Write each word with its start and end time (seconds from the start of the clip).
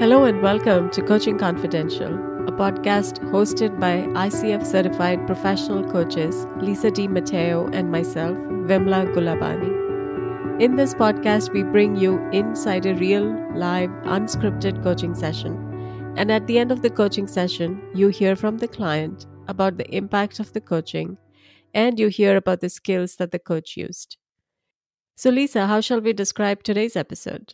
Hello 0.00 0.24
and 0.24 0.40
welcome 0.40 0.88
to 0.92 1.02
Coaching 1.02 1.36
Confidential, 1.36 2.14
a 2.48 2.52
podcast 2.52 3.18
hosted 3.32 3.78
by 3.78 3.98
ICF 4.28 4.64
certified 4.64 5.26
professional 5.26 5.84
coaches 5.92 6.46
Lisa 6.56 6.90
Di 6.90 7.06
Matteo 7.06 7.68
and 7.74 7.92
myself, 7.92 8.34
Vimla 8.66 9.04
Gulabani. 9.12 10.58
In 10.58 10.76
this 10.76 10.94
podcast, 10.94 11.52
we 11.52 11.64
bring 11.64 11.96
you 11.96 12.16
inside 12.30 12.86
a 12.86 12.94
real, 12.94 13.26
live, 13.54 13.90
unscripted 14.06 14.82
coaching 14.82 15.14
session. 15.14 16.14
And 16.16 16.32
at 16.32 16.46
the 16.46 16.58
end 16.58 16.72
of 16.72 16.80
the 16.80 16.88
coaching 16.88 17.26
session, 17.26 17.82
you 17.94 18.08
hear 18.08 18.36
from 18.36 18.56
the 18.56 18.68
client 18.68 19.26
about 19.48 19.76
the 19.76 19.94
impact 19.94 20.40
of 20.40 20.54
the 20.54 20.62
coaching 20.62 21.18
and 21.74 21.98
you 21.98 22.08
hear 22.08 22.38
about 22.38 22.60
the 22.60 22.70
skills 22.70 23.16
that 23.16 23.32
the 23.32 23.38
coach 23.38 23.76
used. 23.76 24.16
So, 25.14 25.28
Lisa, 25.28 25.66
how 25.66 25.82
shall 25.82 26.00
we 26.00 26.14
describe 26.14 26.62
today's 26.62 26.96
episode? 26.96 27.52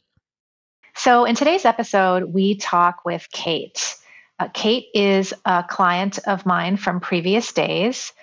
So, 0.98 1.26
in 1.26 1.34
today's 1.34 1.66
episode, 1.66 2.24
we 2.24 2.56
talk 2.56 3.04
with 3.04 3.28
Kate. 3.30 3.96
Uh, 4.38 4.48
Kate 4.48 4.86
is 4.94 5.34
a 5.44 5.62
client 5.62 6.18
of 6.26 6.46
mine 6.46 6.78
from 6.78 7.00
previous 7.00 7.52
days, 7.52 8.14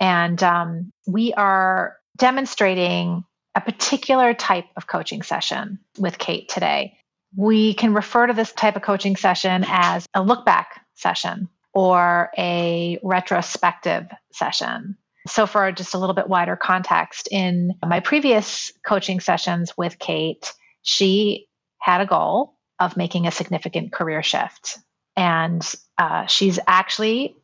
and 0.00 0.42
um, 0.42 0.92
we 1.06 1.34
are 1.34 1.98
demonstrating 2.16 3.24
a 3.54 3.60
particular 3.60 4.32
type 4.32 4.64
of 4.78 4.86
coaching 4.86 5.20
session 5.20 5.78
with 5.98 6.16
Kate 6.16 6.48
today. 6.48 6.96
We 7.36 7.74
can 7.74 7.92
refer 7.92 8.26
to 8.26 8.32
this 8.32 8.50
type 8.50 8.76
of 8.76 8.82
coaching 8.82 9.16
session 9.16 9.66
as 9.68 10.06
a 10.14 10.22
look 10.22 10.46
back 10.46 10.80
session 10.94 11.50
or 11.74 12.30
a 12.38 12.98
retrospective 13.02 14.06
session. 14.32 14.96
So, 15.28 15.46
for 15.46 15.70
just 15.70 15.92
a 15.92 15.98
little 15.98 16.14
bit 16.14 16.30
wider 16.30 16.56
context, 16.56 17.28
in 17.30 17.74
my 17.86 18.00
previous 18.00 18.72
coaching 18.86 19.20
sessions 19.20 19.74
with 19.76 19.98
Kate, 19.98 20.50
she 20.80 21.46
had 21.82 22.00
a 22.00 22.06
goal 22.06 22.54
of 22.78 22.96
making 22.96 23.26
a 23.26 23.32
significant 23.32 23.92
career 23.92 24.22
shift. 24.22 24.78
And 25.16 25.62
uh, 25.98 26.26
she's 26.26 26.60
actually 26.66 27.36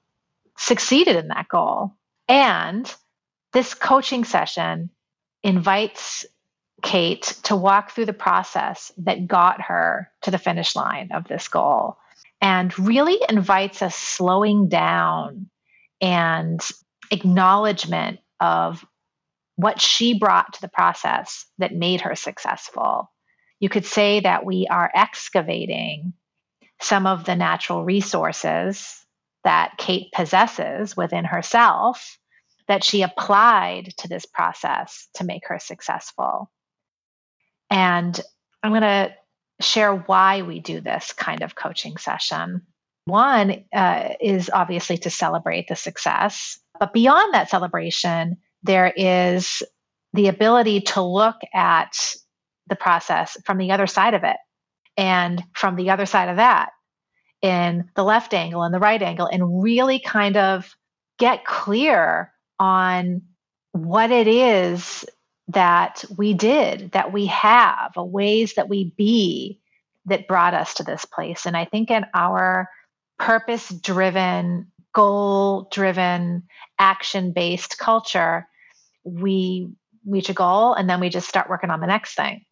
succeeded 0.56 1.16
in 1.16 1.28
that 1.28 1.48
goal. 1.48 1.92
And 2.28 2.92
this 3.52 3.74
coaching 3.74 4.24
session 4.24 4.90
invites 5.42 6.24
Kate 6.82 7.36
to 7.44 7.56
walk 7.56 7.90
through 7.90 8.06
the 8.06 8.12
process 8.12 8.92
that 8.98 9.26
got 9.26 9.62
her 9.62 10.08
to 10.22 10.30
the 10.30 10.38
finish 10.38 10.76
line 10.76 11.10
of 11.12 11.26
this 11.26 11.48
goal 11.48 11.96
and 12.40 12.78
really 12.78 13.18
invites 13.28 13.82
a 13.82 13.90
slowing 13.90 14.68
down 14.68 15.50
and 16.00 16.60
acknowledgement 17.10 18.20
of 18.38 18.84
what 19.56 19.80
she 19.80 20.16
brought 20.16 20.52
to 20.52 20.60
the 20.60 20.68
process 20.68 21.46
that 21.58 21.74
made 21.74 22.02
her 22.02 22.14
successful. 22.14 23.10
You 23.60 23.68
could 23.68 23.86
say 23.86 24.20
that 24.20 24.44
we 24.44 24.66
are 24.70 24.90
excavating 24.94 26.12
some 26.80 27.06
of 27.06 27.24
the 27.24 27.36
natural 27.36 27.84
resources 27.84 29.04
that 29.44 29.74
Kate 29.78 30.12
possesses 30.12 30.96
within 30.96 31.24
herself 31.24 32.18
that 32.68 32.84
she 32.84 33.02
applied 33.02 33.94
to 33.98 34.08
this 34.08 34.26
process 34.26 35.08
to 35.14 35.24
make 35.24 35.48
her 35.48 35.58
successful. 35.58 36.50
And 37.70 38.18
I'm 38.62 38.72
going 38.72 38.82
to 38.82 39.14
share 39.60 39.94
why 39.94 40.42
we 40.42 40.60
do 40.60 40.80
this 40.80 41.12
kind 41.12 41.42
of 41.42 41.54
coaching 41.54 41.96
session. 41.96 42.62
One 43.06 43.64
uh, 43.74 44.10
is 44.20 44.50
obviously 44.52 44.98
to 44.98 45.10
celebrate 45.10 45.66
the 45.68 45.76
success 45.76 46.58
but 46.78 46.92
beyond 46.92 47.34
that 47.34 47.50
celebration, 47.50 48.38
there 48.62 48.92
is 48.94 49.62
the 50.12 50.28
ability 50.28 50.82
to 50.82 51.02
look 51.02 51.36
at 51.52 51.92
the 52.68 52.76
process 52.76 53.36
from 53.44 53.58
the 53.58 53.72
other 53.72 53.86
side 53.86 54.14
of 54.14 54.24
it 54.24 54.36
and 54.96 55.42
from 55.54 55.76
the 55.76 55.90
other 55.90 56.06
side 56.06 56.28
of 56.28 56.36
that 56.36 56.70
in 57.40 57.88
the 57.94 58.02
left 58.02 58.34
angle 58.34 58.62
and 58.62 58.74
the 58.74 58.80
right 58.80 59.00
angle 59.00 59.26
and 59.26 59.62
really 59.62 60.00
kind 60.00 60.36
of 60.36 60.74
get 61.18 61.44
clear 61.44 62.32
on 62.58 63.22
what 63.72 64.10
it 64.10 64.26
is 64.26 65.04
that 65.48 66.04
we 66.16 66.34
did, 66.34 66.92
that 66.92 67.12
we 67.12 67.26
have, 67.26 67.92
ways 67.96 68.54
that 68.54 68.68
we 68.68 68.92
be 68.96 69.60
that 70.06 70.28
brought 70.28 70.54
us 70.54 70.74
to 70.74 70.82
this 70.82 71.04
place. 71.04 71.46
And 71.46 71.56
I 71.56 71.64
think 71.64 71.90
in 71.90 72.04
our 72.14 72.68
purpose 73.18 73.68
driven 73.68 74.70
goal 74.94 75.68
driven, 75.70 76.44
action 76.78 77.32
based 77.32 77.78
culture, 77.78 78.48
we 79.04 79.68
reach 80.06 80.28
a 80.28 80.34
goal 80.34 80.74
and 80.74 80.88
then 80.88 81.00
we 81.00 81.08
just 81.08 81.28
start 81.28 81.48
working 81.48 81.70
on 81.70 81.80
the 81.80 81.86
next 81.86 82.14
thing. 82.14 82.44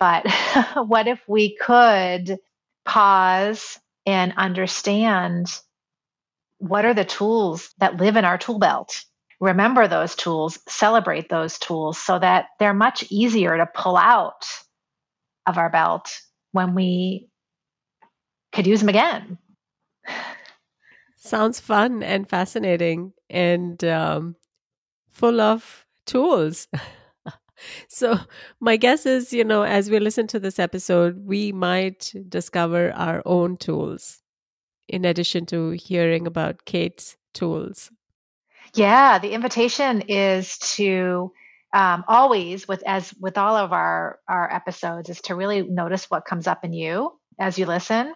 But 0.00 0.26
what 0.74 1.06
if 1.06 1.20
we 1.28 1.56
could 1.56 2.38
pause 2.84 3.78
and 4.06 4.32
understand 4.36 5.46
what 6.58 6.84
are 6.84 6.94
the 6.94 7.04
tools 7.04 7.72
that 7.78 7.98
live 7.98 8.16
in 8.16 8.24
our 8.24 8.38
tool 8.38 8.58
belt? 8.58 9.04
Remember 9.40 9.86
those 9.86 10.14
tools, 10.14 10.58
celebrate 10.68 11.28
those 11.28 11.58
tools 11.58 11.98
so 11.98 12.18
that 12.18 12.46
they're 12.58 12.74
much 12.74 13.04
easier 13.10 13.56
to 13.56 13.66
pull 13.66 13.96
out 13.96 14.44
of 15.46 15.56
our 15.56 15.70
belt 15.70 16.10
when 16.52 16.74
we 16.74 17.28
could 18.52 18.66
use 18.66 18.80
them 18.80 18.88
again. 18.88 19.38
Sounds 21.16 21.60
fun 21.60 22.02
and 22.02 22.28
fascinating 22.28 23.12
and 23.28 23.82
um, 23.84 24.36
full 25.08 25.40
of 25.40 25.86
tools. 26.06 26.68
so, 27.88 28.18
my 28.60 28.76
guess 28.76 29.06
is, 29.06 29.32
you 29.32 29.44
know, 29.44 29.62
as 29.62 29.90
we 29.90 29.98
listen 29.98 30.26
to 30.28 30.40
this 30.40 30.58
episode, 30.58 31.24
we 31.26 31.52
might 31.52 32.12
discover 32.28 32.92
our 32.92 33.22
own 33.24 33.56
tools 33.56 34.20
in 34.88 35.04
addition 35.04 35.46
to 35.46 35.70
hearing 35.70 36.26
about 36.26 36.64
Kate's 36.64 37.16
tools. 37.34 37.90
Yeah, 38.74 39.18
the 39.18 39.30
invitation 39.30 40.02
is 40.02 40.58
to 40.76 41.32
um, 41.72 42.04
always, 42.08 42.66
with 42.66 42.82
as 42.86 43.14
with 43.20 43.38
all 43.38 43.56
of 43.56 43.72
our 43.72 44.18
our 44.28 44.52
episodes, 44.52 45.08
is 45.08 45.20
to 45.22 45.34
really 45.34 45.62
notice 45.62 46.10
what 46.10 46.24
comes 46.24 46.46
up 46.46 46.64
in 46.64 46.72
you 46.72 47.12
as 47.38 47.58
you 47.58 47.66
listen, 47.66 48.14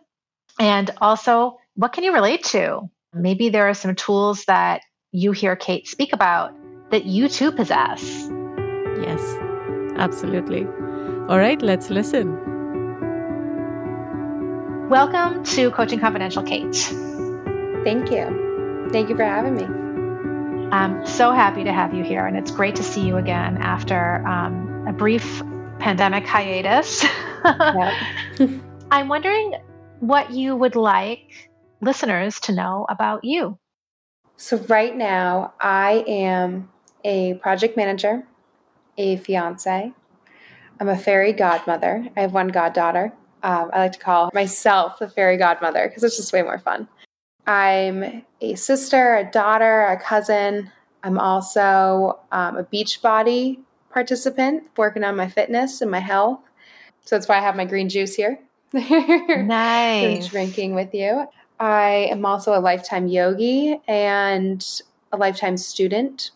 and 0.59 0.91
also 1.01 1.59
what 1.75 1.93
can 1.93 2.05
you 2.05 2.13
relate 2.13 2.45
to 2.45 2.89
Maybe 3.15 3.49
there 3.49 3.69
are 3.69 3.75
some 3.75 3.95
tools 3.95 4.45
that 4.47 4.83
you 5.13 5.33
hear 5.33 5.55
Kate 5.55 5.87
speak 5.87 6.13
about 6.13 6.53
that 6.91 7.05
you 7.05 7.29
too 7.29 7.53
possess. 7.53 8.29
Yes, 9.05 9.37
absolutely. 9.97 10.65
All 11.29 11.39
right, 11.39 11.61
let's 11.61 11.91
listen. 11.91 12.41
Welcome 14.89 15.45
to 15.45 15.71
Coaching 15.73 16.01
Confidential, 16.01 16.43
Kate. 16.43 16.75
Thank 17.85 18.11
you. 18.11 18.89
Thank 18.91 19.11
you 19.11 19.17
for 19.17 19.25
having 19.25 19.57
me. 19.57 19.65
I'm 20.71 21.05
so 21.07 21.33
happy 21.33 21.65
to 21.65 21.73
have 21.73 21.93
you 21.93 22.03
here, 22.03 22.25
and 22.25 22.35
it's 22.35 22.51
great 22.51 22.77
to 22.77 22.83
see 22.83 23.07
you 23.07 23.19
again 23.19 23.59
after 23.59 24.27
um, 24.27 24.87
a 24.89 24.93
brief 24.95 25.43
pandemic 25.79 26.27
hiatus. 26.27 27.05
I'm 28.91 29.09
wondering 29.09 29.55
what 30.01 30.31
you 30.31 30.57
would 30.57 30.77
like 30.77 31.51
listeners 31.83 32.41
to 32.41 32.53
know 32.53 32.87
about 32.89 33.25
you? 33.25 33.59
So, 34.37 34.57
right 34.69 34.97
now, 34.97 35.53
I 35.61 36.05
am 36.09 36.71
a 37.05 37.35
project 37.35 37.77
manager, 37.77 38.27
a 38.97 39.17
fiance. 39.17 39.93
I'm 40.81 40.89
a 40.89 40.97
fairy 40.97 41.33
godmother. 41.33 42.07
I 42.17 42.21
have 42.21 42.33
one 42.33 42.49
goddaughter. 42.49 43.13
Um, 43.43 43.71
I 43.73 43.81
like 43.81 43.93
to 43.93 43.99
call 43.99 44.31
myself 44.33 44.99
the 44.99 45.09
fairy 45.09 45.37
godmother 45.37 45.89
because 45.89 46.03
it's 46.03 46.17
just 46.17 46.33
way 46.33 46.43
more 46.43 46.59
fun. 46.59 46.89
I'm 47.47 48.25
a 48.41 48.55
sister, 48.55 49.17
a 49.17 49.31
daughter, 49.31 49.83
a 49.83 50.01
cousin. 50.01 50.71
I'm 51.03 51.19
also 51.19 52.21
um, 52.33 52.57
a 52.57 52.65
Beachbody 52.65 53.59
participant 53.91 54.65
working 54.77 55.05
on 55.05 55.15
my 55.15 55.29
fitness 55.29 55.81
and 55.81 55.91
my 55.91 56.01
health. 56.01 56.41
So 57.05 57.17
that's 57.17 57.29
why 57.29 57.37
I 57.37 57.41
have 57.41 57.55
my 57.55 57.67
green 57.67 57.89
juice 57.89 58.15
here. 58.15 58.39
nice. 58.73 60.29
drinking 60.29 60.75
with 60.75 60.95
you. 60.95 61.27
I 61.61 62.09
am 62.11 62.27
also 62.27 62.59
a 62.59 62.61
lifetime 62.61 63.07
yogi 63.07 63.79
and 63.87 64.83
a 65.13 65.17
lifetime 65.17 65.57
student. 65.57 66.33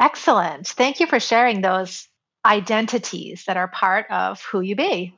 Excellent. 0.00 0.68
Thank 0.68 1.00
you 1.00 1.06
for 1.06 1.20
sharing 1.20 1.60
those 1.60 2.08
identities 2.44 3.44
that 3.46 3.56
are 3.56 3.68
part 3.68 4.06
of 4.10 4.42
who 4.42 4.60
you 4.60 4.76
be. 4.76 5.16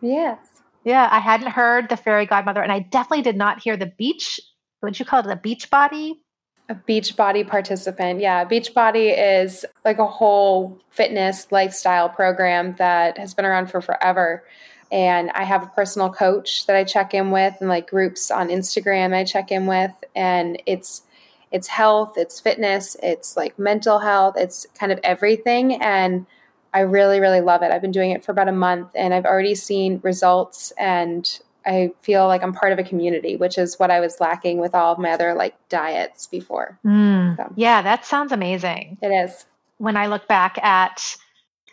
Yes. 0.00 0.38
Yeah, 0.84 1.08
I 1.10 1.18
hadn't 1.18 1.50
heard 1.50 1.88
the 1.88 1.96
fairy 1.96 2.26
godmother, 2.26 2.62
and 2.62 2.72
I 2.72 2.80
definitely 2.80 3.22
did 3.22 3.36
not 3.36 3.62
hear 3.62 3.76
the 3.76 3.92
beach. 3.98 4.40
What 4.80 4.98
you 4.98 5.04
call 5.04 5.20
it? 5.20 5.30
A 5.30 5.36
beach 5.36 5.68
body? 5.68 6.20
A 6.68 6.74
beach 6.74 7.16
body 7.16 7.44
participant. 7.44 8.20
Yeah, 8.20 8.44
beach 8.44 8.72
body 8.72 9.08
is 9.08 9.64
like 9.84 9.98
a 9.98 10.06
whole 10.06 10.78
fitness 10.90 11.50
lifestyle 11.50 12.08
program 12.08 12.76
that 12.76 13.18
has 13.18 13.34
been 13.34 13.44
around 13.44 13.70
for 13.70 13.80
forever 13.80 14.44
and 14.92 15.30
I 15.32 15.44
have 15.44 15.62
a 15.62 15.66
personal 15.66 16.10
coach 16.10 16.66
that 16.66 16.76
I 16.76 16.84
check 16.84 17.14
in 17.14 17.30
with 17.30 17.54
and 17.60 17.68
like 17.68 17.88
groups 17.88 18.30
on 18.30 18.48
Instagram 18.48 19.14
I 19.14 19.24
check 19.24 19.52
in 19.52 19.66
with 19.66 19.92
and 20.14 20.60
it's 20.66 21.02
it's 21.50 21.68
health, 21.68 22.16
it's 22.16 22.40
fitness, 22.40 22.96
it's 23.02 23.36
like 23.36 23.58
mental 23.58 23.98
health, 23.98 24.36
it's 24.36 24.66
kind 24.78 24.92
of 24.92 25.00
everything 25.02 25.80
and 25.82 26.26
I 26.72 26.80
really 26.80 27.20
really 27.20 27.40
love 27.40 27.62
it. 27.62 27.72
I've 27.72 27.82
been 27.82 27.90
doing 27.90 28.12
it 28.12 28.24
for 28.24 28.32
about 28.32 28.48
a 28.48 28.52
month 28.52 28.90
and 28.94 29.12
I've 29.12 29.24
already 29.24 29.54
seen 29.54 30.00
results 30.02 30.72
and 30.78 31.40
I 31.66 31.92
feel 32.02 32.26
like 32.26 32.42
I'm 32.42 32.52
part 32.52 32.72
of 32.72 32.78
a 32.78 32.84
community, 32.84 33.36
which 33.36 33.58
is 33.58 33.78
what 33.78 33.90
I 33.90 34.00
was 34.00 34.20
lacking 34.20 34.58
with 34.58 34.74
all 34.74 34.92
of 34.92 34.98
my 34.98 35.10
other 35.10 35.34
like 35.34 35.54
diets 35.68 36.26
before. 36.26 36.78
Mm, 36.84 37.36
so. 37.36 37.52
Yeah, 37.56 37.82
that 37.82 38.06
sounds 38.06 38.32
amazing. 38.32 38.98
It 39.02 39.08
is. 39.08 39.44
When 39.78 39.96
I 39.96 40.06
look 40.06 40.28
back 40.28 40.58
at 40.62 41.16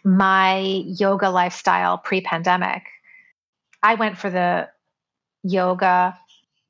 my 0.03 0.59
yoga 0.59 1.29
lifestyle 1.29 1.97
pre 1.97 2.21
pandemic, 2.21 2.83
I 3.83 3.95
went 3.95 4.17
for 4.17 4.29
the 4.29 4.69
yoga, 5.43 6.17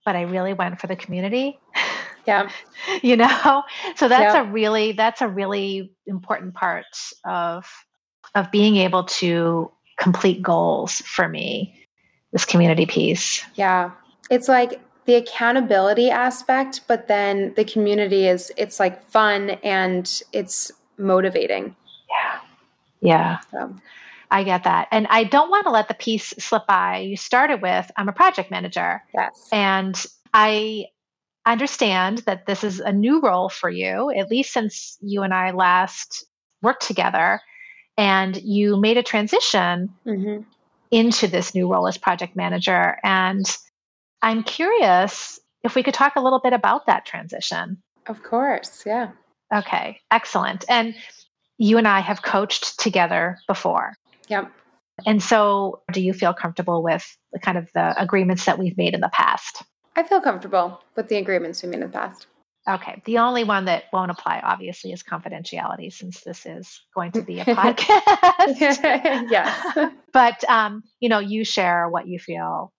but 0.05 0.15
I 0.15 0.23
really 0.23 0.53
went 0.53 0.79
for 0.79 0.87
the 0.87 0.95
community. 0.95 1.59
Yeah. 2.27 2.49
you 3.01 3.17
know? 3.17 3.63
So 3.95 4.07
that's 4.07 4.35
yeah. 4.35 4.41
a 4.41 4.51
really 4.51 4.91
that's 4.91 5.21
a 5.21 5.27
really 5.27 5.93
important 6.05 6.53
part 6.53 6.85
of 7.25 7.65
of 8.35 8.51
being 8.51 8.75
able 8.77 9.05
to 9.05 9.71
complete 9.97 10.41
goals 10.41 11.01
for 11.01 11.27
me. 11.27 11.73
This 12.33 12.45
community 12.45 12.85
piece. 12.85 13.43
Yeah. 13.55 13.91
It's 14.29 14.49
like 14.49 14.81
the 15.05 15.15
accountability 15.15 16.09
aspect, 16.09 16.81
but 16.87 17.07
then 17.07 17.53
the 17.55 17.63
community 17.63 18.27
is 18.27 18.51
it's 18.57 18.79
like 18.79 19.09
fun 19.09 19.51
and 19.63 20.21
it's 20.33 20.71
motivating. 20.97 21.75
Yeah. 22.09 22.39
Yeah. 22.99 23.39
So. 23.51 23.75
I 24.29 24.43
get 24.43 24.65
that. 24.65 24.89
And 24.91 25.07
I 25.09 25.23
don't 25.23 25.49
want 25.49 25.65
to 25.65 25.71
let 25.71 25.87
the 25.87 25.93
piece 25.93 26.33
slip 26.37 26.67
by. 26.67 26.97
You 26.97 27.15
started 27.15 27.61
with 27.61 27.89
I'm 27.95 28.09
a 28.09 28.13
project 28.13 28.51
manager. 28.51 29.01
Yes. 29.13 29.47
And 29.53 30.05
I 30.33 30.87
understand 31.51 32.19
that 32.19 32.45
this 32.45 32.63
is 32.63 32.79
a 32.79 32.91
new 32.91 33.21
role 33.21 33.49
for 33.49 33.69
you, 33.69 34.11
at 34.11 34.29
least 34.29 34.53
since 34.53 34.97
you 35.01 35.23
and 35.23 35.33
I 35.33 35.51
last 35.51 36.25
worked 36.61 36.85
together 36.85 37.39
and 37.97 38.37
you 38.37 38.77
made 38.77 38.97
a 38.97 39.03
transition 39.03 39.89
mm-hmm. 40.05 40.43
into 40.91 41.27
this 41.27 41.55
new 41.55 41.71
role 41.71 41.87
as 41.87 41.97
project 41.97 42.35
manager. 42.35 42.97
And 43.03 43.45
I'm 44.21 44.43
curious 44.43 45.39
if 45.63 45.75
we 45.75 45.83
could 45.83 45.93
talk 45.93 46.15
a 46.15 46.21
little 46.21 46.39
bit 46.39 46.53
about 46.53 46.85
that 46.85 47.05
transition. 47.05 47.81
Of 48.05 48.23
course, 48.23 48.83
yeah. 48.85 49.11
Okay, 49.53 49.99
excellent. 50.11 50.65
And 50.69 50.95
you 51.57 51.77
and 51.77 51.87
I 51.87 52.01
have 52.01 52.21
coached 52.21 52.79
together 52.79 53.39
before. 53.47 53.93
Yep. 54.27 54.51
And 55.05 55.21
so, 55.21 55.81
do 55.91 56.01
you 56.01 56.11
feel 56.13 56.33
comfortable 56.33 56.83
with 56.83 57.05
the 57.31 57.39
kind 57.39 57.57
of 57.57 57.69
the 57.73 57.99
agreements 58.01 58.45
that 58.45 58.57
we've 58.57 58.77
made 58.77 58.93
in 58.93 58.99
the 58.99 59.11
past? 59.13 59.63
I 59.97 60.03
feel 60.03 60.21
comfortable 60.21 60.79
with 60.95 61.09
the 61.09 61.17
agreements 61.17 61.63
we 61.63 61.69
made 61.69 61.81
in 61.81 61.87
the 61.91 61.97
past. 61.97 62.27
Okay. 62.69 63.01
The 63.05 63.17
only 63.17 63.43
one 63.43 63.65
that 63.65 63.85
won't 63.91 64.11
apply, 64.11 64.41
obviously, 64.43 64.91
is 64.91 65.01
confidentiality, 65.01 65.91
since 65.91 66.21
this 66.21 66.45
is 66.45 66.81
going 66.93 67.13
to 67.13 67.23
be 67.23 67.39
a 67.39 67.45
podcast. 67.45 68.59
yes. 69.31 69.91
But 70.13 70.43
um, 70.49 70.83
you 70.99 71.09
know, 71.09 71.19
you 71.19 71.43
share 71.43 71.87
what 71.89 72.07
you 72.07 72.17
feel 72.19 72.71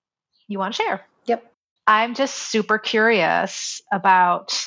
you 0.49 0.59
want 0.59 0.75
to 0.75 0.83
share. 0.83 1.07
Yep. 1.27 1.53
I'm 1.87 2.15
just 2.15 2.35
super 2.35 2.79
curious 2.79 3.81
about 3.93 4.67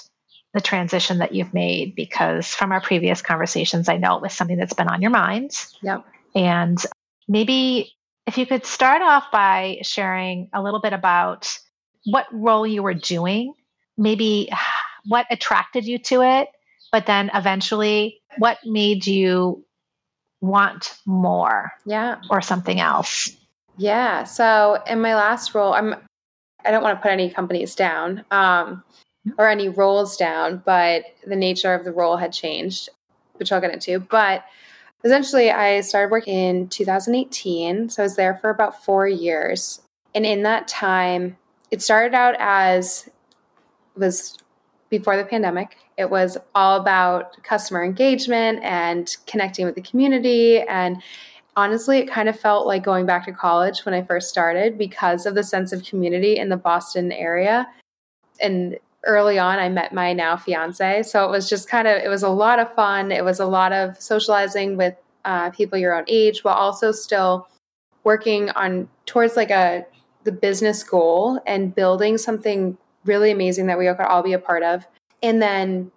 the 0.54 0.62
transition 0.62 1.20
that 1.20 1.34
you've 1.34 1.54
made 1.54 1.96
because 1.96 2.48
from 2.48 2.72
our 2.72 2.82
previous 2.82 3.22
conversations, 3.22 3.90
I 3.90 3.98
know 3.98 4.16
it 4.16 4.22
was 4.22 4.34
something 4.34 4.58
that's 4.58 4.74
been 4.74 4.88
on 4.88 5.02
your 5.02 5.12
mind. 5.12 5.52
Yep. 5.82 6.06
And 6.34 6.78
maybe 7.28 7.94
if 8.26 8.38
you 8.38 8.46
could 8.46 8.66
start 8.66 9.02
off 9.02 9.26
by 9.32 9.80
sharing 9.84 10.50
a 10.54 10.62
little 10.62 10.80
bit 10.82 10.94
about 10.94 11.58
what 12.06 12.26
role 12.32 12.66
you 12.66 12.84
were 12.84 12.94
doing, 12.94 13.54
maybe 13.98 14.50
what 15.06 15.26
attracted 15.30 15.86
you 15.86 16.00
to 16.00 16.22
it, 16.22 16.50
but 16.92 17.06
then 17.06 17.32
eventually 17.34 18.22
what 18.38 18.58
made 18.66 19.08
you 19.08 19.64
want 20.42 20.98
more 21.06 21.72
yeah. 21.86 22.18
or 22.30 22.42
something 22.42 22.80
else? 22.80 23.30
Yeah 23.78 24.24
so 24.24 24.82
in 24.88 25.02
my 25.02 25.16
last 25.16 25.56
role 25.56 25.74
i'm 25.74 25.96
i 26.66 26.72
don't 26.72 26.84
want 26.84 26.98
to 26.98 27.02
put 27.02 27.12
any 27.12 27.30
companies 27.30 27.76
down 27.76 28.24
um, 28.32 28.84
or 29.38 29.48
any 29.50 29.70
roles 29.70 30.18
down 30.18 30.62
but 30.66 31.04
the 31.26 31.36
nature 31.36 31.74
of 31.74 31.86
the 31.86 31.92
role 31.92 32.18
had 32.18 32.32
changed 32.32 32.90
which 33.36 33.52
i'll 33.52 33.62
get 33.62 33.74
into 33.74 34.00
but 34.00 34.44
essentially 35.04 35.52
i 35.52 35.82
started 35.82 36.12
working 36.12 36.38
in 36.38 36.68
2018 36.68 37.90
so 37.90 38.04
i 38.04 38.06
was 38.06 38.16
there 38.16 38.36
for 38.36 38.50
about 38.50 38.84
four 38.84 39.08
years 39.08 39.82
and 40.14 40.26
in 40.26 40.44
that 40.44 40.68
time 40.68 41.38
it 41.72 41.82
started 41.82 42.14
out 42.14 42.36
as 42.40 43.10
was 43.96 44.38
before 44.90 45.18
the 45.18 45.24
pandemic. 45.24 45.78
It 45.98 46.10
was 46.10 46.38
all 46.54 46.80
about 46.80 47.42
customer 47.44 47.84
engagement 47.84 48.60
and 48.64 49.16
connecting 49.26 49.66
with 49.66 49.76
the 49.76 49.82
community. 49.82 50.60
And 50.62 51.02
honestly, 51.56 52.00
it 52.00 52.10
kind 52.10 52.30
of 52.30 52.40
felt 52.40 52.68
like 52.68 52.84
going 52.84 53.06
back 53.06 53.26
to 53.26 53.32
college 53.32 53.86
when 53.86 53.94
I 53.94 54.04
first 54.04 54.30
started 54.30 54.78
because 54.78 55.26
of 55.26 55.34
the 55.34 55.44
sense 55.44 55.72
of 55.72 55.84
community 55.84 56.38
in 56.38 56.50
the 56.50 56.58
Boston 56.58 57.12
area. 57.12 57.68
And 58.40 58.78
early 59.06 59.40
on, 59.40 59.60
I 59.60 59.70
met 59.70 59.94
my 59.94 60.14
now 60.14 60.38
fiance. 60.38 61.04
So 61.04 61.26
it 61.26 61.32
was 61.32 61.50
just 61.50 61.70
kind 61.70 61.88
of, 61.88 62.02
it 62.04 62.10
was 62.10 62.24
a 62.24 62.30
lot 62.30 62.60
of 62.60 62.74
fun. 62.76 63.12
It 63.12 63.24
was 63.24 63.40
a 63.40 63.46
lot 63.46 63.72
of 63.72 64.00
socializing 64.02 64.78
with 64.78 64.96
uh, 65.24 65.52
people 65.52 65.78
your 65.78 65.96
own 65.96 66.06
age 66.08 66.44
while 66.44 66.56
also 66.56 66.92
still 66.92 67.48
working 68.04 68.50
on 68.52 68.90
towards 69.06 69.36
like 69.36 69.52
a 69.52 69.86
the 70.24 70.32
business 70.32 70.84
goal 70.84 71.42
and 71.46 71.74
building 71.74 72.18
something 72.18 72.78
really 73.06 73.32
amazing 73.32 73.68
that 73.68 73.80
we 73.80 73.86
could 73.88 74.00
all 74.02 74.24
be 74.24 74.34
a 74.34 74.40
part 74.40 74.64
of. 74.64 74.86
And 75.24 75.42
then 75.42 75.92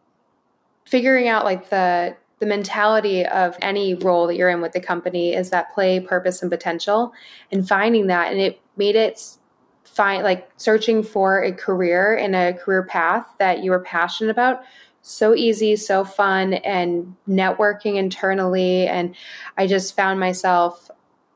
figuring 0.87 1.29
out 1.29 1.45
like 1.45 1.71
the 1.71 2.17
the 2.41 2.47
mentality 2.47 3.25
of 3.25 3.57
any 3.63 3.95
role 3.95 4.27
that 4.27 4.35
you're 4.35 4.51
in 4.51 4.61
with 4.61 4.73
the 4.73 4.81
company 4.81 5.33
is 5.33 5.51
that 5.51 5.73
play, 5.73 6.01
purpose, 6.01 6.43
and 6.43 6.51
potential, 6.51 7.13
and 7.53 7.67
finding 7.67 8.09
that. 8.09 8.33
And 8.33 8.41
it 8.41 8.61
made 8.77 8.97
it 8.97 9.39
find 9.85 10.25
like 10.25 10.51
searching 10.57 11.03
for 11.03 11.43
a 11.43 11.53
career 11.53 12.17
and 12.17 12.35
a 12.35 12.53
career 12.53 12.83
path 12.83 13.27
that 13.39 13.63
you 13.63 13.71
were 13.71 13.81
passionate 13.81 14.31
about 14.31 14.63
so 15.07 15.35
easy, 15.35 15.77
so 15.77 16.03
fun, 16.03 16.55
and 16.55 17.15
networking 17.29 17.97
internally. 17.97 18.89
And 18.89 19.15
I 19.59 19.67
just 19.67 19.95
found 19.95 20.19
myself 20.19 20.91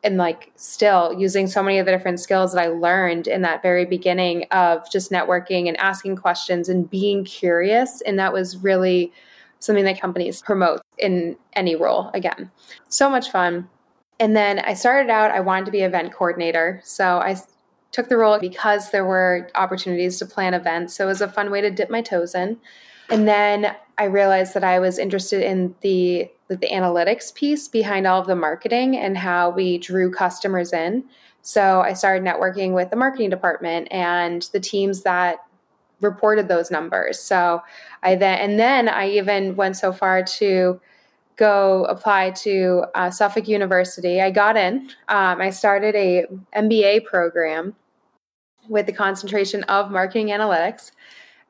and 0.04 0.16
like 0.16 0.52
still 0.56 1.12
using 1.18 1.46
so 1.46 1.62
many 1.62 1.78
of 1.78 1.86
the 1.86 1.92
different 1.92 2.20
skills 2.20 2.52
that 2.52 2.62
I 2.62 2.68
learned 2.68 3.26
in 3.26 3.42
that 3.42 3.62
very 3.62 3.84
beginning 3.84 4.44
of 4.50 4.88
just 4.90 5.10
networking 5.10 5.66
and 5.66 5.76
asking 5.78 6.16
questions 6.16 6.68
and 6.68 6.88
being 6.88 7.24
curious. 7.24 8.00
And 8.02 8.18
that 8.18 8.32
was 8.32 8.56
really 8.58 9.12
something 9.58 9.84
that 9.84 10.00
companies 10.00 10.40
promote 10.40 10.80
in 10.98 11.36
any 11.54 11.74
role 11.74 12.10
again. 12.14 12.50
So 12.88 13.10
much 13.10 13.30
fun. 13.30 13.68
And 14.20 14.36
then 14.36 14.60
I 14.60 14.74
started 14.74 15.10
out, 15.10 15.30
I 15.30 15.40
wanted 15.40 15.66
to 15.66 15.72
be 15.72 15.82
event 15.82 16.12
coordinator. 16.12 16.80
So 16.84 17.18
I 17.18 17.36
took 17.90 18.08
the 18.08 18.16
role 18.16 18.38
because 18.38 18.90
there 18.90 19.04
were 19.04 19.50
opportunities 19.54 20.18
to 20.18 20.26
plan 20.26 20.54
events. 20.54 20.94
So 20.94 21.04
it 21.04 21.08
was 21.08 21.20
a 21.20 21.28
fun 21.28 21.50
way 21.50 21.60
to 21.60 21.70
dip 21.70 21.90
my 21.90 22.02
toes 22.02 22.34
in. 22.34 22.58
And 23.10 23.26
then 23.26 23.74
I 23.98 24.04
realized 24.04 24.54
that 24.54 24.64
I 24.64 24.78
was 24.78 24.98
interested 24.98 25.42
in 25.42 25.74
the 25.80 26.30
the 26.48 26.56
analytics 26.68 27.34
piece 27.34 27.68
behind 27.68 28.06
all 28.06 28.20
of 28.20 28.26
the 28.26 28.34
marketing 28.34 28.96
and 28.96 29.18
how 29.18 29.50
we 29.50 29.76
drew 29.76 30.10
customers 30.10 30.72
in. 30.72 31.04
So 31.42 31.80
I 31.80 31.92
started 31.92 32.24
networking 32.24 32.72
with 32.72 32.88
the 32.88 32.96
marketing 32.96 33.28
department 33.28 33.88
and 33.90 34.48
the 34.52 34.60
teams 34.60 35.02
that 35.02 35.40
reported 36.00 36.48
those 36.48 36.70
numbers. 36.70 37.18
So 37.18 37.62
I 38.02 38.14
then 38.14 38.38
and 38.38 38.58
then 38.58 38.88
I 38.88 39.10
even 39.10 39.56
went 39.56 39.76
so 39.76 39.92
far 39.92 40.22
to 40.22 40.80
go 41.36 41.84
apply 41.84 42.30
to 42.32 42.84
uh, 42.94 43.10
Suffolk 43.10 43.46
University. 43.46 44.20
I 44.20 44.30
got 44.30 44.56
in. 44.56 44.90
Um, 45.08 45.40
I 45.40 45.50
started 45.50 45.94
a 45.94 46.26
MBA 46.56 47.04
program 47.04 47.74
with 48.68 48.86
the 48.86 48.92
concentration 48.92 49.62
of 49.64 49.90
marketing 49.90 50.28
analytics. 50.28 50.92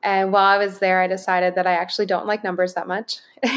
And 0.01 0.31
while 0.31 0.45
I 0.45 0.57
was 0.57 0.79
there, 0.79 1.01
I 1.01 1.07
decided 1.07 1.55
that 1.55 1.67
I 1.67 1.73
actually 1.73 2.05
don't 2.05 2.25
like 2.25 2.43
numbers 2.43 2.73
that 2.75 2.87
much. 2.87 3.17
and 3.43 3.51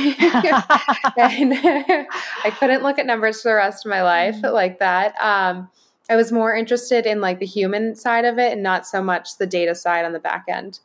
I 1.16 2.52
couldn't 2.58 2.82
look 2.82 2.98
at 2.98 3.06
numbers 3.06 3.42
for 3.42 3.50
the 3.50 3.56
rest 3.56 3.86
of 3.86 3.90
my 3.90 4.02
life 4.02 4.36
mm-hmm. 4.36 4.52
like 4.52 4.78
that. 4.80 5.14
Um, 5.20 5.70
I 6.10 6.16
was 6.16 6.32
more 6.32 6.54
interested 6.54 7.06
in 7.06 7.20
like 7.20 7.38
the 7.38 7.46
human 7.46 7.94
side 7.94 8.24
of 8.24 8.38
it 8.38 8.52
and 8.52 8.62
not 8.62 8.86
so 8.86 9.02
much 9.02 9.38
the 9.38 9.46
data 9.46 9.74
side 9.74 10.04
on 10.04 10.12
the 10.12 10.18
back 10.18 10.44
end. 10.48 10.80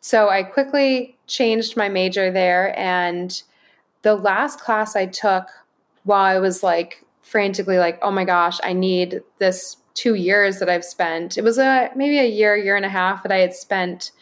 So 0.00 0.28
I 0.28 0.42
quickly 0.42 1.16
changed 1.26 1.76
my 1.76 1.88
major 1.88 2.30
there. 2.30 2.78
And 2.78 3.42
the 4.02 4.14
last 4.14 4.60
class 4.60 4.94
I 4.94 5.06
took 5.06 5.48
while 6.04 6.24
I 6.24 6.38
was 6.38 6.62
like 6.62 7.04
frantically 7.22 7.78
like, 7.78 7.98
oh 8.02 8.10
my 8.10 8.24
gosh, 8.24 8.58
I 8.62 8.72
need 8.72 9.22
this 9.38 9.78
two 9.94 10.14
years 10.14 10.60
that 10.60 10.68
I've 10.68 10.84
spent. 10.84 11.36
It 11.36 11.42
was 11.42 11.58
a 11.58 11.90
maybe 11.96 12.18
a 12.18 12.28
year, 12.28 12.56
year 12.56 12.76
and 12.76 12.84
a 12.84 12.90
half 12.90 13.22
that 13.22 13.32
I 13.32 13.38
had 13.38 13.54
spent 13.54 14.12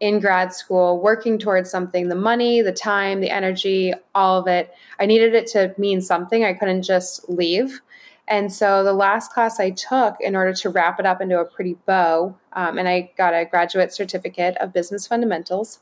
in 0.00 0.20
grad 0.20 0.52
school 0.52 1.00
working 1.00 1.38
towards 1.38 1.70
something 1.70 2.08
the 2.08 2.14
money 2.14 2.60
the 2.60 2.72
time 2.72 3.20
the 3.20 3.30
energy 3.30 3.92
all 4.14 4.40
of 4.40 4.46
it. 4.48 4.72
I 4.98 5.06
needed 5.06 5.34
it 5.34 5.46
to 5.48 5.74
mean 5.78 6.00
something. 6.00 6.44
I 6.44 6.52
couldn't 6.52 6.82
just 6.82 7.28
leave. 7.28 7.80
And 8.26 8.52
so 8.52 8.82
the 8.82 8.92
last 8.92 9.32
class 9.32 9.60
i 9.60 9.70
took 9.70 10.16
in 10.20 10.34
order 10.34 10.52
to 10.54 10.70
wrap 10.70 10.98
it 10.98 11.06
up 11.06 11.20
into 11.20 11.38
a 11.38 11.44
pretty 11.44 11.76
bow 11.86 12.34
um, 12.54 12.78
and 12.78 12.88
i 12.88 13.12
got 13.16 13.34
a 13.34 13.44
graduate 13.44 13.92
certificate 13.92 14.56
of 14.58 14.72
business 14.72 15.06
fundamentals. 15.06 15.80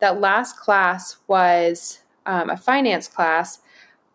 That 0.00 0.20
last 0.20 0.58
class 0.58 1.18
was 1.28 2.00
um, 2.26 2.50
a 2.50 2.56
finance 2.56 3.08
class 3.08 3.60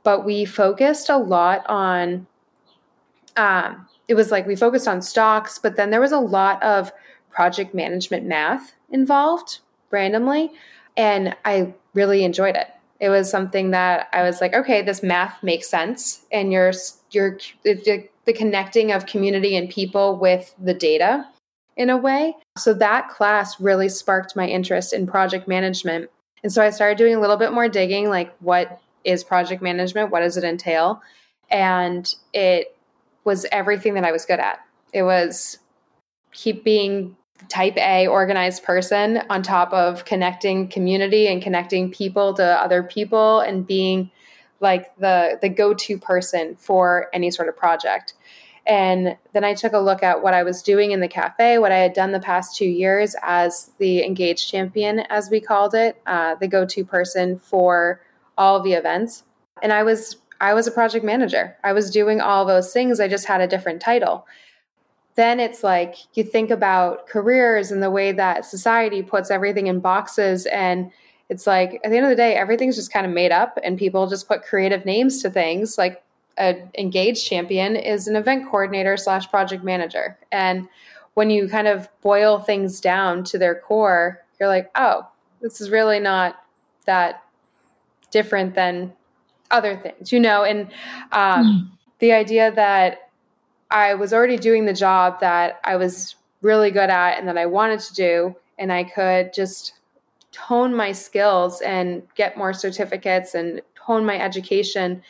but 0.04 0.26
we 0.26 0.46
focused 0.46 1.10
a 1.10 1.18
lot 1.18 1.66
on 1.68 2.26
um, 3.38 3.88
it 4.08 4.16
was 4.16 4.32
like 4.32 4.48
we 4.48 4.56
focused 4.56 4.88
on 4.88 5.02
stocks, 5.02 5.60
but 5.60 5.76
then 5.76 5.92
there 5.92 6.02
was 6.02 6.12
a 6.12 6.20
lot 6.20 6.62
of 6.64 6.92
project 7.32 7.74
management 7.74 8.26
math 8.26 8.74
involved 8.92 9.60
randomly. 9.92 10.52
And 10.98 11.36
I 11.46 11.74
really 11.94 12.24
enjoyed 12.24 12.56
it. 12.56 12.68
It 13.00 13.10
was 13.10 13.30
something 13.30 13.72
that 13.72 14.10
I 14.12 14.24
was 14.24 14.42
like, 14.42 14.54
okay, 14.54 14.82
this 14.82 15.02
math 15.02 15.42
makes 15.42 15.70
sense. 15.70 16.26
And 16.32 16.52
you're, 16.52 16.74
you're, 17.12 17.38
the, 17.64 18.08
the 18.26 18.34
connecting 18.34 18.92
of 18.92 19.06
community 19.06 19.56
and 19.56 19.70
people 19.70 20.18
with 20.18 20.54
the 20.60 20.74
data 20.74 21.26
in 21.78 21.90
a 21.90 21.98
way. 21.98 22.36
So 22.58 22.74
that 22.74 23.08
class 23.08 23.60
really 23.60 23.88
sparked 23.88 24.36
my 24.36 24.46
interest 24.46 24.92
in 24.92 25.08
project 25.08 25.48
management. 25.48 26.10
And 26.44 26.52
so 26.52 26.62
I 26.62 26.72
started 26.72 26.98
doing 26.98 27.16
a 27.16 27.22
little 27.22 27.38
bit 27.38 27.54
more 27.54 27.70
digging 27.70 28.10
like, 28.10 28.36
what 28.40 28.82
is 29.06 29.24
project 29.24 29.62
management? 29.62 30.12
What 30.12 30.20
does 30.20 30.36
it 30.36 30.44
entail? 30.44 31.02
And 31.50 32.14
it 32.34 32.76
was 33.24 33.46
everything 33.52 33.94
that 33.94 34.04
I 34.04 34.12
was 34.12 34.26
good 34.26 34.40
at. 34.40 34.60
It 34.94 35.04
was 35.04 35.60
keep 36.34 36.64
being 36.64 37.16
type 37.48 37.78
A 37.78 38.08
organized 38.08 38.64
person 38.64 39.22
on 39.30 39.42
top 39.42 39.72
of 39.74 40.06
connecting 40.06 40.68
community 40.68 41.28
and 41.28 41.42
connecting 41.42 41.92
people 41.92 42.34
to 42.34 42.44
other 42.44 42.84
people 42.84 43.40
and 43.40 43.66
being 43.66 44.12
like 44.60 44.96
the 44.98 45.40
the 45.42 45.50
go-to 45.50 45.98
person 45.98 46.56
for 46.56 47.08
any 47.14 47.32
sort 47.32 47.48
of 47.48 47.56
project. 47.56 48.14
And 48.66 49.18
then 49.34 49.44
I 49.44 49.54
took 49.54 49.74
a 49.74 49.80
look 49.80 50.04
at 50.04 50.22
what 50.22 50.34
I 50.34 50.44
was 50.44 50.62
doing 50.62 50.92
in 50.92 51.00
the 51.00 51.08
cafe, 51.08 51.58
what 51.58 51.72
I 51.72 51.78
had 51.78 51.94
done 51.94 52.12
the 52.12 52.20
past 52.20 52.56
two 52.56 52.68
years 52.68 53.16
as 53.24 53.72
the 53.80 54.04
engaged 54.04 54.50
champion, 54.50 55.00
as 55.10 55.30
we 55.30 55.40
called 55.40 55.74
it, 55.74 56.00
uh, 56.06 56.36
the 56.36 56.48
go-to 56.48 56.86
person 56.86 57.40
for 57.40 58.02
all 58.38 58.62
the 58.62 58.74
events. 58.74 59.24
And 59.64 59.74
I 59.74 59.84
was 59.84 60.18
I 60.42 60.54
was 60.54 60.68
a 60.68 60.72
project 60.72 61.04
manager. 61.04 61.58
I 61.64 61.74
was 61.74 61.90
doing 61.90 62.22
all 62.22 62.46
those 62.46 62.72
things. 62.72 63.00
I 63.00 63.08
just 63.08 63.26
had 63.26 63.42
a 63.42 63.48
different 63.48 63.82
title. 63.82 64.26
Then 65.16 65.40
it's 65.40 65.64
like 65.64 65.96
you 66.14 66.24
think 66.24 66.50
about 66.50 67.08
careers 67.08 67.72
and 67.72 67.84
the 67.84 67.92
way 67.92 68.12
that 68.12 68.46
society 68.46 69.02
puts 69.02 69.30
everything 69.30 69.68
in 69.68 69.80
boxes. 69.80 70.46
And 70.46 70.92
it's 71.30 71.46
like 71.46 71.82
at 71.84 71.92
the 71.92 71.98
end 71.98 72.06
of 72.06 72.10
the 72.10 72.16
day, 72.16 72.36
everything's 72.36 72.76
just 72.76 72.94
kind 72.94 73.06
of 73.06 73.12
made 73.12 73.32
up 73.32 73.60
and 73.64 73.78
people 73.78 74.08
just 74.08 74.28
put 74.28 74.44
creative 74.44 74.86
names 74.86 75.22
to 75.22 75.30
things. 75.30 75.78
Like 75.78 76.04
an 76.38 76.70
engaged 76.78 77.28
champion 77.28 77.76
is 77.76 78.08
an 78.08 78.16
event 78.16 78.50
coordinator 78.50 78.96
slash 78.98 79.30
project 79.30 79.64
manager. 79.64 80.18
And 80.32 80.68
when 81.16 81.30
you 81.30 81.50
kind 81.50 81.68
of 81.68 81.90
boil 82.02 82.40
things 82.40 82.80
down 82.80 83.26
to 83.26 83.38
their 83.38 83.56
core, 83.56 84.24
you're 84.40 84.48
like, 84.48 84.72
oh, 84.76 85.06
this 85.42 85.60
is 85.60 85.70
really 85.70 86.00
not 86.00 86.44
that 86.86 87.24
different 88.12 88.56
than 88.56 88.94
other 89.52 89.76
things, 89.78 90.12
you 90.12 90.20
know, 90.20 90.44
and 90.44 90.72
um, 91.12 91.46
mm. 91.46 91.78
the 92.00 92.12
idea 92.12 92.52
that 92.52 93.09
I 93.72 93.94
was 93.94 94.14
already 94.14 94.38
doing 94.38 94.66
the 94.66 94.74
job 94.74 95.20
that 95.20 95.60
I 95.64 95.76
was 95.76 96.16
really 96.42 96.72
good 96.72 96.90
at 96.90 97.18
and 97.20 97.28
that 97.28 97.38
I 97.38 97.46
wanted 97.46 97.80
to 97.82 97.94
do, 97.94 98.36
and 98.58 98.72
I 98.72 98.84
could 98.84 99.34
just 99.34 99.74
hone 100.38 100.74
my 100.74 100.92
skills 100.92 101.62
and 101.62 102.02
get 102.16 102.38
more 102.38 102.54
certificates 102.54 103.36
and 103.36 103.62
hone 103.80 104.06
my 104.06 104.20
education 104.20 105.02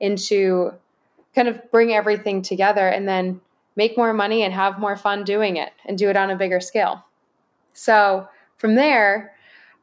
into 0.00 0.72
kind 1.34 1.48
of 1.48 1.70
bring 1.70 1.92
everything 1.92 2.42
together 2.42 2.88
and 2.88 3.08
then 3.08 3.40
make 3.76 3.96
more 3.96 4.12
money 4.12 4.42
and 4.42 4.54
have 4.54 4.78
more 4.78 4.96
fun 4.96 5.24
doing 5.24 5.56
it 5.56 5.72
and 5.86 5.98
do 5.98 6.08
it 6.08 6.16
on 6.16 6.30
a 6.30 6.36
bigger 6.36 6.60
scale. 6.60 7.04
So 7.72 8.28
from 8.56 8.74
there, 8.74 9.34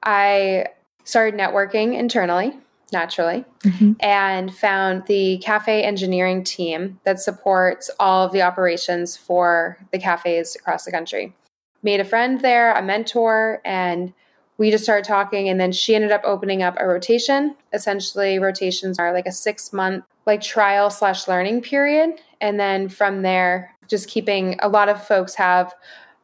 I 0.02 0.68
started 1.04 1.40
networking 1.40 1.98
internally 1.98 2.58
naturally, 2.94 3.44
mm-hmm. 3.64 3.94
and 4.00 4.56
found 4.56 5.06
the 5.08 5.40
cafe 5.40 5.84
engineering 5.84 6.44
team 6.44 7.00
that 7.04 7.20
supports 7.20 7.90
all 8.00 8.26
of 8.26 8.32
the 8.32 8.42
operations 8.42 9.18
for 9.18 9.78
the 9.92 10.00
cafes 10.00 10.56
across 10.56 10.86
the 10.86 10.92
country. 10.92 11.36
Made 11.82 12.00
a 12.00 12.06
friend 12.06 12.40
there, 12.40 12.74
a 12.74 12.82
mentor, 12.82 13.60
and 13.66 14.14
we 14.58 14.72
just 14.72 14.84
started 14.84 15.06
talking. 15.06 15.50
And 15.50 15.60
then 15.60 15.72
she 15.72 15.96
ended 15.96 16.12
up 16.12 16.22
opening 16.24 16.64
up 16.64 16.76
a 16.80 16.88
rotation. 16.88 17.56
Essentially, 17.74 18.40
rotations 18.40 19.00
are 19.00 19.12
like 19.12 19.26
a 19.26 19.32
six 19.32 19.74
month 19.74 20.06
like 20.26 20.42
trial 20.42 20.90
slash 20.90 21.28
learning 21.28 21.62
period. 21.62 22.20
And 22.40 22.60
then 22.60 22.88
from 22.88 23.24
there, 23.24 23.76
just 23.90 24.08
keeping 24.08 24.58
a 24.62 24.70
lot 24.70 24.90
of 24.90 25.06
folks 25.06 25.36
have, 25.36 25.74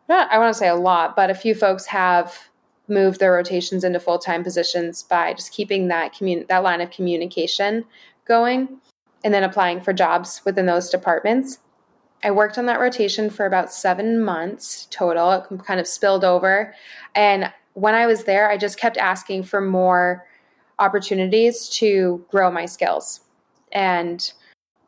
not, 0.08 0.32
I 0.32 0.38
want 0.38 0.54
to 0.54 0.58
say 0.58 0.70
a 0.70 0.76
lot, 0.76 1.16
but 1.16 1.30
a 1.30 1.36
few 1.36 1.54
folks 1.54 1.86
have 1.88 2.49
move 2.89 3.19
their 3.19 3.31
rotations 3.34 3.84
into 3.84 4.00
full 4.00 4.19
time 4.19 4.43
positions 4.43 5.03
by 5.03 5.34
just 5.34 5.51
keeping 5.51 5.88
that 5.88 6.13
commun- 6.13 6.46
that 6.50 6.63
line 6.63 6.81
of 6.81 6.91
communication 6.91 7.86
going, 8.25 8.79
and 9.24 9.34
then 9.34 9.43
applying 9.43 9.81
for 9.81 9.93
jobs 9.93 10.41
within 10.46 10.65
those 10.65 10.89
departments. 10.89 11.60
I 12.24 12.31
worked 12.31 12.58
on 12.58 12.65
that 12.65 12.79
rotation 12.79 13.29
for 13.29 13.46
about 13.46 13.72
seven 13.72 14.22
months 14.22 14.88
total. 14.91 15.31
It 15.31 15.65
kind 15.65 15.79
of 15.79 15.88
spilled 15.88 16.25
over, 16.25 16.74
and 17.15 17.51
when 17.74 17.96
I 17.96 18.08
was 18.08 18.25
there, 18.25 18.50
I 18.50 18.58
just 18.58 18.79
kept 18.79 18.98
asking 18.98 19.43
for 19.43 19.62
more 19.62 20.25
opportunities 20.79 21.69
to 21.69 22.25
grow 22.29 22.51
my 22.51 22.65
skills, 22.65 23.22
and 23.72 24.31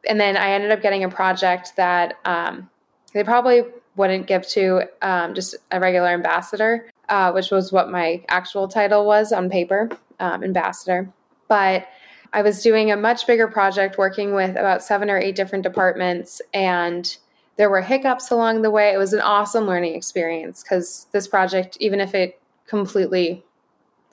and 0.07 0.19
then 0.19 0.35
I 0.35 0.51
ended 0.51 0.71
up 0.71 0.81
getting 0.81 1.03
a 1.03 1.09
project 1.09 1.73
that 1.77 2.15
um, 2.25 2.69
they 3.13 3.23
probably 3.23 3.63
wouldn't 4.01 4.27
give 4.27 4.45
to 4.49 4.83
um, 5.01 5.33
just 5.33 5.55
a 5.71 5.79
regular 5.79 6.09
ambassador 6.09 6.91
uh, 7.11 7.29
which 7.33 7.51
was 7.51 7.73
what 7.73 7.91
my 7.91 8.23
actual 8.29 8.69
title 8.69 9.05
was 9.05 9.33
on 9.33 9.49
paper, 9.49 9.89
um, 10.19 10.43
ambassador. 10.43 11.11
But 11.49 11.87
I 12.31 12.41
was 12.41 12.63
doing 12.63 12.89
a 12.89 12.95
much 12.95 13.27
bigger 13.27 13.49
project 13.49 13.97
working 13.97 14.33
with 14.33 14.51
about 14.51 14.81
seven 14.81 15.09
or 15.09 15.17
eight 15.17 15.35
different 15.35 15.63
departments, 15.63 16.41
and 16.53 17.15
there 17.57 17.69
were 17.69 17.81
hiccups 17.81 18.31
along 18.31 18.61
the 18.61 18.71
way. 18.71 18.93
It 18.93 18.97
was 18.97 19.11
an 19.11 19.19
awesome 19.19 19.67
learning 19.67 19.93
experience 19.93 20.63
because 20.63 21.07
this 21.11 21.27
project, 21.27 21.75
even 21.81 21.99
if 21.99 22.15
it 22.15 22.41
completely 22.65 23.43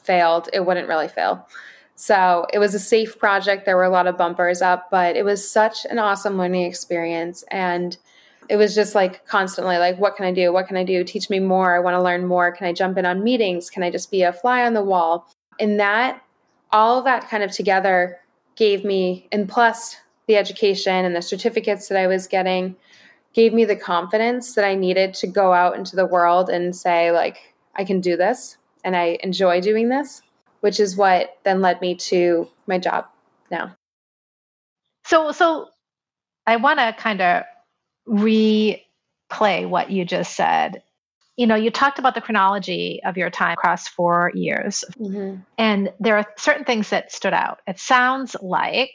failed, 0.03 0.49
it 0.53 0.67
wouldn't 0.67 0.89
really 0.89 1.09
fail. 1.09 1.47
So 1.95 2.47
it 2.53 2.59
was 2.59 2.75
a 2.75 2.81
safe 2.81 3.19
project. 3.21 3.65
There 3.65 3.77
were 3.77 3.85
a 3.85 3.91
lot 3.91 4.09
of 4.09 4.19
bumpers 4.19 4.61
up, 4.61 4.91
but 4.91 5.17
it 5.17 5.25
was 5.25 5.49
such 5.49 5.85
an 5.85 6.01
awesome 6.01 6.37
learning 6.37 6.65
experience. 6.65 7.45
And 7.49 7.97
it 8.49 8.57
was 8.57 8.75
just 8.75 8.95
like 8.95 9.27
constantly 9.27 9.79
like 9.79 9.99
what 9.99 10.17
can 10.17 10.27
i 10.27 10.33
do? 10.33 10.53
What 10.53 10.67
can 10.67 10.77
i 10.77 10.85
do? 10.85 11.05
Teach 11.05 11.31
me 11.31 11.41
more. 11.41 11.75
I 11.75 11.81
want 11.81 11.95
to 11.95 12.03
learn 12.03 12.27
more. 12.27 12.53
Can 12.53 12.67
i 12.67 12.73
jump 12.73 12.99
in 12.99 13.07
on 13.07 13.23
meetings? 13.23 13.71
Can 13.71 13.83
i 13.83 13.91
just 13.91 14.11
be 14.11 14.23
a 14.23 14.33
fly 14.33 14.65
on 14.65 14.75
the 14.75 14.83
wall? 14.83 15.29
And 15.61 15.79
that 15.81 16.23
all 16.71 17.03
that 17.03 17.29
kind 17.29 17.43
of 17.43 17.51
together 17.51 18.19
gave 18.57 18.85
me 18.85 19.29
and 19.33 19.49
plus 19.49 19.97
the 20.27 20.37
education 20.37 21.05
and 21.05 21.17
the 21.17 21.23
certificates 21.23 21.89
that 21.89 21.97
i 21.97 22.07
was 22.07 22.27
getting 22.27 22.77
gave 23.33 23.55
me 23.55 23.65
the 23.65 23.77
confidence 23.77 24.55
that 24.55 24.65
i 24.65 24.75
needed 24.75 25.15
to 25.15 25.27
go 25.27 25.53
out 25.55 25.77
into 25.77 25.97
the 25.97 26.05
world 26.05 26.51
and 26.51 26.77
say 26.77 27.11
like 27.13 27.55
i 27.77 27.85
can 27.85 28.01
do 28.01 28.17
this 28.17 28.59
and 28.85 28.95
i 28.95 29.19
enjoy 29.23 29.61
doing 29.61 29.89
this 29.89 30.21
which 30.61 30.81
is 30.81 30.97
what 30.97 31.37
then 31.45 31.61
led 31.61 31.81
me 31.81 31.95
to 31.95 32.49
my 32.67 32.79
job 32.79 33.07
now. 33.51 33.75
So 35.05 35.33
so 35.33 35.69
i 36.47 36.57
want 36.57 36.79
to 36.79 36.95
kind 36.99 37.21
of 37.21 37.45
replay 38.09 39.69
what 39.69 39.91
you 39.91 40.05
just 40.05 40.35
said. 40.35 40.83
You 41.37 41.47
know, 41.47 41.55
you 41.55 41.71
talked 41.71 42.01
about 42.01 42.15
the 42.15 42.21
chronology 42.21 43.01
of 43.05 43.17
your 43.17 43.31
time 43.31 43.53
across 43.53 43.87
four 43.87 44.33
years, 44.35 44.85
mm-hmm. 44.99 45.41
and 45.57 45.93
there 46.01 46.17
are 46.17 46.27
certain 46.37 46.65
things 46.65 46.91
that 46.91 47.13
stood 47.13 47.33
out. 47.33 47.61
It 47.67 47.79
sounds 47.79 48.35
like 48.43 48.91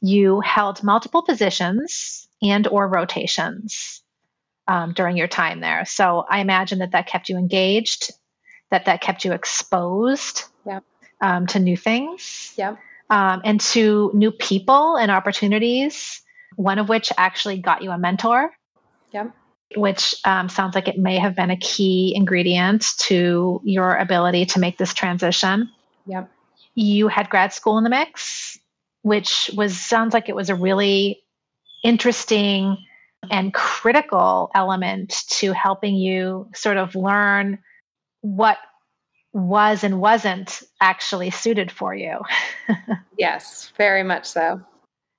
you 0.00 0.40
held 0.40 0.84
multiple 0.84 1.22
positions 1.22 2.28
and 2.40 2.66
or 2.68 2.88
rotations 2.88 4.02
um, 4.68 4.92
during 4.92 5.16
your 5.16 5.26
time 5.26 5.60
there. 5.60 5.84
So 5.84 6.24
I 6.28 6.40
imagine 6.40 6.78
that 6.78 6.92
that 6.92 7.08
kept 7.08 7.28
you 7.28 7.36
engaged, 7.36 8.12
that 8.70 8.84
that 8.84 9.00
kept 9.00 9.24
you 9.24 9.32
exposed 9.32 10.44
yeah. 10.64 10.80
um, 11.20 11.48
to 11.48 11.58
new 11.58 11.76
things, 11.76 12.54
yeah. 12.56 12.76
um, 13.10 13.42
and 13.44 13.60
to 13.60 14.12
new 14.14 14.30
people 14.30 14.96
and 14.96 15.10
opportunities 15.10 16.22
one 16.56 16.78
of 16.78 16.88
which 16.88 17.12
actually 17.16 17.58
got 17.58 17.82
you 17.82 17.90
a 17.90 17.98
mentor. 17.98 18.50
Yep. 19.12 19.34
Which 19.76 20.14
um, 20.24 20.48
sounds 20.48 20.74
like 20.74 20.88
it 20.88 20.98
may 20.98 21.18
have 21.18 21.36
been 21.36 21.50
a 21.50 21.56
key 21.56 22.12
ingredient 22.16 22.86
to 23.02 23.60
your 23.64 23.96
ability 23.96 24.46
to 24.46 24.60
make 24.60 24.78
this 24.78 24.92
transition. 24.92 25.70
Yep. 26.06 26.30
You 26.74 27.08
had 27.08 27.30
grad 27.30 27.52
school 27.52 27.78
in 27.78 27.84
the 27.84 27.90
mix, 27.90 28.58
which 29.02 29.50
was 29.56 29.78
sounds 29.78 30.12
like 30.12 30.28
it 30.28 30.34
was 30.34 30.50
a 30.50 30.54
really 30.54 31.22
interesting 31.84 32.78
and 33.30 33.52
critical 33.52 34.50
element 34.54 35.22
to 35.28 35.52
helping 35.52 35.94
you 35.94 36.48
sort 36.54 36.76
of 36.76 36.94
learn 36.94 37.58
what 38.22 38.58
was 39.32 39.84
and 39.84 40.00
wasn't 40.00 40.62
actually 40.80 41.30
suited 41.30 41.70
for 41.70 41.94
you. 41.94 42.18
yes, 43.18 43.72
very 43.76 44.02
much 44.02 44.26
so. 44.26 44.60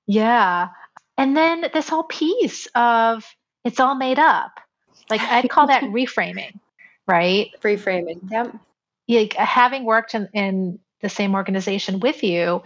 Yeah. 0.06 0.68
And 1.22 1.36
then 1.36 1.70
this 1.72 1.88
whole 1.88 2.02
piece 2.02 2.66
of 2.74 3.24
it's 3.64 3.78
all 3.78 3.94
made 3.94 4.18
up. 4.18 4.58
Like 5.08 5.20
I'd 5.20 5.48
call 5.48 5.68
that 5.68 5.82
reframing, 5.84 6.58
right? 7.06 7.50
Reframing. 7.62 8.28
Yep. 8.28 8.56
Like 9.08 9.34
having 9.34 9.84
worked 9.84 10.16
in, 10.16 10.28
in 10.34 10.80
the 11.00 11.08
same 11.08 11.36
organization 11.36 12.00
with 12.00 12.24
you, 12.24 12.64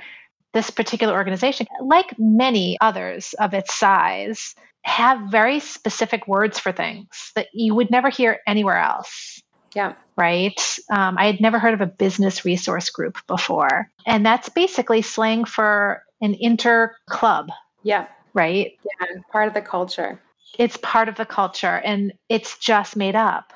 this 0.55 0.71
particular 0.71 1.13
organization, 1.13 1.67
like 1.83 2.19
many 2.19 2.79
others 2.81 3.35
of 3.39 3.53
its 3.53 3.75
size, 3.75 4.55
have 4.81 5.31
very 5.31 5.61
specific 5.61 6.27
words 6.27 6.59
for 6.59 6.73
things 6.73 7.33
that 7.35 7.49
you 7.53 7.75
would 7.75 7.91
never 7.91 8.09
hear 8.09 8.41
anywhere 8.47 8.79
else. 8.79 9.43
Yeah. 9.75 9.97
Right. 10.17 10.59
Um, 10.91 11.19
I 11.19 11.27
had 11.27 11.43
never 11.43 11.59
heard 11.59 11.75
of 11.75 11.83
a 11.83 11.87
business 11.87 12.47
resource 12.47 12.89
group 12.89 13.19
before. 13.27 13.91
And 14.07 14.25
that's 14.25 14.49
basically 14.49 15.03
slang 15.03 15.45
for 15.45 16.05
an 16.23 16.35
inter 16.41 16.97
club. 17.07 17.51
Yeah. 17.83 18.07
Right. 18.37 18.79
Yeah. 18.85 19.23
Part 19.33 19.49
of 19.49 19.55
the 19.55 19.63
culture. 19.63 20.21
It's 20.59 20.77
part 20.77 21.09
of 21.09 21.17
the 21.17 21.27
culture 21.27 21.81
and 21.85 22.13
it's 22.29 22.59
just 22.59 22.95
made 22.97 23.17
up. 23.17 23.53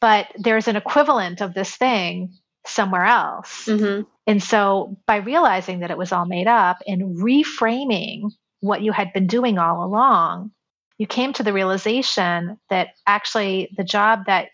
But 0.00 0.28
there's 0.36 0.68
an 0.68 0.76
equivalent 0.76 1.40
of 1.40 1.54
this 1.54 1.74
thing 1.74 2.34
somewhere 2.66 3.04
else. 3.04 3.64
Mm-hmm. 3.66 4.02
And 4.26 4.42
so 4.42 4.96
by 5.06 5.16
realizing 5.16 5.80
that 5.80 5.90
it 5.90 5.98
was 5.98 6.12
all 6.12 6.26
made 6.26 6.46
up 6.46 6.78
and 6.86 7.16
reframing 7.16 8.30
what 8.60 8.82
you 8.82 8.92
had 8.92 9.12
been 9.12 9.26
doing 9.26 9.58
all 9.58 9.84
along, 9.84 10.52
you 10.98 11.06
came 11.06 11.32
to 11.32 11.42
the 11.42 11.52
realization 11.52 12.58
that 12.70 12.88
actually 13.06 13.70
the 13.76 13.84
job 13.84 14.26
that 14.26 14.48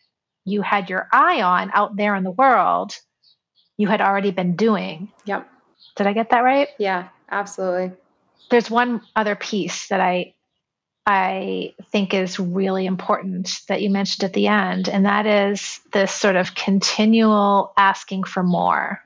you 0.44 0.62
had 0.62 0.88
your 0.88 1.08
eye 1.12 1.42
on 1.42 1.70
out 1.74 1.96
there 1.96 2.14
in 2.14 2.22
the 2.22 2.30
world, 2.30 2.94
you 3.76 3.88
had 3.88 4.00
already 4.00 4.30
been 4.30 4.56
doing. 4.56 5.10
Yep. 5.24 5.48
Did 5.96 6.06
I 6.06 6.12
get 6.12 6.30
that 6.30 6.44
right? 6.44 6.68
Yeah, 6.78 7.08
absolutely. 7.30 7.96
There's 8.50 8.70
one 8.70 9.00
other 9.16 9.34
piece 9.34 9.88
that 9.88 10.00
I 10.00 10.34
I 11.06 11.74
think 11.92 12.14
is 12.14 12.40
really 12.40 12.86
important 12.86 13.60
that 13.68 13.82
you 13.82 13.90
mentioned 13.90 14.24
at 14.24 14.32
the 14.32 14.46
end, 14.46 14.88
and 14.88 15.04
that 15.04 15.26
is 15.26 15.80
this 15.92 16.10
sort 16.10 16.36
of 16.36 16.54
continual 16.54 17.74
asking 17.76 18.24
for 18.24 18.42
more, 18.42 19.02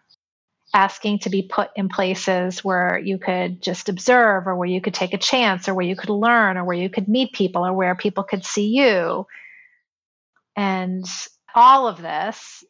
asking 0.73 1.21
to 1.21 1.31
be 1.31 1.43
put 1.43 1.71
in 1.75 1.89
places 1.89 2.63
where 2.63 2.99
you 2.99 3.19
could 3.19 3.61
just 3.61 3.89
observe, 3.89 4.47
or 4.47 4.55
where 4.55 4.69
you 4.69 4.81
could 4.81 4.95
take 4.95 5.13
a 5.13 5.19
chance, 5.19 5.69
or 5.69 5.75
where 5.75 5.87
you 5.87 5.97
could 5.97 6.11
learn, 6.11 6.57
or 6.57 6.65
where 6.65 6.77
you 6.77 6.89
could 6.89 7.09
meet 7.09 7.33
people, 7.33 7.67
or 7.67 7.73
where 7.73 7.97
people 7.97 8.23
could 8.23 8.45
see 8.45 8.69
you. 8.69 9.27
And 10.55 11.05
all 11.53 11.89
of 11.89 12.01
this 12.01 12.63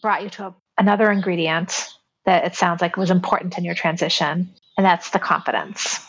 brought 0.00 0.22
you 0.22 0.30
to 0.30 0.46
a, 0.46 0.54
another 0.78 1.10
ingredient 1.10 1.88
that 2.24 2.46
it 2.46 2.54
sounds 2.54 2.80
like 2.80 2.96
was 2.96 3.10
important 3.10 3.58
in 3.58 3.64
your 3.64 3.74
transition, 3.74 4.54
and 4.80 4.86
that's 4.86 5.10
the 5.10 5.18
confidence. 5.18 6.00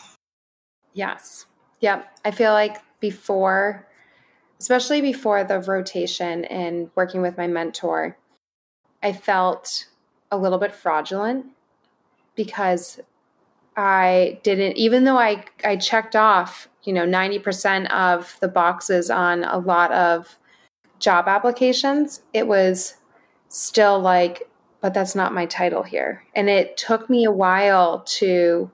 Yes. 0.94 1.44
Yep. 1.80 2.10
I 2.24 2.30
feel 2.30 2.52
like 2.52 2.78
before, 3.00 3.86
especially 4.60 5.02
before 5.02 5.44
the 5.44 5.60
rotation 5.60 6.46
and 6.46 6.90
working 6.94 7.20
with 7.20 7.36
my 7.36 7.46
mentor, 7.46 8.16
I 9.02 9.12
felt 9.12 9.88
a 10.30 10.38
little 10.38 10.56
bit 10.56 10.74
fraudulent 10.74 11.48
because 12.34 12.98
I 13.76 14.40
didn't, 14.42 14.78
even 14.78 15.04
though 15.04 15.18
I, 15.18 15.44
I 15.62 15.76
checked 15.76 16.16
off, 16.16 16.66
you 16.84 16.94
know, 16.94 17.04
90% 17.04 17.90
of 17.90 18.38
the 18.40 18.48
boxes 18.48 19.10
on 19.10 19.44
a 19.44 19.58
lot 19.58 19.92
of 19.92 20.38
job 20.98 21.28
applications, 21.28 22.22
it 22.32 22.46
was 22.46 22.94
still 23.50 24.00
like, 24.00 24.48
but 24.82 24.92
that's 24.92 25.14
not 25.14 25.32
my 25.32 25.46
title 25.46 25.84
here. 25.84 26.24
And 26.34 26.50
it 26.50 26.76
took 26.76 27.08
me 27.08 27.24
a 27.24 27.30
while 27.30 28.00
to 28.00 28.70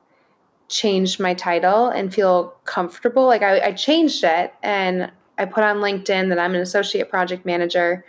change 0.68 1.20
my 1.20 1.34
title 1.34 1.88
and 1.88 2.12
feel 2.12 2.56
comfortable. 2.64 3.26
Like 3.26 3.42
I, 3.42 3.60
I, 3.60 3.72
changed 3.72 4.24
it 4.24 4.52
and 4.62 5.12
I 5.36 5.44
put 5.44 5.64
on 5.64 5.76
LinkedIn 5.76 6.30
that 6.30 6.38
I'm 6.38 6.54
an 6.54 6.60
associate 6.60 7.10
project 7.10 7.46
manager. 7.46 8.04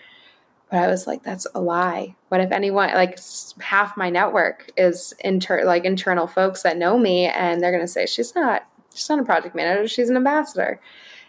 But 0.72 0.80
I 0.80 0.88
was 0.88 1.08
like, 1.08 1.24
that's 1.24 1.46
a 1.54 1.62
lie. 1.62 2.16
What 2.30 2.42
if 2.42 2.52
anyone 2.52 2.94
like 2.94 3.20
half 3.60 3.98
my 3.98 4.10
network 4.10 4.72
is 4.78 5.14
inter 5.20 5.64
like 5.66 5.84
internal 5.84 6.28
folks 6.28 6.64
that 6.64 6.78
know 6.78 6.98
me 6.98 7.26
and 7.26 7.62
they're 7.62 7.72
gonna 7.72 7.88
say 7.88 8.06
she's 8.06 8.36
not 8.36 8.68
she's 8.94 9.10
not 9.10 9.20
a 9.20 9.24
project 9.24 9.56
manager, 9.56 9.88
she's 9.88 10.10
an 10.10 10.16
ambassador. 10.16 10.80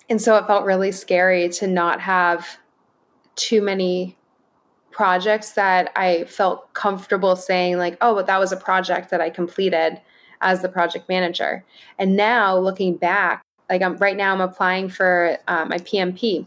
And 0.09 0.21
so 0.21 0.37
it 0.37 0.47
felt 0.47 0.65
really 0.65 0.93
scary 0.93 1.49
to 1.51 1.67
not 1.67 2.01
have 2.01 2.59
too 3.37 3.63
many 3.63 4.17
projects 4.91 5.53
that 5.53 5.93
I 5.97 6.25
felt 6.25 6.73
comfortable 6.75 7.37
saying, 7.37 7.79
like, 7.79 7.97
oh, 8.01 8.15
but 8.15 8.27
that 8.27 8.41
was 8.41 8.53
a 8.53 8.57
project 8.57 9.11
that 9.11 9.21
I 9.21 9.31
completed 9.31 10.01
as 10.41 10.63
the 10.63 10.69
project 10.69 11.09
manager. 11.09 11.65
And 11.99 12.17
now 12.17 12.57
looking 12.57 12.97
back, 12.97 13.43
like 13.69 13.83
I'm 13.83 13.97
right 13.97 14.17
now, 14.17 14.33
I'm 14.33 14.41
applying 14.41 14.89
for 14.89 15.39
um, 15.49 15.69
my 15.69 15.79
PMP, 15.79 16.47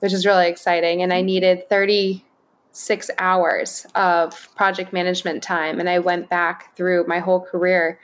which 0.00 0.12
is 0.12 0.24
really 0.24 0.48
exciting. 0.48 1.02
And 1.02 1.12
I 1.12 1.20
needed 1.20 1.68
36 1.68 3.10
hours 3.18 3.86
of 3.94 4.54
project 4.56 4.92
management 4.92 5.42
time. 5.42 5.78
And 5.78 5.88
I 5.88 5.98
went 5.98 6.30
back 6.30 6.74
through 6.76 7.06
my 7.06 7.18
whole 7.18 7.40
career 7.40 7.98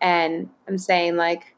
and 0.00 0.48
I'm 0.68 0.78
saying, 0.78 1.16
like, 1.16 1.54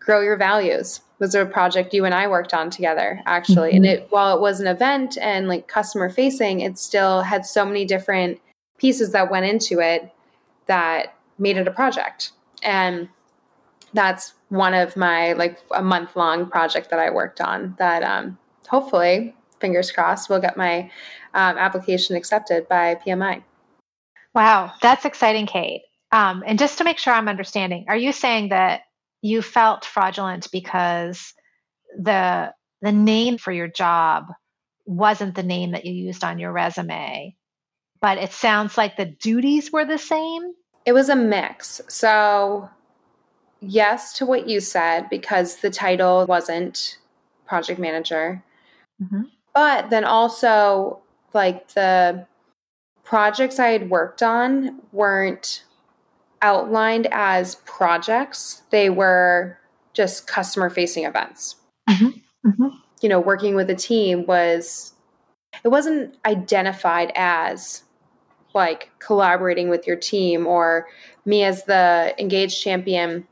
grow 0.00 0.20
your 0.20 0.36
values 0.36 1.00
was 1.22 1.34
a 1.34 1.46
project 1.46 1.94
you 1.94 2.04
and 2.04 2.12
I 2.14 2.26
worked 2.26 2.52
on 2.52 2.68
together 2.68 3.22
actually. 3.24 3.70
Mm-hmm. 3.70 3.76
And 3.76 3.86
it 3.86 4.06
while 4.10 4.36
it 4.36 4.40
was 4.40 4.60
an 4.60 4.66
event 4.66 5.16
and 5.20 5.48
like 5.48 5.68
customer 5.68 6.10
facing, 6.10 6.60
it 6.60 6.78
still 6.78 7.22
had 7.22 7.46
so 7.46 7.64
many 7.64 7.84
different 7.84 8.40
pieces 8.76 9.12
that 9.12 9.30
went 9.30 9.46
into 9.46 9.80
it 9.80 10.12
that 10.66 11.14
made 11.38 11.56
it 11.56 11.68
a 11.68 11.70
project 11.70 12.32
and 12.62 13.08
that's 13.94 14.34
one 14.48 14.74
of 14.74 14.96
my 14.96 15.32
like 15.34 15.58
a 15.70 15.82
month 15.82 16.16
long 16.16 16.46
project 16.46 16.90
that 16.90 16.98
I 16.98 17.10
worked 17.10 17.40
on 17.40 17.74
that 17.78 18.02
um, 18.02 18.38
hopefully 18.68 19.34
fingers 19.60 19.90
crossed 19.92 20.28
will 20.28 20.40
get 20.40 20.56
my 20.56 20.90
um, 21.34 21.56
application 21.56 22.16
accepted 22.16 22.68
by 22.68 22.96
PMI. 23.06 23.42
Wow, 24.34 24.72
that's 24.80 25.04
exciting, 25.04 25.46
Kate. 25.46 25.82
Um, 26.10 26.42
and 26.46 26.58
just 26.58 26.78
to 26.78 26.84
make 26.84 26.98
sure 26.98 27.12
I'm 27.12 27.28
understanding, 27.28 27.84
are 27.88 27.96
you 27.96 28.12
saying 28.12 28.48
that 28.48 28.82
you 29.22 29.40
felt 29.40 29.84
fraudulent 29.84 30.48
because 30.52 31.32
the 31.96 32.52
the 32.82 32.92
name 32.92 33.38
for 33.38 33.52
your 33.52 33.68
job 33.68 34.26
wasn't 34.84 35.36
the 35.36 35.42
name 35.42 35.70
that 35.70 35.84
you 35.84 35.92
used 35.92 36.24
on 36.24 36.40
your 36.40 36.52
resume, 36.52 37.36
but 38.00 38.18
it 38.18 38.32
sounds 38.32 38.76
like 38.76 38.96
the 38.96 39.06
duties 39.06 39.70
were 39.72 39.84
the 39.84 39.98
same? 39.98 40.42
It 40.84 40.92
was 40.92 41.08
a 41.08 41.14
mix. 41.14 41.80
So, 41.88 42.68
yes 43.60 44.12
to 44.14 44.26
what 44.26 44.48
you 44.48 44.58
said 44.58 45.08
because 45.08 45.56
the 45.56 45.70
title 45.70 46.26
wasn't 46.26 46.98
project 47.46 47.78
manager. 47.78 48.42
Mm-hmm. 49.00 49.22
But 49.54 49.90
then 49.90 50.04
also, 50.04 51.00
like 51.32 51.68
the 51.74 52.26
projects 53.04 53.60
I 53.60 53.68
had 53.68 53.90
worked 53.90 54.22
on 54.22 54.80
weren't 54.90 55.64
outlined 56.42 57.08
as 57.10 57.56
projects, 57.64 58.62
they 58.70 58.90
were 58.90 59.58
just 59.94 60.26
customer 60.26 60.70
facing 60.70 61.04
events. 61.04 61.56
Mm-hmm. 61.88 62.48
Mm-hmm. 62.48 62.68
You 63.00 63.08
know, 63.08 63.20
working 63.20 63.54
with 63.54 63.70
a 63.70 63.74
team 63.74 64.26
was, 64.26 64.92
it 65.64 65.68
wasn't 65.68 66.16
identified 66.26 67.12
as 67.14 67.82
like 68.54 68.90
collaborating 68.98 69.68
with 69.68 69.86
your 69.86 69.96
team 69.96 70.46
or 70.46 70.86
me 71.24 71.42
as 71.44 71.64
the 71.64 72.14
engaged 72.18 72.60
champion 72.60 73.26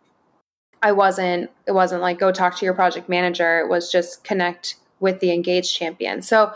i 0.82 0.92
wasn't 0.92 1.50
it 1.66 1.72
wasn't 1.72 2.00
like 2.00 2.18
go 2.18 2.32
talk 2.32 2.56
to 2.56 2.64
your 2.64 2.74
project 2.74 3.08
manager 3.08 3.60
it 3.60 3.68
was 3.68 3.90
just 3.90 4.24
connect 4.24 4.76
with 5.00 5.20
the 5.20 5.32
engaged 5.32 5.74
champion 5.74 6.22
so 6.22 6.52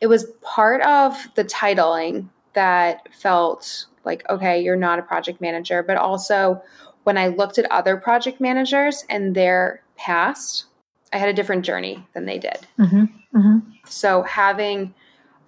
it 0.00 0.06
was 0.06 0.26
part 0.42 0.80
of 0.82 1.28
the 1.34 1.44
titling 1.44 2.28
that 2.58 3.08
felt 3.14 3.86
like 4.04 4.28
okay 4.28 4.60
you're 4.60 4.76
not 4.76 4.98
a 4.98 5.02
project 5.02 5.40
manager 5.40 5.82
but 5.82 5.96
also 5.96 6.60
when 7.04 7.16
i 7.16 7.28
looked 7.28 7.58
at 7.58 7.70
other 7.70 7.96
project 7.96 8.40
managers 8.40 9.04
and 9.08 9.34
their 9.34 9.80
past 9.96 10.64
i 11.12 11.18
had 11.18 11.28
a 11.28 11.32
different 11.32 11.64
journey 11.64 12.04
than 12.14 12.26
they 12.26 12.38
did 12.38 12.66
mm-hmm. 12.78 13.04
Mm-hmm. 13.36 13.58
so 13.86 14.22
having 14.22 14.92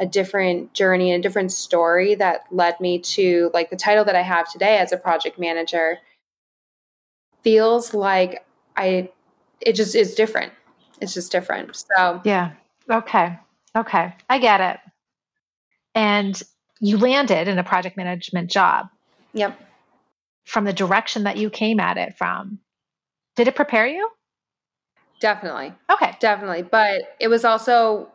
a 0.00 0.06
different 0.06 0.72
journey 0.72 1.12
and 1.12 1.22
a 1.22 1.28
different 1.28 1.52
story 1.52 2.14
that 2.14 2.46
led 2.50 2.80
me 2.80 2.98
to 2.98 3.50
like 3.52 3.68
the 3.68 3.76
title 3.76 4.04
that 4.06 4.16
I 4.16 4.22
have 4.22 4.50
today 4.50 4.78
as 4.78 4.92
a 4.92 4.96
project 4.96 5.38
manager 5.38 5.98
feels 7.42 7.92
like 7.92 8.44
I 8.76 9.10
it 9.60 9.74
just 9.74 9.94
is 9.94 10.14
different. 10.14 10.54
It's 11.02 11.12
just 11.12 11.30
different. 11.30 11.76
So 11.76 12.22
Yeah. 12.24 12.52
Okay. 12.90 13.38
Okay. 13.76 14.14
I 14.30 14.38
get 14.38 14.60
it. 14.62 14.80
And 15.94 16.42
you 16.80 16.98
landed 16.98 17.46
in 17.48 17.58
a 17.58 17.64
project 17.64 17.96
management 17.96 18.50
job. 18.50 18.88
Yep. 19.34 19.60
From 20.44 20.64
the 20.64 20.72
direction 20.72 21.24
that 21.24 21.36
you 21.36 21.50
came 21.50 21.78
at 21.78 21.96
it 21.96 22.16
from. 22.16 22.58
Did 23.36 23.48
it 23.48 23.54
prepare 23.54 23.86
you? 23.86 24.10
Definitely. 25.20 25.72
Okay. 25.90 26.16
Definitely. 26.18 26.62
But 26.62 27.16
it 27.20 27.28
was 27.28 27.44
also 27.44 28.10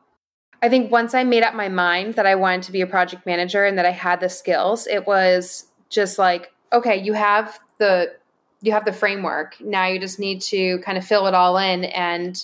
I 0.62 0.70
think 0.70 0.92
once 0.92 1.14
I 1.14 1.24
made 1.24 1.44
up 1.44 1.54
my 1.54 1.70
mind 1.70 2.16
that 2.16 2.26
I 2.26 2.34
wanted 2.34 2.64
to 2.64 2.72
be 2.72 2.82
a 2.82 2.88
project 2.88 3.26
manager 3.26 3.66
and 3.66 3.78
that 3.78 3.86
I 3.86 3.92
had 3.92 4.20
the 4.20 4.30
skills, 4.30 4.88
it 4.88 5.06
was 5.06 5.68
just 5.90 6.18
like, 6.18 6.52
okay, 6.74 6.98
you 6.98 7.14
have 7.14 7.60
the 7.78 8.14
you 8.62 8.72
have 8.72 8.86
the 8.86 8.94
framework. 8.94 9.56
Now 9.62 9.86
you 9.86 10.00
just 10.00 10.18
need 10.20 10.42
to 10.42 10.80
kind 10.80 10.98
of 10.98 11.06
fill 11.06 11.28
it 11.28 11.36
all 11.36 11.58
in 11.58 11.86
and 11.86 12.44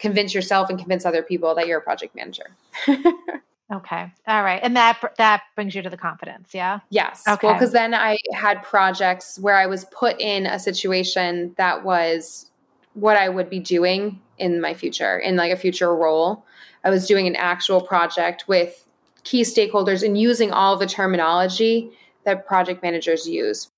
convince 0.00 0.34
yourself 0.34 0.70
and 0.70 0.78
convince 0.78 1.06
other 1.06 1.22
people 1.22 1.54
that 1.54 1.68
you're 1.68 1.78
a 1.78 1.82
project 1.82 2.16
manager. 2.16 2.56
okay. 3.72 4.12
All 4.26 4.42
right. 4.42 4.60
And 4.62 4.76
that 4.76 5.00
that 5.18 5.42
brings 5.54 5.74
you 5.74 5.82
to 5.82 5.90
the 5.90 5.96
confidence, 5.96 6.54
yeah? 6.54 6.80
Yes. 6.90 7.22
Okay. 7.26 7.46
Well, 7.46 7.58
cuz 7.58 7.72
then 7.72 7.94
I 7.94 8.18
had 8.34 8.62
projects 8.62 9.38
where 9.38 9.56
I 9.56 9.66
was 9.66 9.84
put 9.86 10.20
in 10.20 10.46
a 10.46 10.58
situation 10.58 11.54
that 11.56 11.84
was 11.84 12.50
what 12.94 13.16
I 13.16 13.28
would 13.28 13.48
be 13.48 13.58
doing 13.58 14.20
in 14.38 14.60
my 14.60 14.74
future, 14.74 15.18
in 15.18 15.36
like 15.36 15.52
a 15.52 15.56
future 15.56 15.94
role. 15.94 16.44
I 16.84 16.90
was 16.90 17.06
doing 17.06 17.26
an 17.26 17.36
actual 17.36 17.80
project 17.80 18.48
with 18.48 18.86
key 19.24 19.42
stakeholders 19.42 20.02
and 20.04 20.18
using 20.18 20.50
all 20.50 20.76
the 20.76 20.86
terminology 20.86 21.90
that 22.24 22.46
project 22.46 22.82
managers 22.82 23.26
use. 23.28 23.70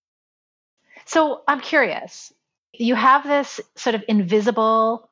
So 1.05 1.43
I'm 1.47 1.61
curious. 1.61 2.33
You 2.73 2.95
have 2.95 3.25
this 3.25 3.61
sort 3.77 3.95
of 3.95 4.03
invisible 4.09 5.09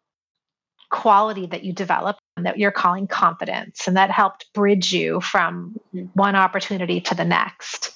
quality 0.93 1.47
that 1.47 1.65
you 1.65 1.73
developed 1.73 2.21
that 2.37 2.59
you're 2.59 2.71
calling 2.71 3.07
confidence, 3.07 3.89
and 3.89 3.97
that 3.97 4.11
helped 4.11 4.47
bridge 4.55 4.93
you 4.93 5.21
from 5.21 5.77
mm-hmm. 5.95 6.07
one 6.15 6.37
opportunity 6.37 7.01
to 7.01 7.15
the 7.15 7.25
next. 7.25 7.93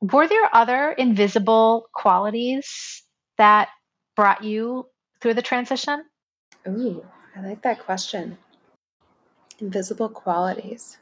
Were 0.00 0.26
there 0.26 0.48
other 0.52 0.92
invisible 0.92 1.86
qualities 1.92 3.02
that 3.38 3.68
brought 4.16 4.42
you 4.42 4.86
through 5.20 5.34
the 5.34 5.42
transition? 5.42 6.04
Ooh, 6.66 7.04
I 7.36 7.40
like 7.40 7.62
that 7.62 7.80
question. 7.80 8.38
Invisible 9.58 10.08
qualities. 10.08 10.98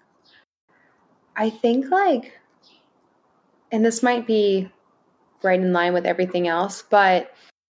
I 1.36 1.50
think, 1.50 1.90
like, 1.90 2.38
and 3.70 3.84
this 3.84 4.02
might 4.02 4.26
be 4.26 4.70
right 5.42 5.60
in 5.60 5.72
line 5.72 5.92
with 5.92 6.06
everything 6.06 6.48
else, 6.48 6.82
but 6.82 7.32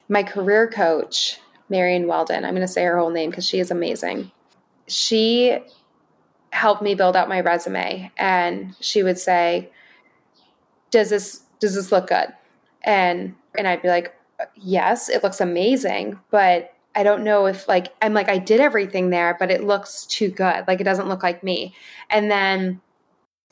my 0.08 0.22
career 0.22 0.68
coach, 0.68 1.38
Marion 1.72 2.06
Weldon, 2.06 2.44
I'm 2.44 2.54
going 2.54 2.60
to 2.60 2.68
say 2.68 2.84
her 2.84 2.98
whole 2.98 3.10
name 3.10 3.30
because 3.30 3.48
she 3.48 3.58
is 3.58 3.72
amazing. 3.72 4.30
She 4.86 5.58
helped 6.50 6.82
me 6.82 6.94
build 6.94 7.16
out 7.16 7.30
my 7.30 7.40
resume 7.40 8.12
and 8.18 8.76
she 8.78 9.02
would 9.02 9.18
say, 9.18 9.72
does 10.90 11.10
this 11.10 11.40
does 11.58 11.74
this 11.74 11.90
look 11.90 12.08
good? 12.08 12.28
And 12.82 13.34
and 13.56 13.66
I'd 13.66 13.82
be 13.82 13.88
like, 13.88 14.14
yes, 14.54 15.08
it 15.08 15.22
looks 15.22 15.40
amazing, 15.40 16.20
but 16.30 16.74
I 16.94 17.02
don't 17.02 17.24
know 17.24 17.46
if 17.46 17.66
like 17.66 17.94
I'm 18.02 18.12
like 18.12 18.28
I 18.28 18.38
did 18.38 18.60
everything 18.60 19.08
there, 19.10 19.34
but 19.38 19.50
it 19.50 19.64
looks 19.64 20.04
too 20.06 20.28
good. 20.28 20.64
Like 20.68 20.80
it 20.80 20.84
doesn't 20.84 21.08
look 21.08 21.22
like 21.22 21.42
me. 21.42 21.74
And 22.10 22.30
then 22.30 22.82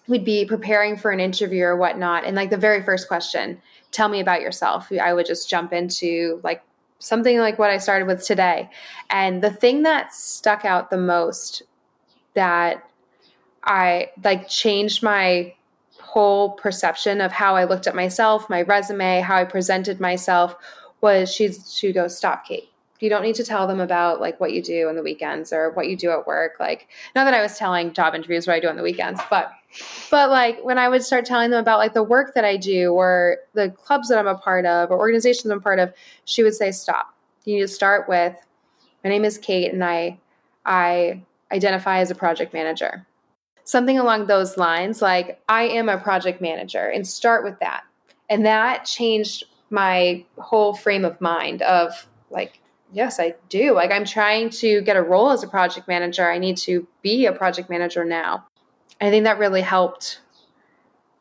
we'd 0.06 0.24
be 0.24 0.44
preparing 0.44 0.96
for 0.96 1.10
an 1.10 1.20
interview 1.20 1.64
or 1.64 1.76
whatnot, 1.76 2.24
and 2.24 2.36
like 2.36 2.50
the 2.50 2.56
very 2.58 2.82
first 2.82 3.08
question, 3.08 3.62
tell 3.92 4.08
me 4.08 4.20
about 4.20 4.42
yourself. 4.42 4.92
I 4.92 5.14
would 5.14 5.26
just 5.26 5.48
jump 5.48 5.72
into 5.72 6.40
like 6.44 6.62
something 7.00 7.38
like 7.38 7.58
what 7.58 7.70
I 7.70 7.78
started 7.78 8.06
with 8.06 8.24
today. 8.24 8.70
And 9.08 9.42
the 9.42 9.50
thing 9.50 9.82
that 9.82 10.14
stuck 10.14 10.64
out 10.64 10.90
the 10.90 10.98
most 10.98 11.62
that 12.34 12.88
I 13.64 14.10
like 14.22 14.48
changed 14.48 15.02
my 15.02 15.54
whole 15.98 16.52
perception 16.52 17.20
of 17.20 17.32
how 17.32 17.56
I 17.56 17.64
looked 17.64 17.86
at 17.86 17.94
myself, 17.94 18.48
my 18.48 18.62
resume, 18.62 19.20
how 19.20 19.36
I 19.36 19.44
presented 19.44 20.00
myself 20.00 20.54
was 21.00 21.32
she's 21.32 21.74
she 21.74 21.92
goes, 21.92 22.16
Stop, 22.16 22.46
Kate. 22.46 22.68
You 23.00 23.08
don't 23.08 23.22
need 23.22 23.36
to 23.36 23.44
tell 23.44 23.66
them 23.66 23.80
about 23.80 24.20
like 24.20 24.38
what 24.40 24.52
you 24.52 24.62
do 24.62 24.88
on 24.88 24.94
the 24.94 25.02
weekends 25.02 25.54
or 25.54 25.70
what 25.70 25.88
you 25.88 25.96
do 25.96 26.10
at 26.10 26.26
work. 26.26 26.56
Like 26.60 26.88
not 27.14 27.24
that 27.24 27.34
I 27.34 27.40
was 27.40 27.56
telling 27.56 27.94
job 27.94 28.14
interviews 28.14 28.46
what 28.46 28.56
I 28.56 28.60
do 28.60 28.68
on 28.68 28.76
the 28.76 28.82
weekends, 28.82 29.20
but 29.30 29.52
but 30.10 30.30
like 30.30 30.62
when 30.64 30.78
I 30.78 30.88
would 30.88 31.02
start 31.02 31.24
telling 31.24 31.50
them 31.50 31.60
about 31.60 31.78
like 31.78 31.94
the 31.94 32.02
work 32.02 32.34
that 32.34 32.44
I 32.44 32.56
do 32.56 32.92
or 32.92 33.38
the 33.54 33.70
clubs 33.70 34.08
that 34.08 34.18
I'm 34.18 34.26
a 34.26 34.36
part 34.36 34.66
of 34.66 34.90
or 34.90 34.98
organizations 34.98 35.50
I'm 35.50 35.60
part 35.60 35.78
of, 35.78 35.92
she 36.24 36.42
would 36.42 36.54
say, 36.54 36.72
Stop. 36.72 37.14
You 37.44 37.56
need 37.56 37.62
to 37.62 37.68
start 37.68 38.08
with 38.08 38.34
my 39.04 39.10
name 39.10 39.24
is 39.24 39.38
Kate 39.38 39.72
and 39.72 39.84
I 39.84 40.18
I 40.64 41.22
identify 41.52 41.98
as 41.98 42.10
a 42.10 42.14
project 42.14 42.52
manager 42.52 43.06
something 43.70 43.98
along 43.98 44.26
those 44.26 44.56
lines, 44.56 45.00
like 45.00 45.40
I 45.48 45.62
am 45.62 45.88
a 45.88 45.96
project 45.96 46.40
manager, 46.40 46.86
and 46.86 47.06
start 47.06 47.44
with 47.44 47.58
that. 47.60 47.84
And 48.28 48.44
that 48.44 48.84
changed 48.84 49.44
my 49.70 50.24
whole 50.38 50.74
frame 50.74 51.04
of 51.04 51.20
mind 51.20 51.62
of 51.62 52.08
like, 52.30 52.60
yes, 52.92 53.20
I 53.20 53.34
do. 53.48 53.72
Like, 53.72 53.92
I'm 53.92 54.04
trying 54.04 54.50
to 54.50 54.80
get 54.82 54.96
a 54.96 55.02
role 55.02 55.30
as 55.30 55.44
a 55.44 55.48
project 55.48 55.86
manager. 55.86 56.28
I 56.28 56.38
need 56.38 56.56
to 56.58 56.86
be 57.02 57.26
a 57.26 57.32
project 57.32 57.70
manager 57.70 58.04
now. 58.04 58.44
I 59.00 59.10
think 59.10 59.24
that 59.24 59.38
really 59.38 59.62
helped 59.62 60.20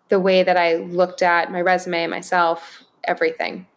the 0.10 0.20
way 0.20 0.44
that 0.44 0.58
I 0.58 0.76
looked 0.76 1.22
at 1.22 1.52
my 1.52 1.62
resume, 1.62 2.08
myself, 2.08 2.84
everything. 3.04 3.68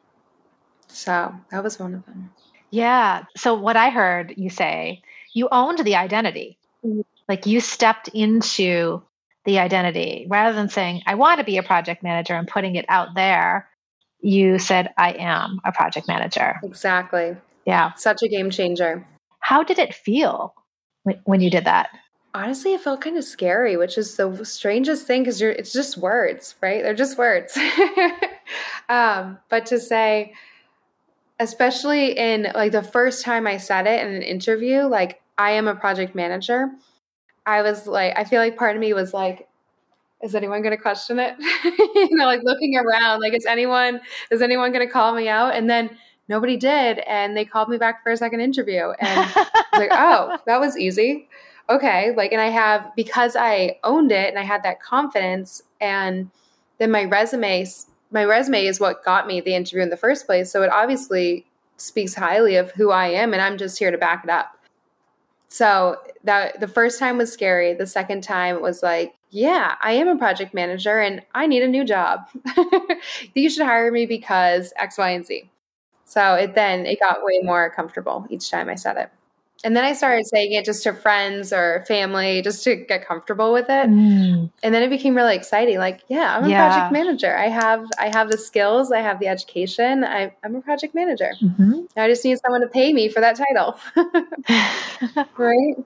So 0.88 1.34
that 1.50 1.62
was 1.62 1.78
one 1.78 1.94
of 1.94 2.04
them. 2.06 2.30
Yeah. 2.70 3.24
So, 3.36 3.54
what 3.54 3.76
I 3.76 3.90
heard 3.90 4.34
you 4.36 4.50
say, 4.50 5.02
you 5.34 5.48
owned 5.52 5.78
the 5.78 5.96
identity. 5.96 6.58
Mm-hmm. 6.84 7.02
Like 7.28 7.46
you 7.46 7.60
stepped 7.60 8.08
into 8.08 9.02
the 9.44 9.58
identity 9.58 10.26
rather 10.28 10.54
than 10.54 10.68
saying, 10.68 11.02
I 11.06 11.14
want 11.14 11.38
to 11.38 11.44
be 11.44 11.58
a 11.58 11.62
project 11.62 12.02
manager 12.02 12.34
and 12.34 12.48
putting 12.48 12.76
it 12.76 12.86
out 12.88 13.08
there. 13.14 13.68
You 14.20 14.58
said, 14.58 14.92
I 14.96 15.12
am 15.12 15.60
a 15.64 15.72
project 15.72 16.08
manager. 16.08 16.56
Exactly. 16.62 17.36
Yeah. 17.66 17.92
Such 17.94 18.22
a 18.22 18.28
game 18.28 18.50
changer. 18.50 19.06
How 19.40 19.62
did 19.62 19.78
it 19.78 19.94
feel 19.94 20.54
when 21.24 21.40
you 21.40 21.50
did 21.50 21.64
that? 21.64 21.90
Honestly, 22.34 22.72
it 22.72 22.80
felt 22.80 23.02
kind 23.02 23.18
of 23.18 23.24
scary, 23.24 23.76
which 23.76 23.98
is 23.98 24.16
the 24.16 24.42
strangest 24.44 25.06
thing 25.06 25.22
because 25.22 25.40
you're 25.40 25.50
it's 25.50 25.72
just 25.72 25.98
words, 25.98 26.54
right? 26.62 26.82
They're 26.82 26.94
just 26.94 27.18
words. 27.18 27.58
um, 28.88 29.38
but 29.50 29.66
to 29.66 29.78
say, 29.78 30.32
especially 31.40 32.16
in 32.16 32.48
like 32.54 32.72
the 32.72 32.82
first 32.82 33.24
time 33.24 33.46
I 33.46 33.58
said 33.58 33.86
it 33.86 34.06
in 34.06 34.14
an 34.14 34.22
interview, 34.22 34.82
like 34.82 35.20
I 35.36 35.52
am 35.52 35.68
a 35.68 35.74
project 35.74 36.14
manager, 36.14 36.70
I 37.44 37.62
was 37.62 37.86
like, 37.86 38.16
I 38.16 38.24
feel 38.24 38.40
like 38.40 38.56
part 38.56 38.76
of 38.76 38.80
me 38.80 38.92
was 38.94 39.12
like, 39.12 39.48
is 40.22 40.34
anyone 40.34 40.62
going 40.62 40.76
to 40.76 40.80
question 40.80 41.18
it? 41.18 41.34
you 41.64 42.16
know, 42.16 42.26
like 42.26 42.42
looking 42.44 42.76
around, 42.76 43.20
like, 43.20 43.34
is 43.34 43.44
anyone, 43.44 44.00
is 44.30 44.40
anyone 44.40 44.72
going 44.72 44.86
to 44.86 44.92
call 44.92 45.14
me 45.14 45.28
out? 45.28 45.54
And 45.54 45.68
then 45.68 45.90
nobody 46.28 46.56
did. 46.56 47.00
And 47.00 47.36
they 47.36 47.44
called 47.44 47.68
me 47.68 47.76
back 47.76 48.04
for 48.04 48.12
a 48.12 48.16
second 48.16 48.40
interview. 48.40 48.92
And 49.00 49.34
like, 49.72 49.90
oh, 49.90 50.38
that 50.46 50.60
was 50.60 50.78
easy. 50.78 51.28
Okay. 51.70 52.14
Like, 52.16 52.32
and 52.32 52.40
I 52.40 52.48
have, 52.48 52.90
because 52.96 53.36
I 53.36 53.78
owned 53.84 54.12
it 54.12 54.28
and 54.28 54.38
I 54.38 54.42
had 54.42 54.62
that 54.64 54.80
confidence 54.80 55.62
and 55.80 56.30
then 56.78 56.90
my 56.90 57.04
resume, 57.04 57.66
my 58.10 58.24
resume 58.24 58.66
is 58.66 58.80
what 58.80 59.04
got 59.04 59.26
me 59.26 59.40
the 59.40 59.54
interview 59.54 59.82
in 59.82 59.90
the 59.90 59.96
first 59.96 60.26
place. 60.26 60.50
So 60.50 60.62
it 60.62 60.70
obviously 60.70 61.46
speaks 61.76 62.14
highly 62.14 62.56
of 62.56 62.70
who 62.72 62.90
I 62.90 63.08
am 63.08 63.32
and 63.32 63.42
I'm 63.42 63.58
just 63.58 63.78
here 63.78 63.90
to 63.90 63.98
back 63.98 64.24
it 64.24 64.30
up. 64.30 64.56
So 65.48 65.98
that 66.24 66.60
the 66.60 66.68
first 66.68 66.98
time 66.98 67.18
was 67.18 67.32
scary. 67.32 67.74
The 67.74 67.86
second 67.86 68.22
time 68.22 68.62
was 68.62 68.82
like, 68.82 69.14
yeah, 69.30 69.74
I 69.82 69.92
am 69.92 70.08
a 70.08 70.16
project 70.16 70.54
manager 70.54 70.98
and 70.98 71.22
I 71.34 71.46
need 71.46 71.62
a 71.62 71.68
new 71.68 71.84
job. 71.84 72.20
you 73.34 73.50
should 73.50 73.66
hire 73.66 73.90
me 73.90 74.06
because 74.06 74.72
X, 74.76 74.98
Y, 74.98 75.10
and 75.10 75.26
Z. 75.26 75.50
So 76.04 76.34
it 76.34 76.54
then 76.54 76.84
it 76.86 77.00
got 77.00 77.24
way 77.24 77.40
more 77.42 77.70
comfortable 77.70 78.26
each 78.28 78.50
time 78.50 78.68
I 78.68 78.74
said 78.74 78.96
it. 78.96 79.10
And 79.64 79.76
then 79.76 79.84
I 79.84 79.92
started 79.92 80.26
saying 80.26 80.52
it 80.52 80.64
just 80.64 80.82
to 80.82 80.92
friends 80.92 81.52
or 81.52 81.84
family 81.86 82.42
just 82.42 82.64
to 82.64 82.76
get 82.76 83.06
comfortable 83.06 83.52
with 83.52 83.66
it. 83.66 83.88
Mm. 83.88 84.50
And 84.62 84.74
then 84.74 84.82
it 84.82 84.90
became 84.90 85.14
really 85.14 85.36
exciting. 85.36 85.78
Like, 85.78 86.00
yeah, 86.08 86.36
I'm 86.36 86.44
a 86.44 86.48
yeah. 86.48 86.68
project 86.68 86.92
manager. 86.92 87.36
I 87.36 87.48
have 87.48 87.84
I 87.98 88.08
have 88.08 88.30
the 88.30 88.38
skills, 88.38 88.90
I 88.90 89.00
have 89.00 89.20
the 89.20 89.28
education. 89.28 90.02
I, 90.04 90.34
am 90.42 90.56
a 90.56 90.60
project 90.60 90.94
manager. 90.94 91.32
Mm-hmm. 91.40 91.82
I 91.96 92.08
just 92.08 92.24
need 92.24 92.38
someone 92.40 92.62
to 92.62 92.66
pay 92.66 92.92
me 92.92 93.08
for 93.08 93.20
that 93.20 93.36
title. 93.36 93.78
right? 95.36 95.76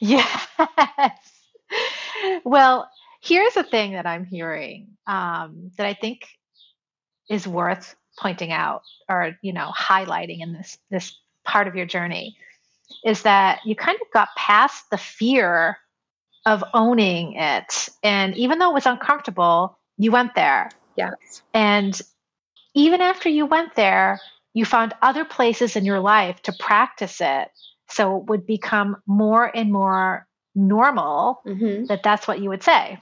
Yes. 0.00 0.48
well, 2.44 2.90
here's 3.20 3.56
a 3.56 3.64
thing 3.64 3.92
that 3.92 4.06
I'm 4.06 4.24
hearing 4.24 4.88
um, 5.06 5.70
that 5.76 5.86
I 5.86 5.94
think 5.94 6.26
is 7.28 7.46
worth 7.46 7.94
pointing 8.18 8.52
out 8.52 8.82
or 9.08 9.36
you 9.42 9.52
know 9.52 9.70
highlighting 9.76 10.40
in 10.40 10.52
this 10.52 10.78
this 10.90 11.18
part 11.44 11.68
of 11.68 11.74
your 11.74 11.86
journey 11.86 12.36
is 13.04 13.22
that 13.22 13.60
you 13.64 13.74
kind 13.74 13.98
of 14.00 14.10
got 14.12 14.28
past 14.36 14.90
the 14.90 14.98
fear 14.98 15.78
of 16.46 16.64
owning 16.74 17.34
it. 17.34 17.88
And 18.02 18.36
even 18.36 18.58
though 18.58 18.70
it 18.70 18.74
was 18.74 18.86
uncomfortable, 18.86 19.78
you 19.96 20.10
went 20.10 20.34
there. 20.34 20.70
Yes. 20.96 21.42
And 21.52 22.00
even 22.74 23.00
after 23.00 23.28
you 23.28 23.46
went 23.46 23.74
there, 23.74 24.20
you 24.52 24.64
found 24.64 24.94
other 25.02 25.24
places 25.24 25.76
in 25.76 25.84
your 25.84 26.00
life 26.00 26.40
to 26.42 26.52
practice 26.52 27.20
it. 27.20 27.48
So 27.88 28.18
it 28.18 28.24
would 28.24 28.46
become 28.46 28.96
more 29.06 29.50
and 29.54 29.72
more 29.72 30.26
normal 30.54 31.40
mm-hmm. 31.46 31.86
that 31.86 32.02
that's 32.02 32.28
what 32.28 32.40
you 32.40 32.48
would 32.48 32.62
say. 32.62 32.98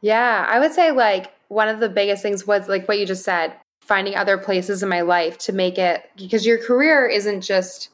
Yeah. 0.00 0.46
I 0.48 0.58
would 0.58 0.72
say, 0.72 0.92
like, 0.92 1.32
one 1.48 1.68
of 1.68 1.80
the 1.80 1.88
biggest 1.88 2.22
things 2.22 2.46
was 2.46 2.68
like 2.68 2.88
what 2.88 2.98
you 2.98 3.06
just 3.06 3.24
said 3.24 3.54
finding 3.80 4.16
other 4.16 4.36
places 4.36 4.82
in 4.82 4.88
my 4.88 5.02
life 5.02 5.38
to 5.38 5.52
make 5.52 5.78
it 5.78 6.10
because 6.16 6.44
your 6.44 6.58
career 6.58 7.06
isn't 7.06 7.40
just 7.40 7.88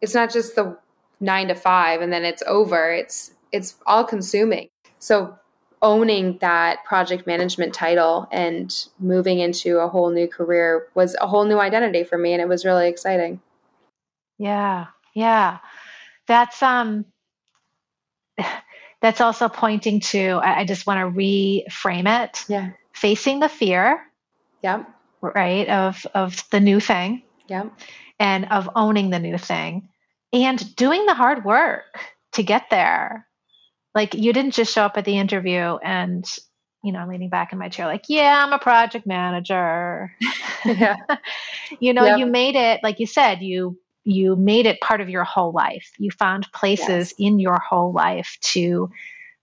it's 0.00 0.14
not 0.14 0.32
just 0.32 0.54
the 0.54 0.76
nine 1.20 1.48
to 1.48 1.54
five 1.54 2.00
and 2.00 2.12
then 2.12 2.24
it's 2.24 2.42
over. 2.46 2.92
It's 2.92 3.32
it's 3.52 3.76
all 3.86 4.04
consuming. 4.04 4.68
So 4.98 5.38
owning 5.80 6.38
that 6.38 6.84
project 6.84 7.26
management 7.26 7.72
title 7.72 8.28
and 8.32 8.86
moving 8.98 9.38
into 9.38 9.78
a 9.78 9.88
whole 9.88 10.10
new 10.10 10.26
career 10.26 10.88
was 10.94 11.16
a 11.20 11.26
whole 11.26 11.44
new 11.44 11.58
identity 11.58 12.04
for 12.04 12.18
me 12.18 12.32
and 12.32 12.42
it 12.42 12.48
was 12.48 12.64
really 12.64 12.88
exciting. 12.88 13.40
Yeah. 14.38 14.86
Yeah. 15.14 15.58
That's 16.26 16.62
um 16.62 17.04
that's 19.00 19.20
also 19.20 19.48
pointing 19.48 20.00
to 20.00 20.40
I 20.42 20.64
just 20.64 20.86
want 20.86 21.00
to 21.00 21.18
reframe 21.18 22.24
it. 22.24 22.44
Yeah. 22.48 22.70
Facing 22.92 23.40
the 23.40 23.48
fear. 23.48 24.00
Yeah. 24.62 24.84
Right 25.20 25.68
of 25.68 26.04
of 26.14 26.44
the 26.50 26.60
new 26.60 26.80
thing 26.80 27.22
Yeah. 27.48 27.64
And 28.20 28.46
of 28.50 28.68
owning 28.74 29.10
the 29.10 29.18
new 29.18 29.38
thing 29.38 29.88
and 30.32 30.76
doing 30.76 31.06
the 31.06 31.14
hard 31.14 31.44
work 31.44 32.00
to 32.32 32.42
get 32.42 32.64
there. 32.70 33.26
Like 33.94 34.14
you 34.14 34.32
didn't 34.32 34.52
just 34.52 34.72
show 34.72 34.82
up 34.82 34.96
at 34.96 35.04
the 35.04 35.16
interview 35.18 35.76
and, 35.82 36.28
you 36.82 36.92
know, 36.92 37.06
leaning 37.08 37.30
back 37.30 37.52
in 37.52 37.58
my 37.58 37.68
chair, 37.68 37.86
like, 37.86 38.04
yeah, 38.08 38.44
I'm 38.44 38.52
a 38.52 38.58
project 38.58 39.06
manager. 39.06 40.12
Yeah. 40.64 40.96
you 41.78 41.94
know, 41.94 42.04
yep. 42.04 42.18
you 42.18 42.26
made 42.26 42.56
it, 42.56 42.80
like 42.82 42.98
you 42.98 43.06
said, 43.06 43.42
you 43.42 43.78
you 44.08 44.36
made 44.36 44.64
it 44.64 44.80
part 44.80 45.00
of 45.02 45.10
your 45.10 45.22
whole 45.22 45.52
life. 45.52 45.92
You 45.98 46.10
found 46.10 46.50
places 46.52 47.12
yes. 47.12 47.12
in 47.18 47.38
your 47.38 47.60
whole 47.60 47.92
life 47.92 48.38
to 48.40 48.90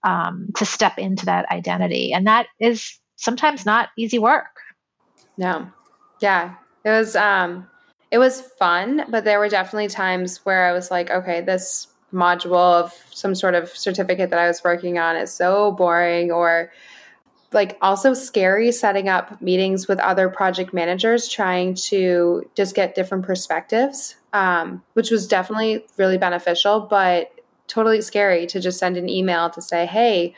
um, 0.02 0.48
to 0.56 0.66
step 0.66 0.98
into 0.98 1.26
that 1.26 1.50
identity, 1.50 2.12
and 2.12 2.26
that 2.26 2.48
is 2.58 2.98
sometimes 3.14 3.64
not 3.64 3.90
easy 3.96 4.18
work. 4.18 4.60
No, 5.38 5.70
yeah, 6.20 6.54
it 6.84 6.90
was. 6.90 7.14
Um, 7.14 7.68
it 8.10 8.18
was 8.18 8.40
fun, 8.40 9.04
but 9.08 9.24
there 9.24 9.38
were 9.38 9.48
definitely 9.48 9.88
times 9.88 10.38
where 10.44 10.66
I 10.66 10.72
was 10.72 10.90
like, 10.90 11.10
okay, 11.10 11.40
this 11.40 11.88
module 12.12 12.54
of 12.54 12.92
some 13.10 13.34
sort 13.34 13.54
of 13.54 13.68
certificate 13.68 14.30
that 14.30 14.38
I 14.38 14.46
was 14.46 14.62
working 14.62 14.98
on 14.98 15.16
is 15.16 15.32
so 15.32 15.72
boring, 15.72 16.30
or 16.30 16.70
like 17.52 17.76
also 17.80 18.14
scary 18.14 18.72
setting 18.72 19.08
up 19.08 19.40
meetings 19.40 19.88
with 19.88 19.98
other 20.00 20.28
project 20.28 20.72
managers 20.72 21.28
trying 21.28 21.74
to 21.74 22.48
just 22.54 22.74
get 22.74 22.94
different 22.94 23.24
perspectives 23.24 24.16
um, 24.32 24.82
which 24.94 25.10
was 25.10 25.26
definitely 25.26 25.84
really 25.96 26.18
beneficial 26.18 26.80
but 26.80 27.32
totally 27.66 28.00
scary 28.00 28.46
to 28.46 28.60
just 28.60 28.78
send 28.78 28.96
an 28.96 29.08
email 29.08 29.48
to 29.50 29.62
say 29.62 29.86
hey 29.86 30.34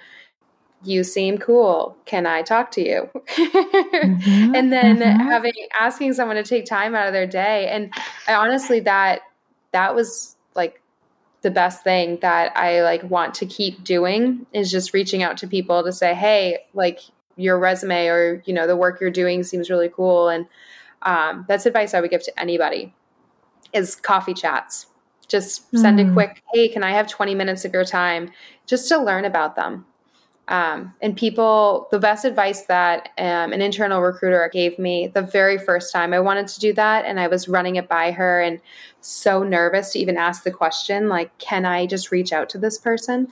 you 0.85 1.03
seem 1.03 1.39
cool 1.39 1.97
can 2.05 2.27
i 2.27 2.41
talk 2.41 2.71
to 2.71 2.81
you 2.81 3.11
mm-hmm, 3.15 4.55
and 4.55 4.73
then 4.73 4.99
mm-hmm. 4.99 5.29
having 5.29 5.53
asking 5.79 6.13
someone 6.13 6.37
to 6.37 6.45
take 6.45 6.65
time 6.65 6.95
out 6.95 7.07
of 7.07 7.13
their 7.13 7.27
day 7.27 7.69
and 7.69 7.93
i 8.29 8.35
honestly 8.35 8.79
that 8.79 9.23
that 9.73 9.95
was 9.95 10.37
like 10.55 10.81
the 11.43 11.51
best 11.51 11.85
thing 11.85 12.19
that 12.21 12.57
I 12.57 12.83
like 12.83 13.03
want 13.05 13.35
to 13.35 13.47
keep 13.47 13.85
doing 13.85 14.47
is 14.53 14.71
just 14.71 14.93
reaching 14.93 15.23
out 15.23 15.37
to 15.39 15.47
people 15.47 15.85
to 15.85 15.93
say, 15.93 16.15
hey, 16.15 16.67
like 16.75 17.01
your 17.37 17.59
resume 17.59 18.09
or 18.09 18.43
you 18.45 18.53
know 18.53 18.67
the 18.67 18.77
work 18.77 19.01
you're 19.01 19.11
doing 19.11 19.43
seems 19.45 19.71
really 19.71 19.89
cool, 19.89 20.29
and 20.29 20.47
um, 21.03 21.45
that's 21.49 21.67
advice 21.67 21.95
I 21.95 22.01
would 22.01 22.11
give 22.11 22.25
to 22.25 22.41
anybody 22.41 22.93
is 23.73 23.95
coffee 23.95 24.35
chats. 24.35 24.87
Just 25.29 25.69
send 25.77 25.99
mm. 25.99 26.11
a 26.11 26.13
quick, 26.15 26.43
hey, 26.55 26.69
can 26.71 26.83
I 26.83 26.93
have 26.93 27.07
20 27.07 27.35
minutes 27.35 27.67
of 27.67 27.75
your 27.75 27.85
time 27.85 28.31
just 28.67 28.89
to 28.89 28.97
learn 28.97 29.27
about 29.27 29.57
them? 29.57 29.85
Um, 30.49 30.95
and 31.03 31.15
people, 31.15 31.89
the 31.91 31.99
best 31.99 32.25
advice 32.25 32.63
that 32.63 33.11
um, 33.19 33.53
an 33.53 33.61
internal 33.61 34.01
recruiter 34.01 34.49
gave 34.51 34.79
me 34.79 35.07
the 35.07 35.21
very 35.21 35.59
first 35.59 35.93
time 35.93 36.15
I 36.15 36.21
wanted 36.21 36.49
to 36.49 36.61
do 36.61 36.73
that, 36.73 37.05
and 37.05 37.21
I 37.21 37.29
was 37.29 37.49
running 37.49 37.77
it 37.77 37.87
by 37.87 38.13
her 38.13 38.41
and 38.41 38.61
so 39.01 39.43
nervous 39.43 39.93
to 39.93 39.99
even 39.99 40.17
ask 40.17 40.45
the 40.45 40.51
question, 40.51 41.09
like, 41.09 41.37
can 41.39 41.67
I 41.67 41.87
just 41.87 42.11
reach 42.11 42.33
out 42.33 42.49
to 42.51 42.59
this 42.59 42.79
person? 42.79 43.29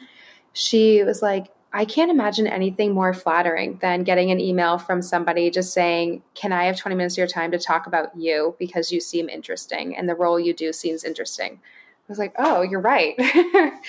She 0.53 1.03
was 1.05 1.23
like, 1.23 1.49
I 1.73 1.85
can't 1.85 2.11
imagine 2.11 2.47
anything 2.47 2.95
more 2.95 3.13
flattering 3.13 3.79
than 3.83 4.03
getting 4.03 4.31
an 4.31 4.41
email 4.41 4.79
from 4.79 5.03
somebody 5.03 5.51
just 5.51 5.75
saying, 5.75 6.23
Can 6.35 6.53
I 6.53 6.65
have 6.65 6.79
20 6.79 6.97
minutes 6.97 7.15
of 7.15 7.19
your 7.19 7.27
time 7.27 7.51
to 7.51 7.59
talk 7.59 7.87
about 7.87 8.17
you 8.17 8.57
because 8.59 8.91
you 8.91 9.01
seem 9.01 9.29
interesting 9.29 9.95
and 9.95 10.09
the 10.09 10.15
role 10.15 10.41
you 10.41 10.55
do 10.55 10.73
seems 10.73 11.05
interesting? 11.05 11.55
I 11.55 12.09
was 12.09 12.19
like, 12.19 12.35
Oh, 12.39 12.63
you're 12.63 12.81
right. 12.81 13.15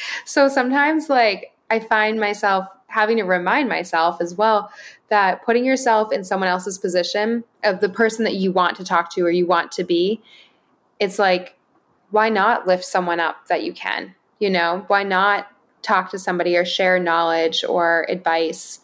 so 0.26 0.50
sometimes, 0.50 1.10
like, 1.10 1.54
I 1.70 1.80
find 1.80 2.20
myself 2.20 2.68
having 2.98 3.18
to 3.18 3.24
remind 3.24 3.70
myself 3.70 4.20
as 4.20 4.34
well 4.34 4.72
that 5.10 5.46
putting 5.46 5.64
yourself 5.64 6.12
in 6.12 6.24
someone 6.24 6.50
else's 6.50 6.80
position 6.80 7.44
of 7.64 7.80
the 7.80 7.90
person 7.90 8.24
that 8.24 8.34
you 8.34 8.52
want 8.52 8.76
to 8.76 8.84
talk 8.84 9.14
to 9.14 9.22
or 9.22 9.30
you 9.30 9.46
want 9.46 9.72
to 9.72 9.84
be, 9.84 10.20
it's 11.00 11.20
like, 11.20 11.56
why 12.10 12.28
not 12.30 12.66
lift 12.66 12.84
someone 12.84 13.20
up 13.20 13.48
that 13.50 13.64
you 13.64 13.72
can? 13.72 14.16
You 14.40 14.50
know, 14.50 14.84
why 14.88 15.04
not 15.04 15.48
talk 15.84 16.10
to 16.10 16.18
somebody 16.18 16.58
or 16.58 16.66
share 16.66 16.98
knowledge 17.00 17.64
or 17.64 18.08
advice? 18.10 18.80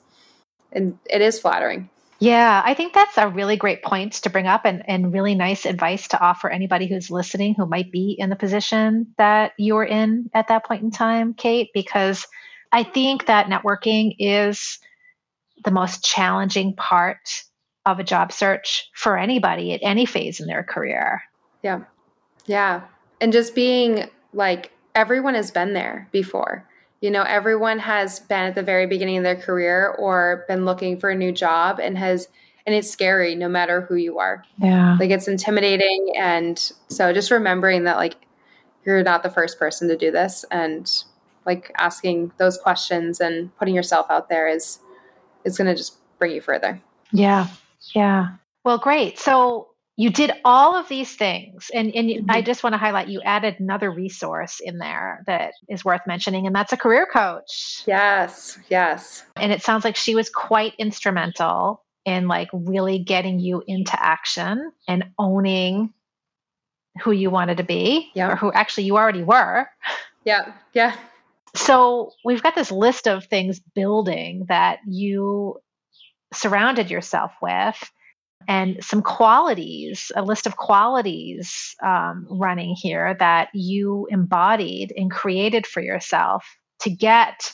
And 0.71 0.99
it 1.09 1.21
is 1.21 1.39
flattering. 1.39 1.89
Yeah, 2.19 2.61
I 2.63 2.75
think 2.75 2.93
that's 2.93 3.17
a 3.17 3.27
really 3.27 3.57
great 3.57 3.81
point 3.81 4.13
to 4.13 4.29
bring 4.29 4.45
up 4.45 4.61
and, 4.63 4.87
and 4.87 5.11
really 5.11 5.33
nice 5.33 5.65
advice 5.65 6.07
to 6.09 6.21
offer 6.21 6.49
anybody 6.49 6.85
who's 6.85 7.09
listening 7.09 7.55
who 7.55 7.65
might 7.65 7.91
be 7.91 8.15
in 8.17 8.29
the 8.29 8.35
position 8.35 9.07
that 9.17 9.53
you're 9.57 9.83
in 9.83 10.29
at 10.35 10.49
that 10.49 10.65
point 10.65 10.83
in 10.83 10.91
time, 10.91 11.33
Kate, 11.33 11.71
because 11.73 12.27
I 12.73 12.83
think 12.83 13.27
that 13.27 13.47
networking 13.47 14.15
is 14.19 14.79
the 15.63 15.71
most 15.71 16.03
challenging 16.03 16.75
part 16.75 17.43
of 17.85 17.99
a 17.99 18.03
job 18.03 18.31
search 18.31 18.89
for 18.95 19.17
anybody 19.17 19.73
at 19.73 19.79
any 19.83 20.05
phase 20.05 20.39
in 20.39 20.47
their 20.47 20.63
career. 20.63 21.21
Yeah. 21.61 21.81
Yeah. 22.45 22.81
And 23.21 23.31
just 23.31 23.55
being 23.55 24.09
like, 24.33 24.71
everyone 24.95 25.35
has 25.35 25.51
been 25.51 25.73
there 25.73 26.09
before. 26.11 26.67
You 27.01 27.11
know, 27.11 27.23
everyone 27.23 27.79
has 27.79 28.21
been 28.21 28.43
at 28.43 28.55
the 28.55 28.63
very 28.63 28.87
beginning 28.87 29.17
of 29.17 29.23
their 29.23 29.35
career 29.35 29.89
or 29.99 30.45
been 30.47 30.65
looking 30.65 30.99
for 30.99 31.09
a 31.09 31.15
new 31.15 31.31
job 31.31 31.79
and 31.79 31.97
has, 31.97 32.27
and 32.65 32.73
it's 32.73 32.89
scary 32.89 33.35
no 33.35 33.49
matter 33.49 33.81
who 33.81 33.95
you 33.95 34.17
are. 34.17 34.43
Yeah. 34.57 34.97
Like 34.99 35.11
it's 35.11 35.27
intimidating. 35.27 36.13
And 36.17 36.57
so 36.87 37.13
just 37.13 37.29
remembering 37.29 37.83
that, 37.83 37.97
like, 37.97 38.15
you're 38.85 39.03
not 39.03 39.23
the 39.23 39.29
first 39.29 39.59
person 39.59 39.87
to 39.89 39.97
do 39.97 40.11
this 40.11 40.43
and 40.49 40.89
like 41.45 41.71
asking 41.77 42.31
those 42.37 42.57
questions 42.57 43.19
and 43.19 43.55
putting 43.57 43.75
yourself 43.75 44.07
out 44.09 44.29
there 44.29 44.47
is 44.47 44.79
is 45.45 45.57
going 45.57 45.67
to 45.67 45.75
just 45.75 45.97
bring 46.19 46.31
you 46.31 46.41
further. 46.41 46.81
Yeah. 47.11 47.47
Yeah. 47.93 48.29
Well, 48.63 48.77
great. 48.77 49.19
So 49.19 49.73
you 49.95 50.09
did 50.09 50.31
all 50.43 50.75
of 50.75 50.87
these 50.89 51.15
things 51.15 51.69
and, 51.73 51.93
and 51.95 52.09
mm-hmm. 52.09 52.31
i 52.31 52.41
just 52.41 52.63
want 52.63 52.73
to 52.73 52.77
highlight 52.77 53.07
you 53.07 53.21
added 53.21 53.55
another 53.59 53.91
resource 53.91 54.59
in 54.59 54.77
there 54.79 55.23
that 55.27 55.53
is 55.69 55.85
worth 55.85 56.01
mentioning 56.07 56.47
and 56.47 56.55
that's 56.55 56.73
a 56.73 56.77
career 56.77 57.07
coach 57.11 57.83
yes 57.85 58.57
yes 58.69 59.23
and 59.35 59.51
it 59.51 59.61
sounds 59.61 59.83
like 59.83 59.95
she 59.95 60.15
was 60.15 60.29
quite 60.29 60.73
instrumental 60.77 61.83
in 62.05 62.27
like 62.27 62.49
really 62.53 62.99
getting 62.99 63.39
you 63.39 63.63
into 63.67 64.03
action 64.03 64.71
and 64.87 65.05
owning 65.19 65.93
who 67.01 67.11
you 67.11 67.29
wanted 67.29 67.57
to 67.57 67.63
be 67.63 68.11
yeah. 68.13 68.31
or 68.31 68.35
who 68.35 68.51
actually 68.51 68.83
you 68.83 68.97
already 68.97 69.23
were 69.23 69.67
yeah 70.25 70.53
yeah 70.73 70.95
so 71.55 72.11
we've 72.25 72.43
got 72.43 72.55
this 72.55 72.71
list 72.71 73.07
of 73.07 73.25
things 73.25 73.59
building 73.59 74.45
that 74.49 74.79
you 74.87 75.59
surrounded 76.33 76.89
yourself 76.89 77.31
with 77.41 77.91
and 78.47 78.83
some 78.83 79.01
qualities, 79.01 80.11
a 80.15 80.21
list 80.21 80.47
of 80.47 80.57
qualities 80.57 81.75
um, 81.81 82.27
running 82.29 82.75
here 82.75 83.15
that 83.19 83.49
you 83.53 84.07
embodied 84.09 84.93
and 84.95 85.11
created 85.11 85.65
for 85.65 85.81
yourself 85.81 86.45
to 86.81 86.89
get 86.89 87.53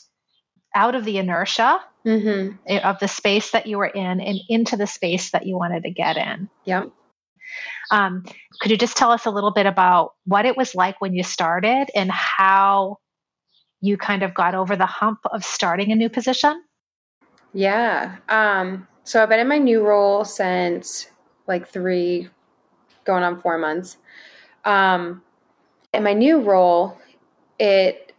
out 0.76 0.96
of 0.96 1.06
the 1.06 1.18
inertia 1.18 1.80
mm-hmm. 2.06 2.78
of 2.84 3.00
the 3.00 3.08
space 3.08 3.52
that 3.52 3.68
you 3.68 3.78
were 3.78 3.86
in 3.86 4.22
and 4.22 4.40
into 4.48 4.78
the 4.78 4.88
space 4.88 5.32
that 5.32 5.46
you 5.46 5.58
wanted 5.58 5.84
to 5.84 5.92
get 5.92 6.18
in. 6.18 6.50
Yep. 6.66 6.92
Um, 7.92 8.24
could 8.62 8.72
you 8.72 8.78
just 8.78 8.98
tell 8.98 9.12
us 9.12 9.26
a 9.26 9.32
little 9.32 9.52
bit 9.52 9.66
about 9.66 10.14
what 10.26 10.46
it 10.46 10.56
was 10.56 10.76
like 10.76 11.02
when 11.02 11.14
you 11.14 11.24
started 11.24 11.88
and 11.96 12.12
how 12.12 12.98
you 13.82 13.98
kind 13.98 14.24
of 14.24 14.34
got 14.34 14.56
over 14.56 14.76
the 14.76 14.86
hump 14.86 15.20
of 15.32 15.44
starting 15.44 15.92
a 15.92 15.96
new 15.96 16.10
position? 16.10 16.64
Yeah. 17.54 18.18
Um, 18.28 18.88
so 19.04 19.22
I've 19.22 19.30
been 19.30 19.40
in 19.40 19.48
my 19.48 19.58
new 19.58 19.86
role 19.86 20.24
since 20.26 21.10
like 21.48 21.68
three, 21.68 22.30
going 23.06 23.24
on 23.24 23.42
four 23.42 23.58
months. 23.58 23.98
Um, 24.66 25.24
in 25.94 26.04
my 26.04 26.14
new 26.14 26.40
role, 26.42 26.98
it 27.60 28.14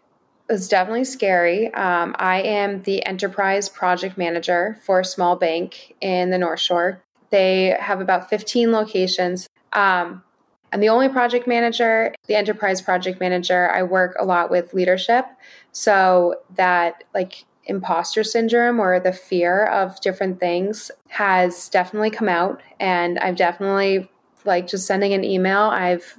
was 0.49 0.69
definitely 0.69 1.05
scary. 1.05 1.73
Um, 1.75 2.17
I 2.19 2.43
am 2.43 2.83
the 2.83 3.05
enterprise 3.07 3.69
project 3.69 4.19
manager 4.19 4.79
for 4.83 5.01
a 5.01 5.05
small 5.05 5.37
bank 5.37 5.95
in 6.01 6.31
the 6.31 6.39
North 6.39 6.61
Shore. 6.61 7.01
They 7.31 7.77
have 7.79 8.01
about 8.01 8.29
15 8.29 8.73
locations. 8.73 9.49
Um, 9.73 10.25
I'm 10.73 10.81
the 10.81 10.89
only 10.89 11.09
project 11.09 11.47
manager, 11.47 12.15
the 12.27 12.37
enterprise 12.37 12.81
project 12.81 13.21
manager. 13.21 13.71
I 13.71 13.83
work 13.83 14.17
a 14.19 14.25
lot 14.25 14.51
with 14.51 14.73
leadership. 14.75 15.27
So 15.73 16.37
that, 16.57 17.05
like, 17.15 17.45
imposter 17.65 18.25
syndrome 18.25 18.81
or 18.81 18.99
the 19.01 19.13
fear 19.13 19.67
of 19.67 20.01
different 20.01 20.41
things 20.41 20.91
has 21.09 21.69
definitely 21.69 22.11
come 22.11 22.29
out. 22.29 22.63
And 22.79 23.19
I've 23.19 23.37
definitely, 23.37 24.11
like, 24.45 24.67
just 24.67 24.87
sending 24.87 25.13
an 25.13 25.25
email, 25.25 25.63
I've 25.63 26.19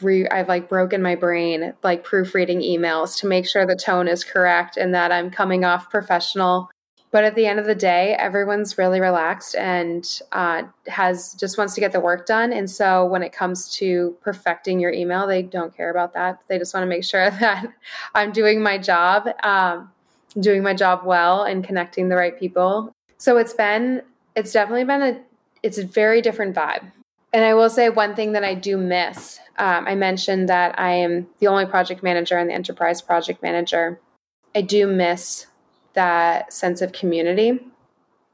Re- 0.00 0.28
I've 0.28 0.48
like 0.48 0.68
broken 0.68 1.02
my 1.02 1.14
brain 1.14 1.72
like 1.84 2.02
proofreading 2.02 2.60
emails 2.62 3.16
to 3.20 3.28
make 3.28 3.46
sure 3.46 3.64
the 3.64 3.76
tone 3.76 4.08
is 4.08 4.24
correct 4.24 4.76
and 4.76 4.92
that 4.92 5.12
I'm 5.12 5.30
coming 5.30 5.64
off 5.64 5.88
professional 5.88 6.68
but 7.14 7.22
at 7.22 7.36
the 7.36 7.46
end 7.46 7.60
of 7.60 7.64
the 7.64 7.76
day 7.76 8.16
everyone's 8.18 8.76
really 8.76 9.00
relaxed 9.00 9.54
and 9.54 10.20
uh, 10.32 10.64
has 10.88 11.34
just 11.34 11.56
wants 11.56 11.72
to 11.72 11.80
get 11.80 11.92
the 11.92 12.00
work 12.00 12.26
done 12.26 12.52
and 12.52 12.68
so 12.68 13.06
when 13.06 13.22
it 13.22 13.32
comes 13.32 13.72
to 13.72 14.16
perfecting 14.20 14.80
your 14.80 14.92
email 14.92 15.24
they 15.24 15.40
don't 15.40 15.74
care 15.74 15.90
about 15.90 16.12
that 16.12 16.40
they 16.48 16.58
just 16.58 16.74
want 16.74 16.82
to 16.82 16.88
make 16.88 17.04
sure 17.12 17.30
that 17.30 17.72
i'm 18.14 18.32
doing 18.32 18.60
my 18.60 18.76
job 18.76 19.28
um, 19.44 19.90
doing 20.40 20.62
my 20.62 20.74
job 20.74 21.02
well 21.04 21.44
and 21.44 21.62
connecting 21.64 22.08
the 22.08 22.16
right 22.16 22.38
people 22.38 22.92
so 23.16 23.36
it's 23.36 23.54
been 23.54 24.02
it's 24.34 24.52
definitely 24.52 24.84
been 24.84 25.02
a 25.02 25.20
it's 25.62 25.78
a 25.78 25.86
very 25.86 26.20
different 26.20 26.54
vibe 26.54 26.90
And 27.32 27.44
I 27.44 27.54
will 27.54 27.70
say 27.70 27.88
one 27.90 28.14
thing 28.14 28.32
that 28.32 28.44
I 28.44 28.54
do 28.54 28.76
miss. 28.76 29.40
Um, 29.58 29.88
I 29.88 29.94
mentioned 29.96 30.48
that 30.48 30.78
I 30.78 30.90
am 30.90 31.26
the 31.40 31.48
only 31.48 31.66
project 31.66 32.00
manager 32.02 32.38
and 32.38 32.48
the 32.48 32.54
enterprise 32.54 33.02
project 33.02 33.42
manager. 33.42 33.98
I 34.54 34.62
do 34.62 34.86
miss 34.86 35.46
that 35.94 36.52
sense 36.52 36.82
of 36.82 36.92
community. 36.92 37.58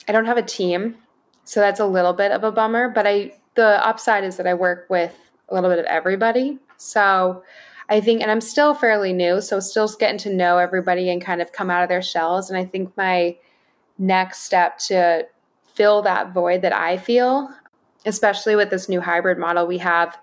I 0.09 0.13
don't 0.13 0.27
have 0.27 0.39
a 0.39 0.43
team, 0.43 0.97
so 1.45 1.61
that's 1.61 1.81
a 1.81 1.87
little 1.87 2.13
bit 2.13 2.33
of 2.33 2.45
a 2.45 2.53
bummer. 2.53 2.89
But 2.89 3.07
I, 3.07 3.33
the 3.55 3.87
upside 3.87 4.25
is 4.25 4.37
that 4.37 4.47
I 4.47 4.55
work 4.55 4.87
with 4.89 5.15
a 5.49 5.55
little 5.55 5.71
bit 5.71 5.79
of 5.79 5.85
everybody. 5.87 6.59
So 6.77 7.43
I 7.89 8.01
think, 8.01 8.23
and 8.23 8.31
I'm 8.31 8.41
still 8.41 8.75
fairly 8.75 9.13
new, 9.13 9.41
so 9.41 9.61
still 9.61 9.89
getting 9.89 10.19
to 10.19 10.35
know 10.35 10.59
everybody 10.59 11.11
and 11.11 11.21
kind 11.21 11.43
of 11.43 11.53
come 11.53 11.71
out 11.71 11.83
of 11.83 11.89
their 11.89 12.03
shells. 12.03 12.49
And 12.49 12.59
I 12.59 12.65
think 12.65 12.97
my 12.97 13.37
next 13.99 14.43
step 14.45 14.79
to 14.79 15.27
fill 15.75 16.03
that 16.03 16.33
void 16.33 16.63
that 16.63 16.73
I 16.73 16.97
feel, 16.97 17.51
especially 18.07 18.57
with 18.57 18.71
this 18.71 18.89
new 18.89 19.01
hybrid 19.01 19.39
model 19.39 19.67
we 19.67 19.79
have, 19.79 20.17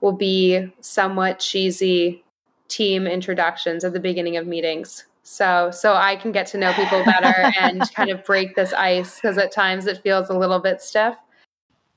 will 0.00 0.12
be 0.12 0.72
somewhat 0.80 1.38
cheesy 1.40 2.24
team 2.68 3.06
introductions 3.06 3.84
at 3.84 3.92
the 3.92 4.00
beginning 4.00 4.36
of 4.36 4.46
meetings. 4.46 5.04
So 5.24 5.70
so 5.72 5.94
I 5.94 6.16
can 6.16 6.30
get 6.30 6.46
to 6.48 6.58
know 6.58 6.72
people 6.72 7.04
better 7.04 7.52
and 7.60 7.82
kind 7.94 8.10
of 8.10 8.24
break 8.24 8.54
this 8.54 8.72
ice 8.72 9.16
because 9.16 9.38
at 9.38 9.50
times 9.50 9.86
it 9.86 10.02
feels 10.02 10.30
a 10.30 10.38
little 10.38 10.60
bit 10.60 10.80
stiff. 10.80 11.16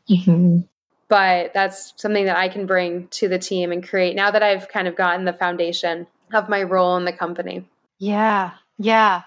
Mm-hmm 0.10 0.62
but 1.08 1.54
that's 1.54 1.94
something 1.96 2.26
that 2.26 2.38
I 2.38 2.50
can 2.50 2.66
bring 2.66 3.08
to 3.10 3.28
the 3.28 3.40
team 3.40 3.72
and 3.72 3.88
create 3.88 4.16
now 4.16 4.32
that 4.32 4.44
I've 4.44 4.68
kind 4.68 4.88
of 4.88 4.96
gotten 4.96 5.26
the 5.26 5.34
foundation 5.34 6.08
of 6.34 6.50
my 6.50 6.63
role 6.63 6.98
in 6.98 7.06
the 7.06 7.13
company. 7.13 7.68
Yeah. 7.98 8.52
Yeah. 8.78 9.24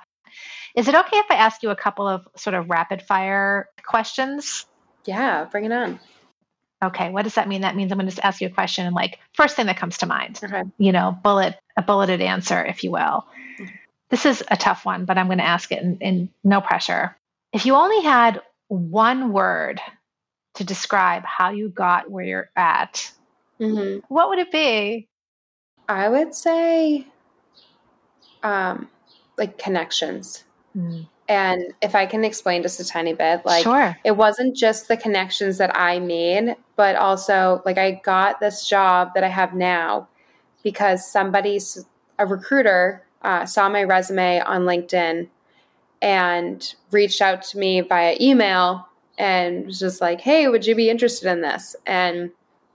Is 0.76 0.88
it 0.88 0.94
okay 0.94 1.16
if 1.16 1.26
I 1.30 1.34
ask 1.34 1.62
you 1.62 1.70
a 1.70 1.76
couple 1.76 2.06
of 2.06 2.28
sort 2.36 2.54
of 2.54 2.68
rapid 2.68 3.02
fire 3.02 3.68
questions? 3.84 4.66
Yeah, 5.04 5.46
bring 5.50 5.64
it 5.64 5.72
on. 5.72 5.98
Okay, 6.82 7.10
what 7.10 7.22
does 7.22 7.34
that 7.34 7.48
mean? 7.48 7.62
That 7.62 7.76
means 7.76 7.92
I'm 7.92 7.98
going 7.98 8.08
to 8.08 8.14
just 8.14 8.24
ask 8.24 8.40
you 8.40 8.46
a 8.46 8.50
question 8.50 8.86
and 8.86 8.94
like 8.94 9.18
first 9.34 9.56
thing 9.56 9.66
that 9.66 9.76
comes 9.76 9.98
to 9.98 10.06
mind. 10.06 10.40
Okay. 10.42 10.62
You 10.78 10.92
know, 10.92 11.18
bullet 11.22 11.56
a 11.76 11.82
bulleted 11.82 12.20
answer, 12.20 12.64
if 12.64 12.84
you 12.84 12.90
will. 12.90 13.26
This 14.10 14.26
is 14.26 14.44
a 14.48 14.56
tough 14.56 14.84
one, 14.84 15.04
but 15.04 15.16
I'm 15.18 15.26
going 15.26 15.38
to 15.38 15.44
ask 15.44 15.70
it 15.72 15.82
in, 15.82 15.98
in 15.98 16.28
no 16.42 16.60
pressure. 16.60 17.16
If 17.52 17.64
you 17.64 17.74
only 17.74 18.02
had 18.02 18.42
one 18.68 19.32
word 19.32 19.80
to 20.54 20.64
describe 20.64 21.24
how 21.24 21.50
you 21.50 21.68
got 21.68 22.10
where 22.10 22.24
you're 22.24 22.50
at, 22.56 23.12
mm-hmm. 23.60 24.00
what 24.12 24.28
would 24.28 24.38
it 24.38 24.50
be? 24.50 25.08
I 25.88 26.08
would 26.08 26.34
say, 26.34 27.06
um, 28.42 28.88
like 29.36 29.58
connections. 29.58 30.44
Mm. 30.76 31.08
And 31.28 31.72
if 31.80 31.94
I 31.94 32.06
can 32.06 32.24
explain 32.24 32.62
just 32.62 32.80
a 32.80 32.84
tiny 32.84 33.14
bit, 33.14 33.46
like 33.46 33.62
sure. 33.62 33.96
it 34.02 34.16
wasn't 34.16 34.56
just 34.56 34.88
the 34.88 34.96
connections 34.96 35.58
that 35.58 35.76
I 35.76 36.00
made, 36.00 36.56
but 36.74 36.96
also 36.96 37.62
like 37.64 37.78
I 37.78 38.00
got 38.04 38.40
this 38.40 38.68
job 38.68 39.10
that 39.14 39.22
I 39.22 39.28
have 39.28 39.54
now 39.54 40.08
because 40.64 41.08
somebody's 41.08 41.84
a 42.18 42.26
recruiter 42.26 43.04
uh, 43.22 43.46
saw 43.46 43.68
my 43.68 43.84
resume 43.84 44.40
on 44.40 44.62
LinkedIn 44.62 45.28
and 46.02 46.74
reached 46.90 47.20
out 47.20 47.42
to 47.42 47.58
me 47.58 47.80
via 47.80 48.16
email 48.20 48.86
and 49.18 49.66
was 49.66 49.78
just 49.78 50.00
like, 50.00 50.20
hey, 50.20 50.48
would 50.48 50.66
you 50.66 50.74
be 50.74 50.88
interested 50.88 51.30
in 51.30 51.42
this? 51.42 51.76
And 51.86 52.30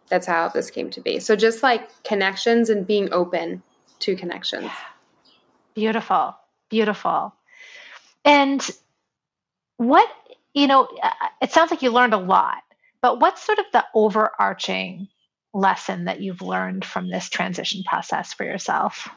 that's 0.10 0.28
how 0.28 0.50
this 0.50 0.70
came 0.70 0.92
to 0.92 1.02
be. 1.02 1.20
So 1.20 1.36
just 1.36 1.64
like 1.64 2.04
connections 2.04 2.70
and 2.70 2.86
being 2.86 3.12
open 3.12 3.64
to 4.00 4.16
connections. 4.16 4.70
Beautiful. 5.74 6.36
Beautiful. 6.70 7.34
And 8.24 8.68
what, 9.78 10.08
you 10.54 10.68
know, 10.68 10.88
uh, 11.02 11.12
it 11.42 11.52
sounds 11.52 11.72
like 11.72 11.82
you 11.82 11.92
learned 11.92 12.14
a 12.14 12.18
lot, 12.18 12.62
but 13.02 13.20
what's 13.20 13.44
sort 13.44 13.60
of 13.60 13.66
the 13.74 13.86
overarching 13.94 15.08
lesson 15.54 16.06
that 16.06 16.22
you've 16.22 16.42
learned 16.42 16.86
from 16.86 17.10
this 17.10 17.30
transition 17.30 17.84
process 17.84 18.34
for 18.34 18.44
yourself? 18.44 19.10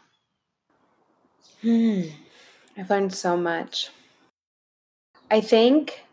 Hmm. 1.63 2.03
I've 2.77 2.91
learned 2.91 3.15
so 3.15 3.37
much. 3.37 3.91
I 5.31 5.41
think 5.41 6.05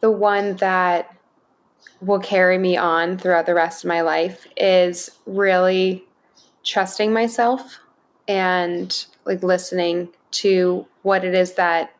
the 0.00 0.10
one 0.10 0.56
that 0.56 1.14
will 2.00 2.20
carry 2.20 2.58
me 2.58 2.76
on 2.76 3.18
throughout 3.18 3.46
the 3.46 3.54
rest 3.54 3.84
of 3.84 3.88
my 3.88 4.00
life 4.00 4.46
is 4.56 5.10
really 5.26 6.04
trusting 6.64 7.12
myself 7.12 7.78
and 8.28 9.06
like 9.24 9.42
listening 9.42 10.08
to 10.30 10.86
what 11.02 11.24
it 11.24 11.34
is 11.34 11.54
that 11.54 11.92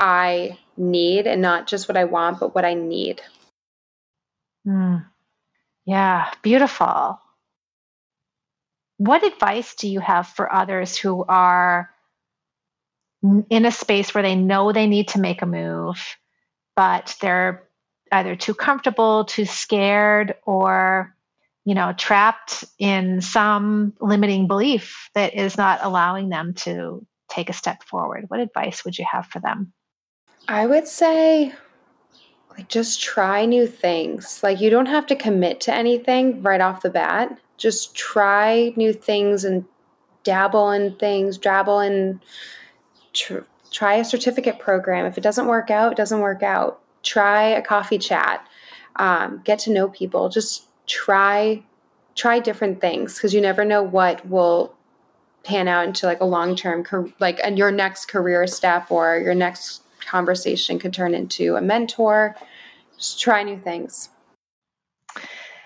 I 0.00 0.58
need 0.76 1.26
and 1.26 1.42
not 1.42 1.66
just 1.66 1.88
what 1.88 1.96
I 1.96 2.04
want, 2.04 2.40
but 2.40 2.54
what 2.54 2.64
I 2.64 2.74
need. 2.74 3.20
Mm. 4.66 5.04
Yeah, 5.84 6.32
beautiful. 6.42 7.20
What 9.02 9.24
advice 9.24 9.74
do 9.74 9.88
you 9.88 10.00
have 10.00 10.28
for 10.28 10.52
others 10.52 10.96
who 10.96 11.24
are 11.24 11.90
in 13.50 13.64
a 13.64 13.72
space 13.72 14.14
where 14.14 14.22
they 14.22 14.36
know 14.36 14.72
they 14.72 14.86
need 14.86 15.08
to 15.08 15.20
make 15.20 15.42
a 15.42 15.46
move 15.46 15.98
but 16.74 17.16
they're 17.20 17.64
either 18.10 18.36
too 18.36 18.54
comfortable, 18.54 19.24
too 19.24 19.44
scared, 19.44 20.34
or 20.44 21.14
you 21.64 21.74
know, 21.74 21.92
trapped 21.96 22.64
in 22.78 23.20
some 23.20 23.92
limiting 24.00 24.48
belief 24.48 25.10
that 25.14 25.34
is 25.34 25.56
not 25.56 25.78
allowing 25.82 26.28
them 26.28 26.54
to 26.54 27.06
take 27.28 27.48
a 27.48 27.52
step 27.52 27.84
forward. 27.84 28.24
What 28.28 28.40
advice 28.40 28.84
would 28.84 28.98
you 28.98 29.06
have 29.10 29.26
for 29.26 29.38
them? 29.38 29.72
I 30.48 30.66
would 30.66 30.88
say 30.88 31.52
like 32.50 32.68
just 32.68 33.00
try 33.00 33.46
new 33.46 33.66
things. 33.66 34.40
Like 34.42 34.60
you 34.60 34.70
don't 34.70 34.86
have 34.86 35.06
to 35.06 35.16
commit 35.16 35.60
to 35.62 35.74
anything 35.74 36.42
right 36.42 36.60
off 36.60 36.82
the 36.82 36.90
bat. 36.90 37.38
Just 37.62 37.94
try 37.94 38.72
new 38.74 38.92
things 38.92 39.44
and 39.44 39.64
dabble 40.24 40.72
in 40.72 40.96
things, 40.96 41.38
dabble 41.38 41.78
in 41.78 42.20
tr- 43.12 43.46
try 43.70 43.94
a 43.94 44.04
certificate 44.04 44.58
program. 44.58 45.06
If 45.06 45.16
it 45.16 45.20
doesn't 45.20 45.46
work 45.46 45.70
out, 45.70 45.92
it 45.92 45.96
doesn't 45.96 46.18
work 46.18 46.42
out. 46.42 46.80
Try 47.04 47.44
a 47.44 47.62
coffee 47.62 47.98
chat. 47.98 48.44
Um, 48.96 49.42
get 49.44 49.60
to 49.60 49.70
know 49.70 49.88
people. 49.88 50.28
Just 50.28 50.64
try 50.88 51.62
try 52.16 52.40
different 52.40 52.80
things 52.80 53.14
because 53.14 53.32
you 53.32 53.40
never 53.40 53.64
know 53.64 53.80
what 53.80 54.26
will 54.26 54.74
pan 55.44 55.68
out 55.68 55.86
into 55.86 56.04
like 56.06 56.20
a 56.20 56.24
long 56.24 56.56
term 56.56 56.84
like 57.20 57.38
and 57.44 57.56
your 57.56 57.70
next 57.70 58.06
career 58.06 58.44
step 58.48 58.90
or 58.90 59.18
your 59.18 59.36
next 59.36 59.82
conversation 60.00 60.80
could 60.80 60.92
turn 60.92 61.14
into 61.14 61.54
a 61.54 61.60
mentor. 61.60 62.34
Just 62.96 63.20
try 63.20 63.44
new 63.44 63.60
things. 63.60 64.08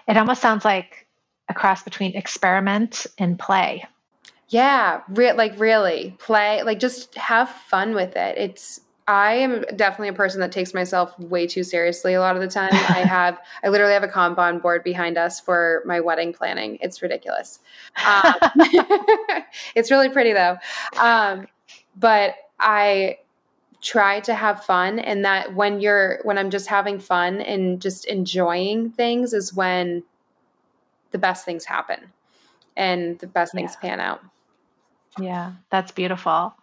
It 0.06 0.18
almost 0.18 0.42
sounds 0.42 0.62
like 0.62 1.05
a 1.48 1.54
cross 1.54 1.82
between 1.82 2.16
experiment 2.16 3.06
and 3.18 3.38
play. 3.38 3.84
Yeah, 4.48 5.02
re- 5.08 5.32
like 5.32 5.58
really 5.58 6.16
play, 6.18 6.62
like 6.62 6.78
just 6.78 7.14
have 7.16 7.50
fun 7.50 7.94
with 7.94 8.16
it. 8.16 8.38
It's 8.38 8.80
I 9.08 9.34
am 9.34 9.64
definitely 9.76 10.08
a 10.08 10.14
person 10.14 10.40
that 10.40 10.50
takes 10.50 10.74
myself 10.74 11.16
way 11.18 11.46
too 11.46 11.62
seriously 11.62 12.14
a 12.14 12.20
lot 12.20 12.34
of 12.34 12.42
the 12.42 12.48
time. 12.48 12.70
I 12.72 13.04
have, 13.04 13.38
I 13.62 13.68
literally 13.68 13.92
have 13.92 14.02
a 14.02 14.08
Kanban 14.08 14.60
board 14.60 14.82
behind 14.82 15.16
us 15.16 15.38
for 15.38 15.82
my 15.86 16.00
wedding 16.00 16.32
planning. 16.32 16.78
It's 16.80 17.00
ridiculous. 17.02 17.60
Um, 18.04 18.34
it's 19.76 19.90
really 19.90 20.08
pretty 20.08 20.32
though. 20.32 20.56
Um, 20.98 21.46
but 21.96 22.34
I 22.58 23.18
try 23.80 24.18
to 24.20 24.34
have 24.34 24.64
fun, 24.64 24.98
and 24.98 25.24
that 25.24 25.54
when 25.54 25.80
you're, 25.80 26.18
when 26.24 26.38
I'm 26.38 26.50
just 26.50 26.66
having 26.66 26.98
fun 26.98 27.40
and 27.40 27.80
just 27.80 28.06
enjoying 28.06 28.90
things 28.90 29.32
is 29.32 29.54
when 29.54 30.02
the 31.16 31.20
best 31.20 31.46
things 31.46 31.64
happen 31.64 32.12
and 32.76 33.18
the 33.20 33.26
best 33.26 33.54
things 33.54 33.74
yeah. 33.74 33.88
pan 33.88 34.00
out. 34.00 34.20
Yeah, 35.18 35.52
that's 35.70 35.92
beautiful. 35.92 36.54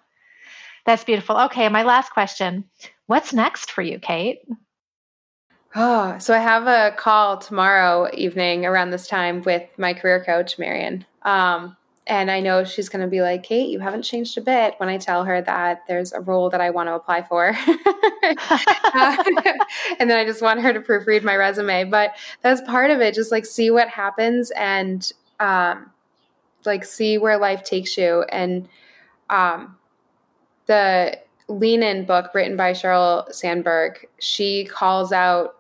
That's 0.86 1.04
beautiful. 1.04 1.40
Okay, 1.46 1.68
my 1.70 1.82
last 1.82 2.12
question. 2.12 2.66
What's 3.08 3.34
next 3.34 3.72
for 3.72 3.82
you, 3.82 3.98
Kate? 3.98 4.42
Oh, 5.74 6.20
so 6.20 6.36
I 6.36 6.38
have 6.38 6.68
a 6.68 6.96
call 6.96 7.40
tomorrow 7.40 8.12
evening 8.14 8.64
around 8.64 8.92
this 8.92 9.08
time 9.08 9.42
with 9.42 9.68
my 9.80 9.96
career 9.96 10.24
coach, 10.24 10.60
Marion. 10.60 11.04
Um, 11.24 11.76
and 12.08 12.30
I 12.30 12.42
know 12.42 12.64
she's 12.64 12.90
going 12.90 13.02
to 13.02 13.08
be 13.08 13.22
like, 13.22 13.44
Kate, 13.44 13.70
you 13.70 13.80
haven't 13.80 14.02
changed 14.02 14.38
a 14.38 14.42
bit 14.42 14.76
when 14.78 14.90
I 14.90 14.98
tell 14.98 15.24
her 15.24 15.42
that 15.42 15.84
there's 15.88 16.12
a 16.12 16.20
role 16.20 16.50
that 16.50 16.60
I 16.60 16.70
want 16.70 16.88
to 16.88 16.96
apply 16.96 17.24
for. 17.24 17.56
uh, 18.24 19.24
and 20.00 20.10
then 20.10 20.18
I 20.18 20.26
just 20.26 20.42
want 20.42 20.62
her 20.62 20.74
to 20.74 20.82
proofread 20.82 21.24
my 21.24 21.36
resume. 21.36 21.86
But 21.86 22.16
that's 22.42 22.62
part 22.62 22.92
of 22.92 23.00
it. 23.00 23.16
Just 23.16 23.32
like 23.32 23.46
see 23.46 23.72
what 23.72 23.88
happens 23.88 24.52
and 24.52 25.12
um, 25.40 25.92
like 26.66 26.84
see 26.84 27.18
where 27.18 27.38
life 27.38 27.64
takes 27.64 27.98
you 27.98 28.24
and 28.30 28.68
um, 29.30 29.78
the 30.66 31.18
lean 31.48 31.84
in 31.84 32.06
book 32.06 32.34
written 32.34 32.56
by 32.56 32.72
sheryl 32.72 33.32
sandberg 33.34 34.08
she 34.20 34.64
calls 34.66 35.12
out 35.12 35.58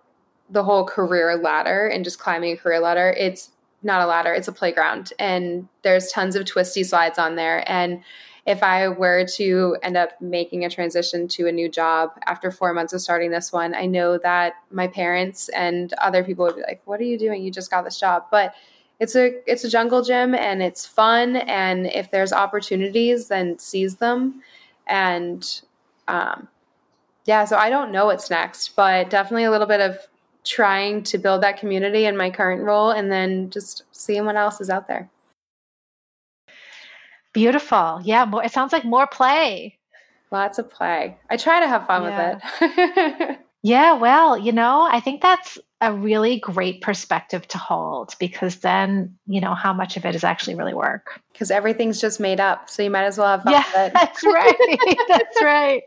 the 0.49 0.63
whole 0.63 0.85
career 0.85 1.35
ladder 1.35 1.87
and 1.87 2.05
just 2.05 2.19
climbing 2.19 2.53
a 2.53 2.57
career 2.57 2.79
ladder 2.79 3.13
it's 3.17 3.49
not 3.83 4.01
a 4.01 4.05
ladder, 4.05 4.33
it's 4.33 4.47
a 4.47 4.53
playground. 4.53 5.13
And 5.19 5.67
there's 5.81 6.11
tons 6.11 6.35
of 6.35 6.45
twisty 6.45 6.83
slides 6.83 7.19
on 7.19 7.35
there. 7.35 7.63
And 7.69 8.03
if 8.45 8.61
I 8.61 8.89
were 8.89 9.25
to 9.35 9.77
end 9.83 9.95
up 9.95 10.19
making 10.21 10.65
a 10.65 10.69
transition 10.69 11.27
to 11.29 11.47
a 11.47 11.51
new 11.51 11.69
job 11.69 12.11
after 12.25 12.51
four 12.51 12.73
months 12.73 12.91
of 12.91 13.01
starting 13.01 13.31
this 13.31 13.53
one, 13.53 13.73
I 13.73 13.85
know 13.85 14.17
that 14.17 14.55
my 14.69 14.87
parents 14.87 15.49
and 15.49 15.93
other 15.93 16.23
people 16.23 16.45
would 16.45 16.55
be 16.55 16.61
like, 16.61 16.81
What 16.85 16.99
are 16.99 17.05
you 17.05 17.17
doing? 17.17 17.41
You 17.43 17.51
just 17.51 17.71
got 17.71 17.83
this 17.83 17.99
job. 17.99 18.25
But 18.31 18.53
it's 18.99 19.15
a 19.15 19.41
it's 19.51 19.63
a 19.63 19.69
jungle 19.69 20.01
gym 20.01 20.35
and 20.35 20.61
it's 20.61 20.85
fun 20.85 21.35
and 21.35 21.87
if 21.87 22.11
there's 22.11 22.31
opportunities 22.31 23.27
then 23.27 23.57
seize 23.59 23.97
them 23.97 24.41
and 24.87 25.61
um, 26.07 26.47
yeah 27.25 27.43
so 27.43 27.57
i 27.57 27.69
don't 27.69 27.91
know 27.91 28.05
what's 28.05 28.29
next 28.29 28.75
but 28.75 29.09
definitely 29.09 29.43
a 29.43 29.51
little 29.51 29.67
bit 29.67 29.81
of 29.81 29.97
trying 30.43 31.03
to 31.03 31.17
build 31.17 31.41
that 31.43 31.59
community 31.59 32.05
in 32.05 32.17
my 32.17 32.29
current 32.29 32.61
role 32.63 32.91
and 32.91 33.11
then 33.11 33.49
just 33.49 33.83
seeing 33.91 34.25
what 34.25 34.35
else 34.35 34.59
is 34.59 34.69
out 34.69 34.87
there 34.87 35.09
Beautiful. 37.33 37.99
Yeah, 38.03 38.25
more, 38.25 38.43
it 38.43 38.51
sounds 38.51 38.71
like 38.71 38.85
more 38.85 39.07
play. 39.07 39.77
Lots 40.31 40.59
of 40.59 40.69
play. 40.69 41.17
I 41.29 41.37
try 41.37 41.59
to 41.59 41.67
have 41.67 41.87
fun 41.87 42.03
yeah. 42.03 42.39
with 42.61 43.29
it. 43.31 43.39
yeah, 43.63 43.93
well, 43.93 44.37
you 44.37 44.51
know, 44.51 44.87
I 44.89 44.99
think 44.99 45.21
that's 45.21 45.57
a 45.81 45.91
really 45.91 46.39
great 46.39 46.81
perspective 46.81 47.47
to 47.49 47.57
hold 47.57 48.15
because 48.19 48.57
then 48.57 49.17
you 49.25 49.41
know 49.41 49.53
how 49.53 49.73
much 49.73 49.97
of 49.97 50.05
it 50.05 50.15
is 50.15 50.23
actually 50.23 50.55
really 50.55 50.73
work. 50.73 51.21
Because 51.31 51.51
everything's 51.51 51.99
just 51.99 52.19
made 52.19 52.39
up, 52.39 52.69
so 52.69 52.83
you 52.83 52.89
might 52.89 53.05
as 53.05 53.17
well 53.17 53.27
have 53.27 53.43
fun 53.43 53.53
yeah, 53.53 53.63
with 53.65 53.87
it. 53.87 53.93
That's 53.99 54.23
right. 54.23 55.05
that's 55.07 55.41
right. 55.41 55.81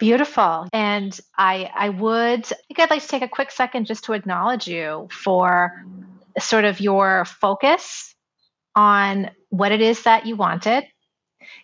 Beautiful. 0.00 0.68
And 0.72 1.18
I 1.36 1.70
I 1.74 1.88
would 1.88 2.44
I 2.44 2.56
think 2.68 2.78
I'd 2.78 2.90
like 2.90 3.02
to 3.02 3.08
take 3.08 3.22
a 3.22 3.28
quick 3.28 3.50
second 3.50 3.86
just 3.86 4.04
to 4.04 4.12
acknowledge 4.12 4.66
you 4.66 5.08
for 5.10 5.84
sort 6.38 6.64
of 6.64 6.80
your 6.80 7.24
focus 7.24 8.14
on 8.74 9.30
what 9.50 9.72
it 9.72 9.80
is 9.80 10.02
that 10.02 10.26
you 10.26 10.36
wanted, 10.36 10.84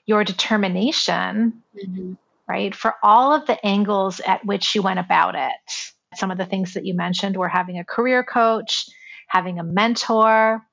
your 0.07 0.23
determination, 0.23 1.63
mm-hmm. 1.77 2.13
right, 2.49 2.75
for 2.75 2.95
all 3.03 3.35
of 3.35 3.47
the 3.47 3.65
angles 3.67 4.21
at 4.21 4.45
which 4.45 4.75
you 4.75 4.83
went 4.83 5.01
about 5.01 5.35
it. 5.35 5.53
Some 6.15 6.31
of 6.31 6.39
the 6.39 6.47
things 6.47 6.75
that 6.75 6.87
you 6.87 6.95
mentioned 6.95 7.37
were 7.37 7.49
having 7.49 7.79
a 7.79 7.85
career 7.85 8.23
coach, 8.23 8.87
having 9.27 9.59
a 9.59 9.65
mentor, 9.65 10.65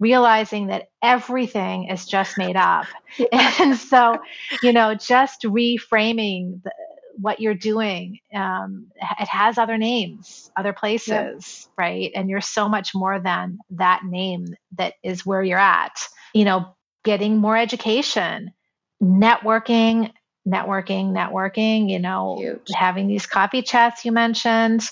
realizing 0.00 0.68
that 0.68 0.88
everything 1.02 1.88
is 1.88 2.06
just 2.06 2.36
made 2.36 2.56
up. 2.56 2.86
and 3.32 3.76
so, 3.76 4.18
you 4.62 4.72
know, 4.72 4.94
just 4.94 5.42
reframing 5.42 6.62
the, 6.62 6.72
what 7.16 7.40
you're 7.40 7.54
doing 7.54 8.18
um, 8.34 8.88
it 9.20 9.28
has 9.28 9.58
other 9.58 9.78
names 9.78 10.50
other 10.56 10.72
places 10.72 11.68
right 11.78 12.10
and 12.14 12.28
you're 12.28 12.40
so 12.40 12.68
much 12.68 12.94
more 12.94 13.20
than 13.20 13.58
that 13.70 14.02
name 14.04 14.54
that 14.76 14.94
is 15.02 15.24
where 15.24 15.42
you're 15.42 15.58
at 15.58 15.96
you 16.32 16.44
know 16.44 16.74
getting 17.04 17.36
more 17.36 17.56
education 17.56 18.52
networking 19.02 20.10
networking 20.46 21.12
networking 21.12 21.90
you 21.90 21.98
know 21.98 22.36
Huge. 22.38 22.70
having 22.74 23.06
these 23.06 23.26
coffee 23.26 23.62
chats 23.62 24.04
you 24.04 24.12
mentioned 24.12 24.88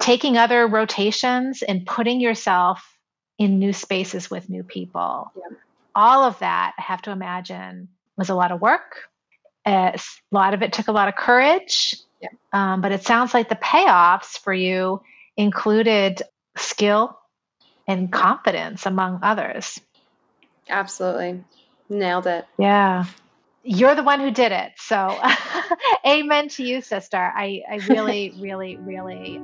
taking 0.00 0.36
other 0.36 0.66
rotations 0.66 1.62
and 1.62 1.86
putting 1.86 2.20
yourself 2.20 2.93
in 3.38 3.58
new 3.58 3.72
spaces 3.72 4.30
with 4.30 4.48
new 4.48 4.62
people 4.62 5.32
yeah. 5.36 5.56
all 5.94 6.24
of 6.24 6.38
that 6.38 6.74
i 6.78 6.82
have 6.82 7.02
to 7.02 7.10
imagine 7.10 7.88
was 8.16 8.28
a 8.28 8.34
lot 8.34 8.52
of 8.52 8.60
work 8.60 9.08
a 9.66 9.98
lot 10.30 10.54
of 10.54 10.62
it 10.62 10.72
took 10.72 10.88
a 10.88 10.92
lot 10.92 11.08
of 11.08 11.16
courage, 11.16 11.96
yeah. 12.20 12.28
um, 12.52 12.80
but 12.80 12.92
it 12.92 13.04
sounds 13.04 13.34
like 13.34 13.48
the 13.48 13.56
payoffs 13.56 14.38
for 14.38 14.52
you 14.52 15.02
included 15.36 16.22
skill 16.56 17.18
and 17.86 18.12
confidence, 18.12 18.86
among 18.86 19.20
others. 19.22 19.80
Absolutely. 20.68 21.44
Nailed 21.88 22.26
it. 22.26 22.46
Yeah. 22.58 23.04
You're 23.62 23.94
the 23.94 24.02
one 24.02 24.20
who 24.20 24.30
did 24.30 24.52
it. 24.52 24.72
So, 24.76 25.18
amen 26.06 26.48
to 26.50 26.64
you, 26.64 26.80
sister. 26.80 27.16
I, 27.18 27.62
I 27.70 27.76
really, 27.88 28.34
really, 28.38 28.76
really, 28.76 29.38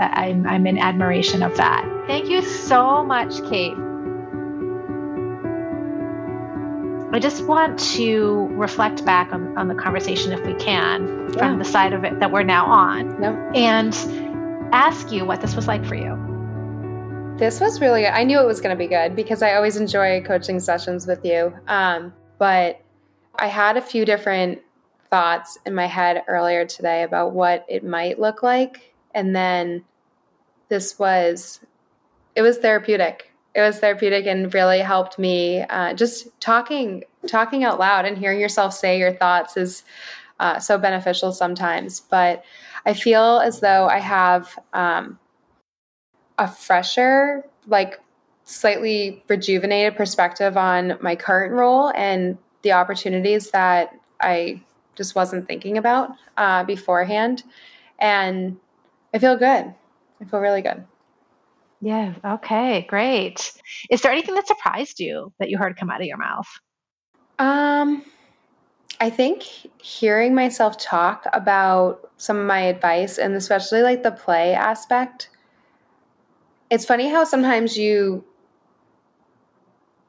I'm, 0.00 0.46
I'm 0.46 0.66
in 0.66 0.78
admiration 0.78 1.42
of 1.42 1.56
that. 1.56 1.84
Thank 2.06 2.28
you 2.28 2.42
so 2.42 3.04
much, 3.04 3.42
Kate, 3.48 3.76
I 7.12 7.18
just 7.18 7.44
want 7.44 7.76
to 7.94 8.46
reflect 8.52 9.04
back 9.04 9.32
on, 9.32 9.58
on 9.58 9.66
the 9.66 9.74
conversation, 9.74 10.32
if 10.32 10.46
we 10.46 10.54
can, 10.54 11.28
yeah. 11.32 11.38
from 11.38 11.58
the 11.58 11.64
side 11.64 11.92
of 11.92 12.04
it 12.04 12.20
that 12.20 12.30
we're 12.30 12.44
now 12.44 12.66
on, 12.66 13.24
and 13.56 13.92
ask 14.72 15.10
you 15.10 15.24
what 15.24 15.40
this 15.40 15.56
was 15.56 15.66
like 15.66 15.84
for 15.84 15.96
you. 15.96 16.16
This 17.36 17.58
was 17.58 17.80
really 17.80 18.02
good. 18.02 18.10
I 18.10 18.22
knew 18.22 18.38
it 18.38 18.46
was 18.46 18.60
going 18.60 18.76
to 18.76 18.78
be 18.78 18.86
good 18.86 19.16
because 19.16 19.42
I 19.42 19.54
always 19.54 19.76
enjoy 19.76 20.22
coaching 20.22 20.60
sessions 20.60 21.04
with 21.08 21.24
you. 21.24 21.52
Um, 21.66 22.14
but 22.38 22.80
I 23.40 23.48
had 23.48 23.76
a 23.76 23.82
few 23.82 24.04
different 24.04 24.60
thoughts 25.10 25.58
in 25.66 25.74
my 25.74 25.86
head 25.86 26.22
earlier 26.28 26.64
today 26.64 27.02
about 27.02 27.32
what 27.32 27.66
it 27.68 27.82
might 27.82 28.20
look 28.20 28.44
like. 28.44 28.94
And 29.14 29.34
then 29.34 29.82
this 30.70 30.98
was, 30.98 31.60
it 32.34 32.40
was 32.40 32.56
therapeutic. 32.56 33.30
It 33.54 33.60
was 33.60 33.78
therapeutic 33.80 34.26
and 34.26 34.52
really 34.54 34.78
helped 34.78 35.18
me 35.18 35.62
uh, 35.62 35.92
just 35.92 36.28
talking 36.40 37.04
talking 37.26 37.64
out 37.64 37.78
loud 37.78 38.06
and 38.06 38.16
hearing 38.16 38.40
yourself 38.40 38.72
say 38.72 38.98
your 38.98 39.12
thoughts 39.12 39.56
is 39.56 39.82
uh, 40.38 40.58
so 40.58 40.78
beneficial 40.78 41.32
sometimes. 41.32 42.00
But 42.00 42.44
i 42.86 42.94
feel 42.94 43.40
as 43.40 43.60
though 43.60 43.88
i 43.88 43.98
have 43.98 44.58
um, 44.72 45.18
a 46.38 46.48
fresher 46.48 47.44
like 47.66 48.00
slightly 48.44 49.22
rejuvenated 49.28 49.96
perspective 49.96 50.56
on 50.56 50.96
my 51.00 51.14
current 51.14 51.52
role 51.52 51.92
and 51.94 52.38
the 52.62 52.72
opportunities 52.72 53.50
that 53.50 53.94
i 54.20 54.60
just 54.96 55.14
wasn't 55.14 55.46
thinking 55.46 55.78
about 55.78 56.10
uh, 56.36 56.64
beforehand. 56.64 57.42
And 57.98 58.58
i 59.12 59.18
feel 59.18 59.36
good 59.36 59.74
i 60.20 60.24
feel 60.24 60.40
really 60.40 60.62
good 60.62 60.84
yeah. 61.80 62.14
Okay. 62.24 62.82
Great. 62.82 63.52
Is 63.88 64.02
there 64.02 64.12
anything 64.12 64.34
that 64.34 64.46
surprised 64.46 65.00
you 65.00 65.32
that 65.38 65.48
you 65.48 65.56
heard 65.56 65.76
come 65.76 65.90
out 65.90 66.00
of 66.00 66.06
your 66.06 66.18
mouth? 66.18 66.46
Um, 67.38 68.04
I 69.00 69.08
think 69.08 69.44
hearing 69.82 70.34
myself 70.34 70.76
talk 70.76 71.24
about 71.32 72.10
some 72.18 72.36
of 72.36 72.46
my 72.46 72.60
advice 72.60 73.16
and 73.16 73.34
especially 73.34 73.80
like 73.80 74.02
the 74.02 74.10
play 74.10 74.52
aspect. 74.52 75.30
It's 76.68 76.84
funny 76.84 77.08
how 77.08 77.24
sometimes 77.24 77.78
you 77.78 78.24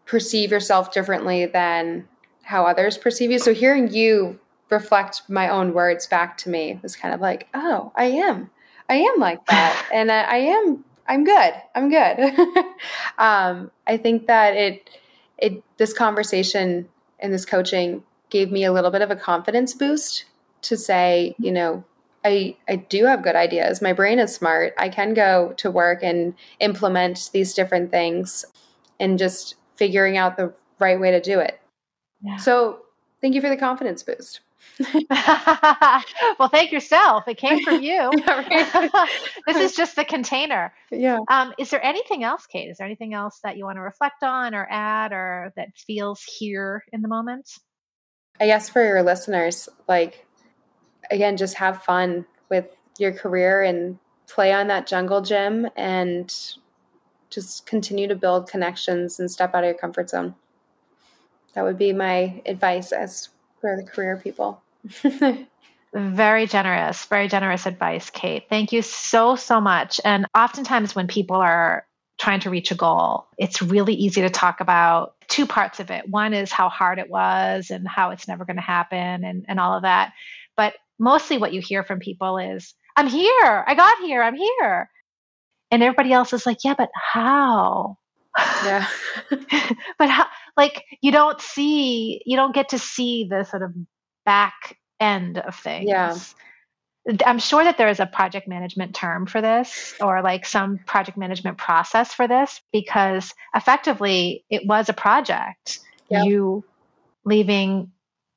perceive 0.05 0.51
yourself 0.51 0.91
differently 0.91 1.45
than 1.45 2.07
how 2.43 2.65
others 2.65 2.97
perceive 2.97 3.31
you. 3.31 3.39
So 3.39 3.53
hearing 3.53 3.93
you 3.93 4.39
reflect 4.69 5.21
my 5.29 5.47
own 5.47 5.73
words 5.73 6.05
back 6.05 6.37
to 6.39 6.49
me 6.49 6.79
was 6.83 6.97
kind 6.97 7.13
of 7.13 7.21
like, 7.21 7.47
oh, 7.53 7.93
I 7.95 8.05
am. 8.05 8.49
I 8.91 8.95
am 8.95 9.19
like 9.19 9.45
that. 9.45 9.87
and 9.93 10.11
I, 10.11 10.21
I 10.23 10.35
am 10.37 10.83
I'm 11.07 11.23
good. 11.23 11.53
I'm 11.75 11.89
good. 11.89 12.47
um, 13.17 13.71
I 13.87 13.97
think 13.97 14.27
that 14.27 14.55
it 14.55 14.89
it 15.37 15.63
this 15.77 15.93
conversation 15.93 16.89
and 17.19 17.33
this 17.33 17.45
coaching 17.45 18.03
gave 18.29 18.51
me 18.51 18.65
a 18.65 18.71
little 18.71 18.91
bit 18.91 19.01
of 19.01 19.09
a 19.09 19.15
confidence 19.15 19.73
boost 19.73 20.25
to 20.63 20.75
say, 20.75 21.35
you 21.39 21.53
know, 21.53 21.85
I 22.25 22.57
I 22.67 22.75
do 22.75 23.05
have 23.05 23.23
good 23.23 23.35
ideas. 23.35 23.81
My 23.81 23.93
brain 23.93 24.19
is 24.19 24.35
smart. 24.35 24.73
I 24.77 24.89
can 24.89 25.13
go 25.13 25.53
to 25.57 25.71
work 25.71 26.03
and 26.03 26.33
implement 26.59 27.29
these 27.31 27.53
different 27.53 27.91
things 27.91 28.45
and 28.99 29.17
just 29.17 29.55
figuring 29.75 30.17
out 30.17 30.35
the 30.35 30.53
right 30.79 30.99
way 30.99 31.11
to 31.11 31.21
do 31.21 31.39
it. 31.39 31.61
Yeah. 32.21 32.35
So, 32.37 32.79
thank 33.21 33.35
you 33.35 33.41
for 33.41 33.49
the 33.49 33.57
confidence 33.57 34.03
boost. 34.03 34.41
well, 36.39 36.49
thank 36.49 36.71
yourself. 36.71 37.27
It 37.27 37.37
came 37.37 37.63
from 37.63 37.81
you. 37.81 38.11
this 39.47 39.57
is 39.57 39.75
just 39.75 39.95
the 39.95 40.05
container. 40.05 40.73
Yeah. 40.91 41.19
Um, 41.29 41.53
is 41.57 41.69
there 41.69 41.83
anything 41.83 42.23
else, 42.23 42.45
Kate? 42.47 42.69
Is 42.69 42.77
there 42.77 42.87
anything 42.87 43.13
else 43.13 43.39
that 43.43 43.57
you 43.57 43.65
want 43.65 43.77
to 43.77 43.81
reflect 43.81 44.23
on 44.23 44.55
or 44.55 44.67
add 44.69 45.11
or 45.11 45.53
that 45.55 45.69
feels 45.77 46.23
here 46.23 46.83
in 46.91 47.01
the 47.01 47.07
moment? 47.07 47.49
I 48.39 48.45
guess 48.47 48.69
for 48.69 48.83
your 48.83 49.03
listeners, 49.03 49.69
like, 49.87 50.25
again, 51.11 51.37
just 51.37 51.55
have 51.55 51.83
fun 51.83 52.25
with 52.49 52.65
your 52.97 53.11
career 53.11 53.61
and 53.61 53.99
play 54.27 54.53
on 54.53 54.67
that 54.67 54.87
jungle 54.87 55.21
gym 55.21 55.67
and 55.75 56.33
just 57.29 57.65
continue 57.65 58.07
to 58.07 58.15
build 58.15 58.49
connections 58.49 59.19
and 59.19 59.29
step 59.29 59.53
out 59.53 59.63
of 59.63 59.67
your 59.67 59.77
comfort 59.77 60.09
zone. 60.09 60.35
That 61.53 61.63
would 61.63 61.77
be 61.77 61.93
my 61.93 62.41
advice 62.45 62.91
as 62.91 63.29
for 63.61 63.77
the 63.77 63.83
career 63.83 64.17
people. 64.17 64.61
very 65.93 66.47
generous, 66.47 67.05
very 67.05 67.27
generous 67.27 67.65
advice, 67.65 68.09
Kate. 68.09 68.45
Thank 68.49 68.71
you 68.71 68.81
so, 68.81 69.35
so 69.35 69.61
much. 69.61 70.01
And 70.03 70.25
oftentimes, 70.35 70.95
when 70.95 71.07
people 71.07 71.37
are 71.37 71.85
trying 72.19 72.41
to 72.41 72.49
reach 72.49 72.71
a 72.71 72.75
goal, 72.75 73.27
it's 73.37 73.61
really 73.61 73.93
easy 73.93 74.21
to 74.21 74.29
talk 74.29 74.59
about 74.59 75.15
two 75.27 75.45
parts 75.45 75.79
of 75.79 75.89
it. 75.91 76.07
One 76.07 76.33
is 76.33 76.51
how 76.51 76.69
hard 76.69 76.99
it 76.99 77.09
was 77.09 77.71
and 77.71 77.87
how 77.87 78.11
it's 78.11 78.27
never 78.27 78.45
going 78.45 78.57
to 78.57 78.61
happen 78.61 79.23
and, 79.23 79.45
and 79.47 79.59
all 79.59 79.75
of 79.75 79.83
that. 79.83 80.13
But 80.55 80.75
mostly 80.99 81.37
what 81.37 81.53
you 81.53 81.61
hear 81.61 81.83
from 81.83 81.99
people 81.99 82.37
is, 82.37 82.73
I'm 82.95 83.07
here. 83.07 83.63
I 83.65 83.73
got 83.75 83.97
here. 83.99 84.21
I'm 84.21 84.35
here. 84.35 84.89
And 85.71 85.81
everybody 85.81 86.11
else 86.11 86.33
is 86.33 86.45
like, 86.45 86.63
yeah, 86.63 86.75
but 86.77 86.89
how? 86.93 87.97
Yeah. 88.37 88.87
but 89.97 90.09
how, 90.09 90.27
like 90.57 90.83
you 91.01 91.11
don't 91.11 91.41
see, 91.41 92.21
you 92.25 92.37
don't 92.37 92.53
get 92.53 92.69
to 92.69 92.79
see 92.79 93.27
the 93.29 93.43
sort 93.43 93.63
of 93.63 93.73
back 94.25 94.77
end 94.99 95.37
of 95.37 95.55
things. 95.55 95.87
Yeah. 95.87 96.17
I'm 97.25 97.39
sure 97.39 97.63
that 97.63 97.77
there 97.77 97.87
is 97.87 97.99
a 97.99 98.05
project 98.05 98.47
management 98.47 98.93
term 98.93 99.25
for 99.25 99.41
this 99.41 99.95
or 99.99 100.21
like 100.21 100.45
some 100.45 100.77
project 100.85 101.17
management 101.17 101.57
process 101.57 102.13
for 102.13 102.27
this 102.27 102.61
because 102.71 103.33
effectively 103.55 104.45
it 104.49 104.67
was 104.67 104.87
a 104.87 104.93
project. 104.93 105.79
Yep. 106.09 106.25
You 106.25 106.63
leaving 107.25 107.91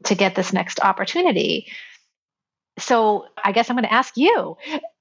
to 0.04 0.14
get 0.14 0.34
this 0.34 0.52
next 0.52 0.80
opportunity. 0.80 1.66
So 2.78 3.26
I 3.42 3.52
guess 3.52 3.68
I'm 3.68 3.76
going 3.76 3.84
to 3.84 3.92
ask 3.92 4.16
you, 4.16 4.56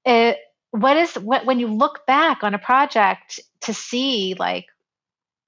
uh, 0.05 0.33
what 0.71 0.97
is 0.97 1.13
what 1.15 1.45
when 1.45 1.59
you 1.59 1.67
look 1.67 2.05
back 2.07 2.43
on 2.43 2.53
a 2.53 2.59
project 2.59 3.39
to 3.61 3.73
see 3.73 4.35
like 4.37 4.65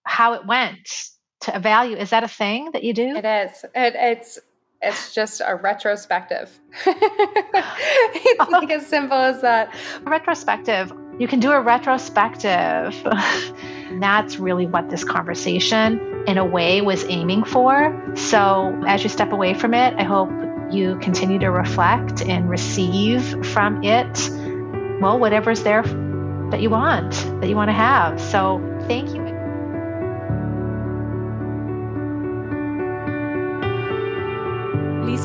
how 0.05 0.33
it 0.33 0.45
went 0.45 1.09
to 1.41 1.55
evaluate 1.55 2.01
is 2.01 2.11
that 2.11 2.23
a 2.23 2.27
thing 2.27 2.71
that 2.71 2.83
you 2.83 2.93
do? 2.93 3.15
It 3.15 3.25
is. 3.25 3.63
It, 3.75 3.95
it's 3.95 4.39
it's 4.81 5.13
just 5.13 5.41
a 5.45 5.55
retrospective. 5.55 6.59
it's 6.85 8.51
like 8.51 8.69
as 8.69 8.85
simple 8.85 9.17
as 9.17 9.41
that. 9.41 9.73
A 10.05 10.09
retrospective. 10.09 10.93
You 11.17 11.27
can 11.27 11.39
do 11.39 11.51
a 11.51 11.61
retrospective. 11.61 12.95
That's 13.99 14.37
really 14.37 14.67
what 14.67 14.89
this 14.89 15.03
conversation, 15.03 16.25
in 16.27 16.37
a 16.37 16.45
way, 16.45 16.81
was 16.81 17.03
aiming 17.05 17.45
for. 17.45 18.13
So, 18.15 18.79
as 18.85 19.03
you 19.03 19.09
step 19.09 19.31
away 19.31 19.53
from 19.53 19.73
it, 19.73 19.95
I 19.97 20.03
hope 20.03 20.29
you 20.71 20.97
continue 20.99 21.39
to 21.39 21.49
reflect 21.49 22.21
and 22.21 22.49
receive 22.49 23.45
from 23.47 23.83
it, 23.83 24.29
well, 25.01 25.17
whatever's 25.17 25.63
there 25.63 25.83
that 26.51 26.61
you 26.61 26.69
want, 26.69 27.11
that 27.41 27.49
you 27.49 27.55
want 27.55 27.69
to 27.69 27.73
have. 27.73 28.19
So, 28.19 28.59
thank 28.87 29.13
you. 29.15 29.24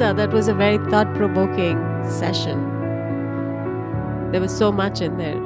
Lisa, 0.01 0.15
that 0.15 0.33
was 0.33 0.49
a 0.49 0.55
very 0.55 0.79
thought 0.89 1.15
provoking 1.15 1.77
session. 2.09 2.59
There 4.33 4.41
was 4.41 4.57
so 4.57 4.73
much 4.73 5.03
in 5.03 5.19
there. 5.19 5.37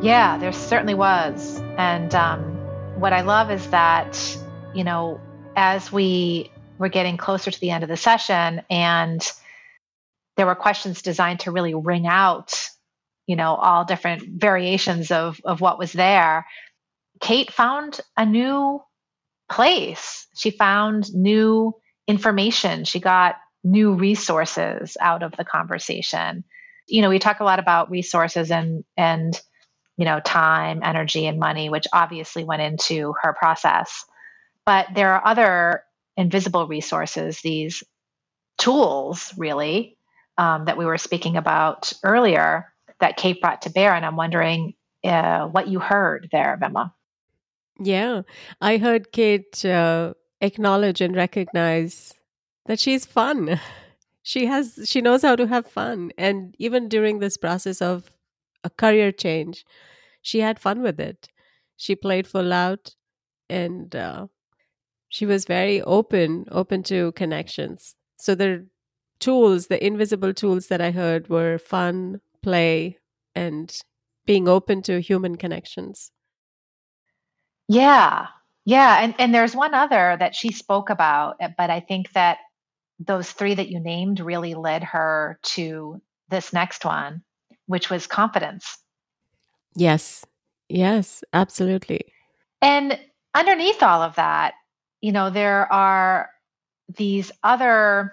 Yeah, 0.00 0.38
there 0.38 0.52
certainly 0.52 0.94
was. 0.94 1.60
And 1.76 2.14
um, 2.14 2.40
what 3.00 3.12
I 3.12 3.22
love 3.22 3.50
is 3.50 3.66
that, 3.70 4.38
you 4.76 4.84
know, 4.84 5.20
as 5.56 5.90
we 5.90 6.52
were 6.78 6.88
getting 6.88 7.16
closer 7.16 7.50
to 7.50 7.60
the 7.60 7.70
end 7.70 7.82
of 7.82 7.88
the 7.88 7.96
session 7.96 8.62
and 8.70 9.28
there 10.36 10.46
were 10.46 10.54
questions 10.54 11.02
designed 11.02 11.40
to 11.40 11.50
really 11.50 11.74
wring 11.74 12.06
out, 12.06 12.54
you 13.26 13.34
know, 13.34 13.56
all 13.56 13.84
different 13.84 14.40
variations 14.40 15.10
of, 15.10 15.40
of 15.44 15.60
what 15.60 15.80
was 15.80 15.92
there, 15.92 16.46
Kate 17.20 17.50
found 17.50 18.00
a 18.16 18.24
new 18.24 18.80
place. 19.50 20.28
She 20.36 20.52
found 20.52 21.12
new 21.12 21.74
information. 22.06 22.84
She 22.84 23.00
got 23.00 23.34
new 23.64 23.94
resources 23.94 24.96
out 25.00 25.22
of 25.22 25.32
the 25.36 25.44
conversation. 25.44 26.44
You 26.86 27.02
know, 27.02 27.08
we 27.08 27.18
talk 27.18 27.40
a 27.40 27.44
lot 27.44 27.58
about 27.58 27.90
resources 27.90 28.50
and 28.50 28.84
and 28.96 29.40
you 29.96 30.04
know, 30.04 30.20
time, 30.20 30.80
energy 30.82 31.26
and 31.26 31.38
money, 31.38 31.68
which 31.68 31.86
obviously 31.92 32.44
went 32.44 32.62
into 32.62 33.14
her 33.22 33.32
process. 33.32 34.04
But 34.66 34.88
there 34.94 35.12
are 35.14 35.26
other 35.26 35.84
invisible 36.16 36.66
resources, 36.66 37.40
these 37.40 37.82
tools 38.58 39.32
really 39.36 39.96
um, 40.38 40.64
that 40.64 40.76
we 40.76 40.84
were 40.84 40.98
speaking 40.98 41.36
about 41.36 41.92
earlier 42.02 42.72
that 43.00 43.16
Kate 43.16 43.40
brought 43.40 43.62
to 43.62 43.70
bear. 43.70 43.94
And 43.94 44.04
I'm 44.04 44.16
wondering 44.16 44.74
uh, 45.04 45.46
what 45.46 45.68
you 45.68 45.78
heard 45.78 46.28
there, 46.32 46.58
Vimla. 46.60 46.92
Yeah, 47.80 48.22
I 48.60 48.78
heard 48.78 49.12
Kate 49.12 49.64
uh, 49.64 50.14
acknowledge 50.40 51.00
and 51.00 51.14
recognize 51.14 52.14
that 52.66 52.80
she's 52.80 53.04
fun. 53.04 53.60
She 54.26 54.46
has 54.46 54.86
she 54.86 55.02
knows 55.02 55.20
how 55.20 55.36
to 55.36 55.46
have 55.46 55.66
fun 55.66 56.10
and 56.16 56.56
even 56.58 56.88
during 56.88 57.18
this 57.18 57.36
process 57.36 57.82
of 57.82 58.10
a 58.64 58.70
career 58.70 59.12
change, 59.12 59.66
she 60.22 60.40
had 60.40 60.58
fun 60.58 60.80
with 60.80 60.98
it. 60.98 61.28
She 61.76 61.94
played 61.94 62.26
full 62.26 62.50
out 62.50 62.94
and 63.50 63.94
uh, 63.94 64.28
she 65.08 65.26
was 65.26 65.44
very 65.44 65.82
open, 65.82 66.46
open 66.50 66.82
to 66.84 67.12
connections. 67.12 67.94
So 68.16 68.34
the 68.34 68.66
tools, 69.20 69.66
the 69.66 69.84
invisible 69.84 70.32
tools 70.34 70.68
that 70.68 70.80
I 70.80 70.90
heard 70.90 71.28
were 71.28 71.58
fun, 71.58 72.20
play, 72.42 72.98
and 73.34 73.76
being 74.26 74.48
open 74.48 74.82
to 74.82 75.00
human 75.00 75.36
connections. 75.36 76.10
Yeah. 77.68 78.26
Yeah. 78.64 79.02
And, 79.02 79.14
and 79.18 79.34
there's 79.34 79.54
one 79.54 79.74
other 79.74 80.16
that 80.18 80.34
she 80.34 80.50
spoke 80.50 80.90
about, 80.90 81.36
eh, 81.40 81.48
but 81.56 81.70
I 81.70 81.80
think 81.80 82.12
that 82.12 82.38
those 83.06 83.30
three 83.30 83.54
that 83.54 83.68
you 83.68 83.80
named 83.80 84.20
really 84.20 84.54
led 84.54 84.84
her 84.84 85.38
to 85.42 86.00
this 86.28 86.52
next 86.52 86.84
one, 86.84 87.22
which 87.66 87.90
was 87.90 88.06
confidence. 88.06 88.78
Yes. 89.74 90.24
Yes, 90.68 91.22
absolutely. 91.32 92.12
And 92.62 92.98
underneath 93.34 93.82
all 93.82 94.02
of 94.02 94.16
that, 94.16 94.54
you 95.00 95.12
know, 95.12 95.30
there 95.30 95.70
are 95.72 96.30
these 96.96 97.30
other 97.42 98.12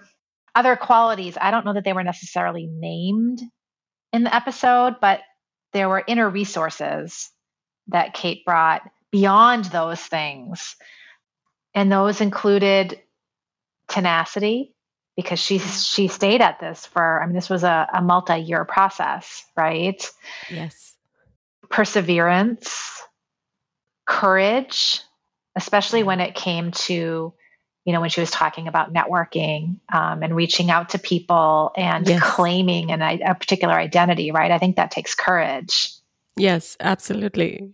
other 0.53 0.75
qualities. 0.75 1.37
I 1.39 1.51
don't 1.51 1.65
know 1.65 1.73
that 1.73 1.85
they 1.85 1.93
were 1.93 2.03
necessarily 2.03 2.67
named 2.67 3.41
in 4.11 4.23
the 4.23 4.35
episode, 4.35 4.97
but 4.99 5.21
there 5.71 5.87
were 5.87 6.03
inner 6.05 6.29
resources 6.29 7.31
that 7.87 8.13
Kate 8.13 8.43
brought 8.43 8.81
beyond 9.11 9.65
those 9.65 10.01
things. 10.01 10.75
And 11.73 11.89
those 11.89 12.19
included 12.19 12.99
tenacity 13.87 14.73
because 15.21 15.39
she 15.39 15.59
she 15.59 16.07
stayed 16.07 16.41
at 16.41 16.59
this 16.59 16.85
for 16.85 17.21
I 17.21 17.25
mean 17.25 17.35
this 17.35 17.49
was 17.49 17.63
a, 17.63 17.87
a 17.93 18.01
multi-year 18.01 18.65
process, 18.65 19.43
right? 19.55 20.03
Yes. 20.49 20.95
Perseverance, 21.69 23.01
courage, 24.05 24.99
especially 25.55 26.03
when 26.03 26.19
it 26.19 26.35
came 26.35 26.71
to 26.71 27.33
you 27.85 27.93
know 27.93 28.01
when 28.01 28.09
she 28.09 28.19
was 28.21 28.31
talking 28.31 28.67
about 28.67 28.93
networking 28.93 29.77
um, 29.91 30.21
and 30.23 30.35
reaching 30.35 30.69
out 30.69 30.89
to 30.89 30.99
people 30.99 31.71
and 31.75 32.07
Yes. 32.07 32.21
claiming 32.21 32.91
an, 32.91 33.01
a 33.01 33.33
particular 33.35 33.73
identity 33.73 34.31
right 34.31 34.51
i 34.51 34.57
think 34.59 34.75
that 34.75 34.91
takes 34.91 35.15
courage 35.15 35.93
Yes, 36.37 36.77
absolutely. 36.79 37.73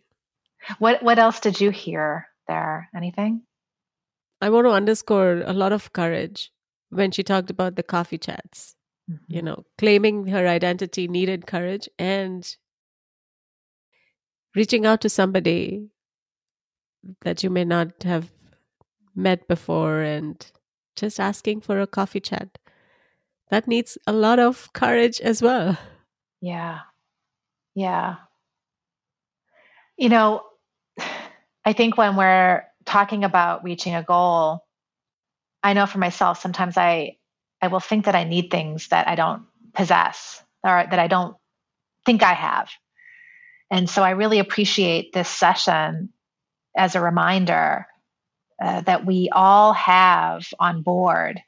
what 0.79 1.03
what 1.03 1.19
else 1.19 1.39
did 1.39 1.59
you 1.61 1.69
hear 1.71 2.27
there 2.47 2.89
anything 2.95 3.41
I 4.39 4.49
want 4.49 4.65
to 4.67 4.71
underscore 4.71 5.41
a 5.45 5.53
lot 5.53 5.73
of 5.73 5.91
courage 5.93 6.51
when 6.89 7.11
she 7.11 7.23
talked 7.23 7.49
about 7.49 7.75
the 7.75 7.83
coffee 7.83 8.17
chats. 8.17 8.75
You 9.07 9.37
mm-hmm. 9.37 9.45
know, 9.45 9.65
claiming 9.77 10.27
her 10.27 10.45
identity 10.47 11.07
needed 11.07 11.47
courage 11.47 11.87
and 11.97 12.45
reaching 14.53 14.85
out 14.85 14.99
to 15.01 15.09
somebody 15.09 15.87
that 17.21 17.41
you 17.41 17.49
may 17.49 17.63
not 17.63 18.03
have 18.03 18.31
met 19.15 19.47
before 19.47 20.01
and 20.01 20.51
just 20.97 21.19
asking 21.19 21.61
for 21.61 21.79
a 21.79 21.87
coffee 21.87 22.19
chat. 22.19 22.57
That 23.49 23.67
needs 23.67 23.97
a 24.05 24.11
lot 24.11 24.39
of 24.39 24.73
courage 24.73 25.21
as 25.21 25.41
well. 25.41 25.77
Yeah. 26.41 26.79
Yeah. 27.75 28.15
You 29.95 30.09
know, 30.09 30.43
I 31.65 31.73
think 31.73 31.97
when 31.97 32.15
we're 32.15 32.63
talking 32.85 33.23
about 33.23 33.63
reaching 33.63 33.95
a 33.95 34.03
goal, 34.03 34.66
I 35.67 35.73
know 35.73 35.85
for 35.85 35.97
myself 35.97 36.41
sometimes 36.41 36.77
I 36.77 37.17
I 37.61 37.67
will 37.67 37.81
think 37.81 38.05
that 38.05 38.15
I 38.15 38.23
need 38.23 38.49
things 38.49 38.87
that 38.87 39.07
I 39.07 39.15
don't 39.15 39.43
possess 39.73 40.41
or 40.63 40.85
that 40.89 40.99
I 40.99 41.07
don't 41.07 41.35
think 42.05 42.23
I 42.23 42.33
have. 42.33 42.69
And 43.69 43.89
so 43.89 44.01
I 44.01 44.11
really 44.11 44.39
appreciate 44.39 45.11
this 45.11 45.27
session 45.27 46.13
as 46.77 46.95
a 46.95 47.01
reminder 47.01 47.85
uh, 48.63 48.81
that 48.81 49.05
we 49.05 49.29
all 49.31 49.73
have 49.73 50.47
on 50.57 50.83
board 50.83 51.41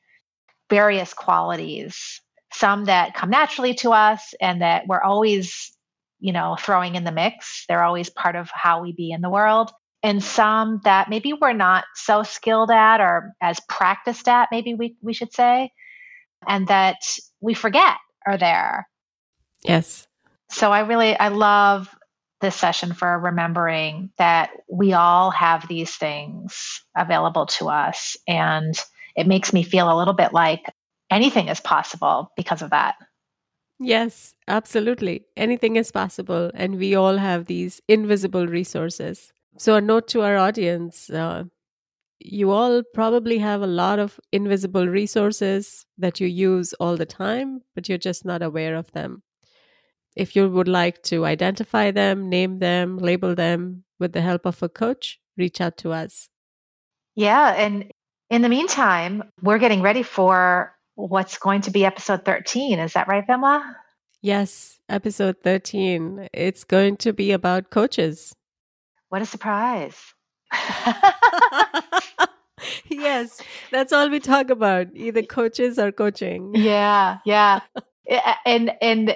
various 0.69 1.13
qualities, 1.13 2.21
some 2.51 2.85
that 2.85 3.13
come 3.13 3.29
naturally 3.29 3.75
to 3.75 3.91
us 3.91 4.33
and 4.41 4.61
that 4.61 4.85
we're 4.85 5.01
always, 5.01 5.71
you 6.19 6.33
know, 6.33 6.57
throwing 6.59 6.95
in 6.95 7.05
the 7.05 7.13
mix. 7.13 7.63
They're 7.69 7.85
always 7.85 8.09
part 8.09 8.35
of 8.35 8.49
how 8.53 8.81
we 8.81 8.91
be 8.91 9.11
in 9.11 9.21
the 9.21 9.29
world. 9.29 9.71
And 10.01 10.23
some 10.23 10.79
that 10.85 11.09
maybe 11.09 11.33
we're 11.33 11.53
not 11.53 11.83
so 11.93 12.23
skilled 12.23 12.71
at 12.71 13.01
or 13.01 13.33
as 13.41 13.59
practiced 13.67 14.27
at, 14.29 14.47
maybe 14.51 14.73
we, 14.73 14.95
we 15.01 15.13
should 15.13 15.33
say, 15.33 15.71
and 16.47 16.67
that 16.67 16.97
we 17.41 17.53
forget 17.53 17.97
are 18.25 18.37
there. 18.37 18.87
Yes. 19.63 20.07
So 20.49 20.71
I 20.71 20.81
really 20.81 21.17
I 21.17 21.27
love 21.27 21.93
this 22.41 22.55
session 22.55 22.93
for 22.93 23.19
remembering 23.19 24.11
that 24.17 24.51
we 24.69 24.93
all 24.93 25.31
have 25.31 25.67
these 25.67 25.95
things 25.95 26.81
available 26.97 27.45
to 27.45 27.67
us 27.67 28.15
and 28.27 28.73
it 29.15 29.27
makes 29.27 29.51
me 29.51 29.63
feel 29.63 29.91
a 29.91 29.97
little 29.97 30.13
bit 30.13 30.33
like 30.33 30.63
anything 31.11 31.49
is 31.49 31.59
possible 31.59 32.31
because 32.37 32.61
of 32.61 32.69
that. 32.69 32.95
Yes, 33.79 34.35
absolutely. 34.47 35.25
Anything 35.35 35.75
is 35.75 35.91
possible. 35.91 36.51
And 36.53 36.77
we 36.77 36.95
all 36.95 37.17
have 37.17 37.45
these 37.45 37.81
invisible 37.87 38.47
resources 38.47 39.31
So, 39.59 39.75
a 39.75 39.81
note 39.81 40.07
to 40.09 40.21
our 40.21 40.37
audience 40.37 41.09
uh, 41.09 41.43
you 42.19 42.51
all 42.51 42.83
probably 42.93 43.37
have 43.39 43.61
a 43.61 43.67
lot 43.67 43.99
of 43.99 44.19
invisible 44.31 44.87
resources 44.87 45.85
that 45.97 46.19
you 46.19 46.27
use 46.27 46.73
all 46.73 46.97
the 46.97 47.05
time, 47.05 47.61
but 47.75 47.87
you're 47.87 47.97
just 47.97 48.25
not 48.25 48.41
aware 48.41 48.75
of 48.75 48.91
them. 48.91 49.23
If 50.15 50.35
you 50.35 50.49
would 50.49 50.67
like 50.67 51.01
to 51.03 51.25
identify 51.25 51.91
them, 51.91 52.29
name 52.29 52.59
them, 52.59 52.97
label 52.97 53.35
them 53.35 53.83
with 53.99 54.13
the 54.13 54.21
help 54.21 54.45
of 54.45 54.61
a 54.61 54.69
coach, 54.69 55.19
reach 55.37 55.61
out 55.61 55.77
to 55.77 55.91
us. 55.91 56.29
Yeah. 57.15 57.53
And 57.55 57.91
in 58.29 58.41
the 58.41 58.49
meantime, 58.49 59.23
we're 59.41 59.59
getting 59.59 59.81
ready 59.81 60.03
for 60.03 60.75
what's 60.95 61.37
going 61.37 61.61
to 61.61 61.71
be 61.71 61.85
episode 61.85 62.25
13. 62.25 62.79
Is 62.79 62.93
that 62.93 63.07
right, 63.07 63.25
Vimla? 63.25 63.75
Yes, 64.21 64.79
episode 64.89 65.37
13. 65.41 66.27
It's 66.33 66.65
going 66.65 66.97
to 66.97 67.13
be 67.13 67.31
about 67.31 67.69
coaches. 67.69 68.35
What 69.09 69.21
a 69.21 69.25
surprise. 69.25 69.95
yes, 72.89 73.41
that's 73.71 73.91
all 73.91 74.09
we 74.09 74.19
talk 74.19 74.49
about, 74.49 74.87
either 74.93 75.23
coaches 75.23 75.77
or 75.79 75.91
coaching. 75.91 76.53
Yeah, 76.55 77.17
yeah. 77.25 77.61
and 78.45 78.71
and 78.81 79.15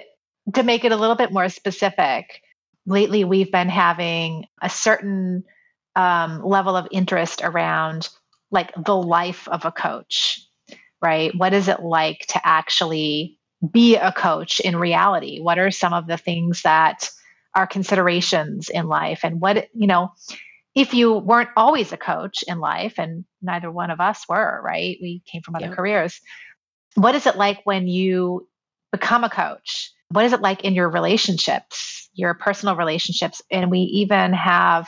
to 0.53 0.63
make 0.63 0.83
it 0.83 0.91
a 0.91 0.97
little 0.97 1.15
bit 1.15 1.31
more 1.31 1.49
specific, 1.49 2.41
lately 2.85 3.23
we've 3.23 3.51
been 3.51 3.69
having 3.69 4.45
a 4.61 4.69
certain 4.69 5.43
um, 5.95 6.43
level 6.43 6.75
of 6.75 6.87
interest 6.91 7.41
around 7.43 8.09
like 8.51 8.71
the 8.75 8.95
life 8.95 9.47
of 9.47 9.65
a 9.65 9.71
coach, 9.71 10.39
right? 11.01 11.33
What 11.35 11.53
is 11.53 11.67
it 11.67 11.81
like 11.81 12.25
to 12.29 12.41
actually 12.43 13.39
be 13.71 13.95
a 13.95 14.11
coach 14.11 14.59
in 14.59 14.75
reality? 14.75 15.39
What 15.39 15.59
are 15.59 15.71
some 15.71 15.93
of 15.93 16.07
the 16.07 16.17
things 16.17 16.63
that 16.63 17.09
are 17.55 17.67
considerations 17.67 18.69
in 18.69 18.87
life? 18.87 19.21
And 19.23 19.39
what, 19.39 19.67
you 19.73 19.87
know, 19.87 20.11
if 20.75 20.93
you 20.93 21.13
weren't 21.13 21.49
always 21.55 21.91
a 21.91 21.97
coach 21.97 22.43
in 22.47 22.59
life, 22.59 22.95
and 22.97 23.25
neither 23.41 23.69
one 23.69 23.91
of 23.91 23.99
us 23.99 24.27
were, 24.27 24.61
right? 24.63 24.97
We 25.01 25.21
came 25.25 25.41
from 25.41 25.55
other 25.55 25.67
yeah. 25.67 25.75
careers. 25.75 26.19
What 26.95 27.15
is 27.15 27.27
it 27.27 27.35
like 27.35 27.61
when 27.63 27.87
you 27.87 28.47
become 28.91 29.23
a 29.23 29.29
coach? 29.29 29.91
What 30.09 30.25
is 30.25 30.33
it 30.33 30.41
like 30.41 30.63
in 30.63 30.73
your 30.73 30.89
relationships, 30.89 32.09
your 32.13 32.33
personal 32.33 32.75
relationships? 32.75 33.41
And 33.51 33.69
we 33.69 33.79
even 33.79 34.33
have 34.33 34.87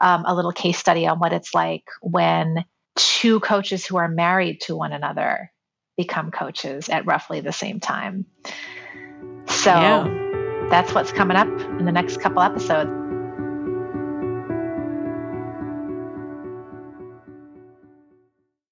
um, 0.00 0.24
a 0.26 0.34
little 0.34 0.52
case 0.52 0.78
study 0.78 1.06
on 1.06 1.18
what 1.18 1.32
it's 1.32 1.54
like 1.54 1.84
when 2.00 2.64
two 2.96 3.40
coaches 3.40 3.86
who 3.86 3.96
are 3.96 4.08
married 4.08 4.60
to 4.62 4.76
one 4.76 4.92
another 4.92 5.52
become 5.96 6.30
coaches 6.30 6.88
at 6.88 7.06
roughly 7.06 7.40
the 7.40 7.52
same 7.52 7.80
time. 7.80 8.26
So 9.46 9.70
yeah. 9.70 10.31
That's 10.70 10.94
what's 10.94 11.12
coming 11.12 11.36
up 11.36 11.48
in 11.78 11.84
the 11.84 11.92
next 11.92 12.20
couple 12.20 12.42
episodes. 12.42 13.01